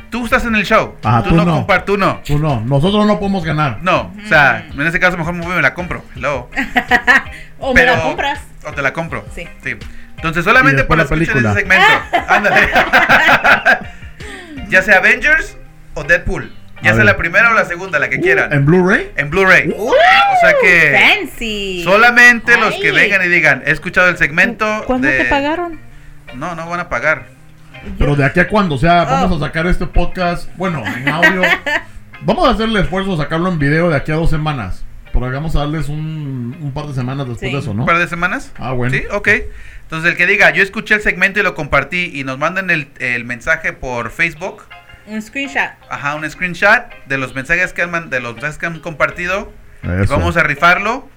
Tú 0.10 0.26
estás 0.26 0.44
en 0.46 0.56
el 0.56 0.66
show. 0.66 0.96
Tú, 1.02 1.10
tú 1.30 1.36
no, 1.36 1.46
no. 1.46 1.68
compar- 1.68 1.86
tú 1.86 1.96
no. 1.96 2.20
Tú 2.26 2.40
no, 2.40 2.62
nosotros 2.62 3.06
no 3.06 3.20
podemos 3.20 3.46
ganar. 3.46 3.78
No, 3.84 4.12
o 4.26 4.28
sea, 4.28 4.66
en 4.74 4.82
ese 4.82 5.00
caso 5.00 5.18
mejor 5.18 5.34
me 5.36 5.42
voy 5.44 5.54
y 5.54 5.56
me 5.58 5.62
la 5.62 5.76
compro. 5.76 6.04
Hello. 6.16 6.50
o 7.60 7.74
me 7.76 7.86
la 7.86 8.02
compras. 8.02 8.40
O 8.66 8.72
te 8.72 8.82
la 8.82 8.92
compro. 8.92 9.24
Sí. 9.36 9.48
Entonces, 10.16 10.44
solamente 10.44 10.84
para 10.84 11.04
la 11.04 11.10
película. 11.10 11.52
ese 11.52 11.60
segmento. 11.60 11.86
Ándale. 12.28 12.70
ya 14.70 14.82
sea 14.82 14.98
Avengers 14.98 15.58
o 15.94 16.04
Deadpool. 16.04 16.52
Ya 16.82 16.92
A 16.92 16.94
sea 16.94 16.98
ver. 17.04 17.06
la 17.06 17.18
primera 17.18 17.52
o 17.52 17.54
la 17.54 17.66
segunda, 17.66 18.00
la 18.00 18.10
que 18.10 18.20
quieran. 18.22 18.54
¿En 18.54 18.66
Blu-ray? 18.66 19.12
En 19.18 19.30
Blu-ray. 19.30 19.74
o 19.78 19.92
sea 20.42 20.54
que 20.62 20.98
Fancy. 20.98 21.84
solamente 21.84 22.58
los 22.58 22.76
que 22.76 22.92
vengan 22.92 23.24
y 23.24 23.28
digan, 23.28 23.64
he 23.66 23.72
escuchado 23.72 24.08
el 24.10 24.18
segmento. 24.18 24.84
¿Cuándo 24.88 25.08
de... 25.08 25.18
te 25.18 25.26
pagaron? 25.26 25.80
No, 26.36 26.56
no 26.56 26.70
van 26.70 26.80
a 26.80 26.90
pagar. 26.90 27.26
Pero 27.98 28.16
de 28.16 28.24
aquí 28.26 28.40
a 28.40 28.48
cuándo, 28.48 28.76
o 28.76 28.78
sea, 28.78 29.04
vamos 29.06 29.32
Oh. 29.32 29.44
a 29.44 29.48
sacar 29.48 29.66
este 29.68 29.86
podcast, 29.88 30.50
bueno, 30.58 30.84
en 30.86 31.08
audio. 31.10 31.42
vamos 32.22 32.48
a 32.48 32.52
hacer 32.52 32.68
el 32.70 32.78
esfuerzo 32.78 33.12
de 33.12 33.18
sacarlo 33.18 33.50
en 33.50 33.58
video 33.60 33.90
de 33.90 33.96
aquí 33.96 34.12
a 34.12 34.16
dos 34.16 34.30
semanas. 34.30 34.84
Pero 35.12 35.32
vamos 35.32 35.56
a 35.56 35.60
darles 35.60 35.90
un, 35.90 36.56
un 36.62 36.72
par 36.74 36.86
de 36.86 36.94
semanas 36.94 37.28
después 37.28 37.50
Sí. 37.50 37.54
de 37.56 37.60
eso, 37.62 37.72
¿Un 37.72 37.78
¿no? 37.78 37.86
par 37.86 37.98
de 37.98 38.08
semanas? 38.08 38.52
Ah, 38.60 38.72
bueno. 38.74 38.94
Sí, 38.96 39.04
ok. 39.12 39.28
Entonces, 39.84 40.12
el 40.12 40.18
que 40.18 40.28
diga, 40.28 40.52
yo 40.52 40.62
escuché 40.62 40.94
el 40.96 41.02
segmento 41.02 41.40
y 41.40 41.44
lo 41.44 41.56
compartí 41.56 42.12
y 42.14 42.24
nos 42.24 42.38
manden 42.38 42.70
el, 42.70 42.88
el 43.00 43.26
mensaje 43.26 43.74
por 43.74 44.12
Facebook, 44.12 44.62
Un 45.10 45.22
screenshot. 45.22 45.72
ajá, 45.89 46.16
un 46.16 46.30
screenshot 46.30 46.84
de 47.07 47.18
los 47.18 47.34
mensajes 47.36 47.74
que 47.74 47.82
han, 47.82 48.10
de 48.10 48.20
los 48.20 48.34
mensajes 48.34 48.57
que 48.57 48.66
han 48.68 48.80
compartido. 48.80 49.51
y 49.84 50.05
vamos 50.07 50.38
a 50.38 50.43
rifarlo 50.43 51.07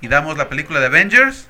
y 0.00 0.08
damos 0.08 0.36
la 0.36 0.48
película 0.48 0.80
de 0.80 0.86
Avengers 0.86 1.48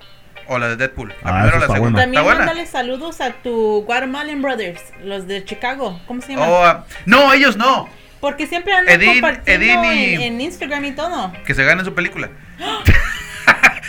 o 0.48 0.58
la 0.58 0.68
de 0.68 0.76
Deadpool. 0.76 1.08
La 1.08 1.14
Ah, 1.24 1.32
primera 1.42 1.56
o 1.56 1.60
la 1.60 1.74
segunda. 1.74 2.00
También 2.02 2.20
¿Está 2.22 2.22
buena? 2.22 2.46
mándale 2.46 2.66
saludos 2.66 3.20
a 3.20 3.32
tu 3.32 3.82
Guatemalan 3.84 4.42
Brothers, 4.42 4.82
los 5.02 5.26
de 5.26 5.44
Chicago. 5.44 6.00
¿Cómo 6.06 6.20
se 6.22 6.32
llaman? 6.32 6.48
Oh, 6.50 6.64
ah, 6.64 6.84
no, 7.06 7.32
ellos 7.32 7.56
no. 7.56 7.88
Porque 8.20 8.46
siempre 8.46 8.72
andan 8.72 9.00
compartiendo 9.04 9.92
y- 9.94 10.14
en, 10.14 10.20
en 10.22 10.40
Instagram 10.40 10.84
y 10.86 10.92
todo. 10.92 11.32
Que 11.46 11.54
se 11.54 11.64
ganen 11.64 11.84
su 11.84 11.94
película. 11.94 12.28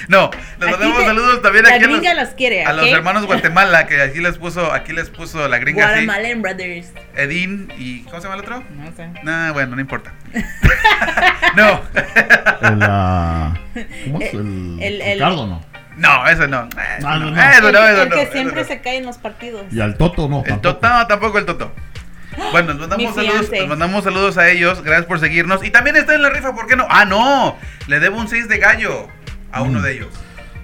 no, 0.08 0.30
les 0.60 0.70
mandamos 0.72 1.04
saludos 1.04 1.42
también 1.42 1.66
la 1.66 1.76
aquí 1.76 1.84
a 1.84 1.88
los, 1.88 2.00
gringa 2.00 2.14
los 2.14 2.30
quiere, 2.30 2.64
a 2.66 2.74
los 2.74 2.88
hermanos 2.88 3.26
Guatemala, 3.26 3.88
que 3.88 4.02
aquí 4.02 4.20
les 4.20 4.38
puso, 4.38 4.72
aquí 4.74 4.94
les 4.94 5.10
puso 5.10 5.48
la 5.48 5.58
gringa. 5.58 5.86
Guatemalan 5.86 6.42
Brothers. 6.42 6.92
Edín 7.16 7.72
y. 7.78 8.04
¿Cómo 8.04 8.18
se 8.18 8.24
llama 8.24 8.36
el 8.36 8.42
otro? 8.42 8.64
No 8.72 8.92
sé. 8.96 9.10
Nah, 9.24 9.52
bueno, 9.54 9.76
no 9.76 9.82
importa. 9.82 10.14
no. 11.56 11.82
El, 12.62 12.80
ah, 12.84 13.54
¿Cómo 14.06 14.22
es? 14.22 14.34
El, 14.34 14.80
El- 14.82 15.02
el- 15.02 15.14
Ricardo, 15.20 15.48
¿no? 15.48 15.62
no, 15.98 16.28
eso 16.28 16.48
no. 16.48 16.68
Eso 16.70 17.08
No, 17.08 17.20
no, 17.20 17.26
no, 17.26 17.32
no. 17.32 17.42
eso 17.42 17.68
el, 17.68 17.74
no, 17.74 17.88
eso 17.88 18.02
el 18.04 18.10
que 18.10 18.22
eso 18.22 18.32
siempre 18.32 18.62
no. 18.62 18.68
se 18.68 18.82
cae 18.82 18.98
en 18.98 19.06
los 19.06 19.18
partidos. 19.18 19.66
Y 19.72 19.80
al 19.82 19.98
Toto, 19.98 20.28
no. 20.30 20.40
El 20.40 20.46
tampoco. 20.46 20.76
Toto, 20.76 20.90
no, 20.90 21.08
tampoco 21.08 21.38
el 21.40 21.46
Toto. 21.46 21.72
Bueno, 22.52 22.76
mandamos, 22.76 23.16
saludos, 23.16 23.50
nos 23.52 23.68
mandamos 23.68 24.04
saludos 24.04 24.38
a 24.38 24.48
ellos. 24.50 24.84
Gracias 24.84 25.08
por 25.08 25.20
seguirnos. 25.20 25.64
Y 25.64 25.72
también 25.72 25.96
está 25.96 26.14
en 26.14 26.22
la 26.22 26.30
rifa, 26.30 26.54
¿por 26.54 26.68
qué 26.68 26.76
no? 26.76 26.86
Ah, 26.90 27.04
no. 27.04 27.58
Le 27.88 28.00
debo 28.00 28.18
un 28.20 28.28
6 28.28 28.48
de 28.48 28.60
gallo 28.60 29.08
a 29.52 29.62
uno 29.62 29.80
Mm. 29.80 29.84
de 29.84 29.92
ellos. 29.94 30.08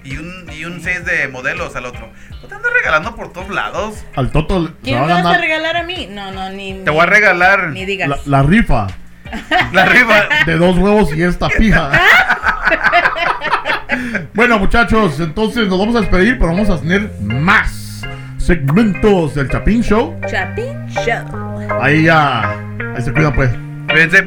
Y 0.04 0.18
un, 0.18 0.46
y 0.52 0.64
un 0.66 0.82
6 0.82 1.04
de 1.06 1.28
modelos 1.28 1.74
al 1.76 1.86
otro. 1.86 2.10
¿No 2.42 2.48
te 2.48 2.54
andas 2.54 2.70
regalando 2.74 3.16
por 3.16 3.32
todos 3.32 3.48
lados? 3.48 4.04
Al 4.16 4.30
Toto 4.30 4.70
¿Quién 4.82 5.00
me 5.00 5.06
vas 5.12 5.24
a 5.24 5.38
regalar 5.38 5.76
a 5.78 5.82
mí? 5.82 6.08
No, 6.10 6.30
no, 6.30 6.50
ni. 6.50 6.74
Te 6.84 6.90
voy 6.90 7.00
a 7.00 7.06
regalar 7.06 7.68
Ni 7.70 7.86
digas. 7.86 8.08
la, 8.08 8.18
la 8.26 8.42
rifa 8.42 8.86
la 9.72 9.86
rifa. 9.86 10.28
de 10.46 10.56
dos 10.58 10.76
huevos 10.78 11.16
y 11.16 11.22
esta 11.22 11.48
pija. 11.48 11.90
bueno, 14.34 14.58
muchachos, 14.58 15.18
entonces 15.20 15.68
nos 15.68 15.78
vamos 15.78 15.96
a 15.96 16.00
despedir, 16.00 16.38
pero 16.38 16.52
vamos 16.52 16.68
a 16.70 16.78
tener 16.80 17.10
más 17.20 18.02
segmentos 18.38 19.34
del 19.34 19.48
Chapín 19.48 19.82
Show. 19.82 20.20
Chapin 20.30 20.86
Show. 20.88 21.80
Ahí 21.80 22.04
ya. 22.04 22.42
Ahí 22.94 23.02
se 23.02 23.12
cuidan, 23.12 23.32
pues. 23.34 23.50
Cuídense. 23.88 24.22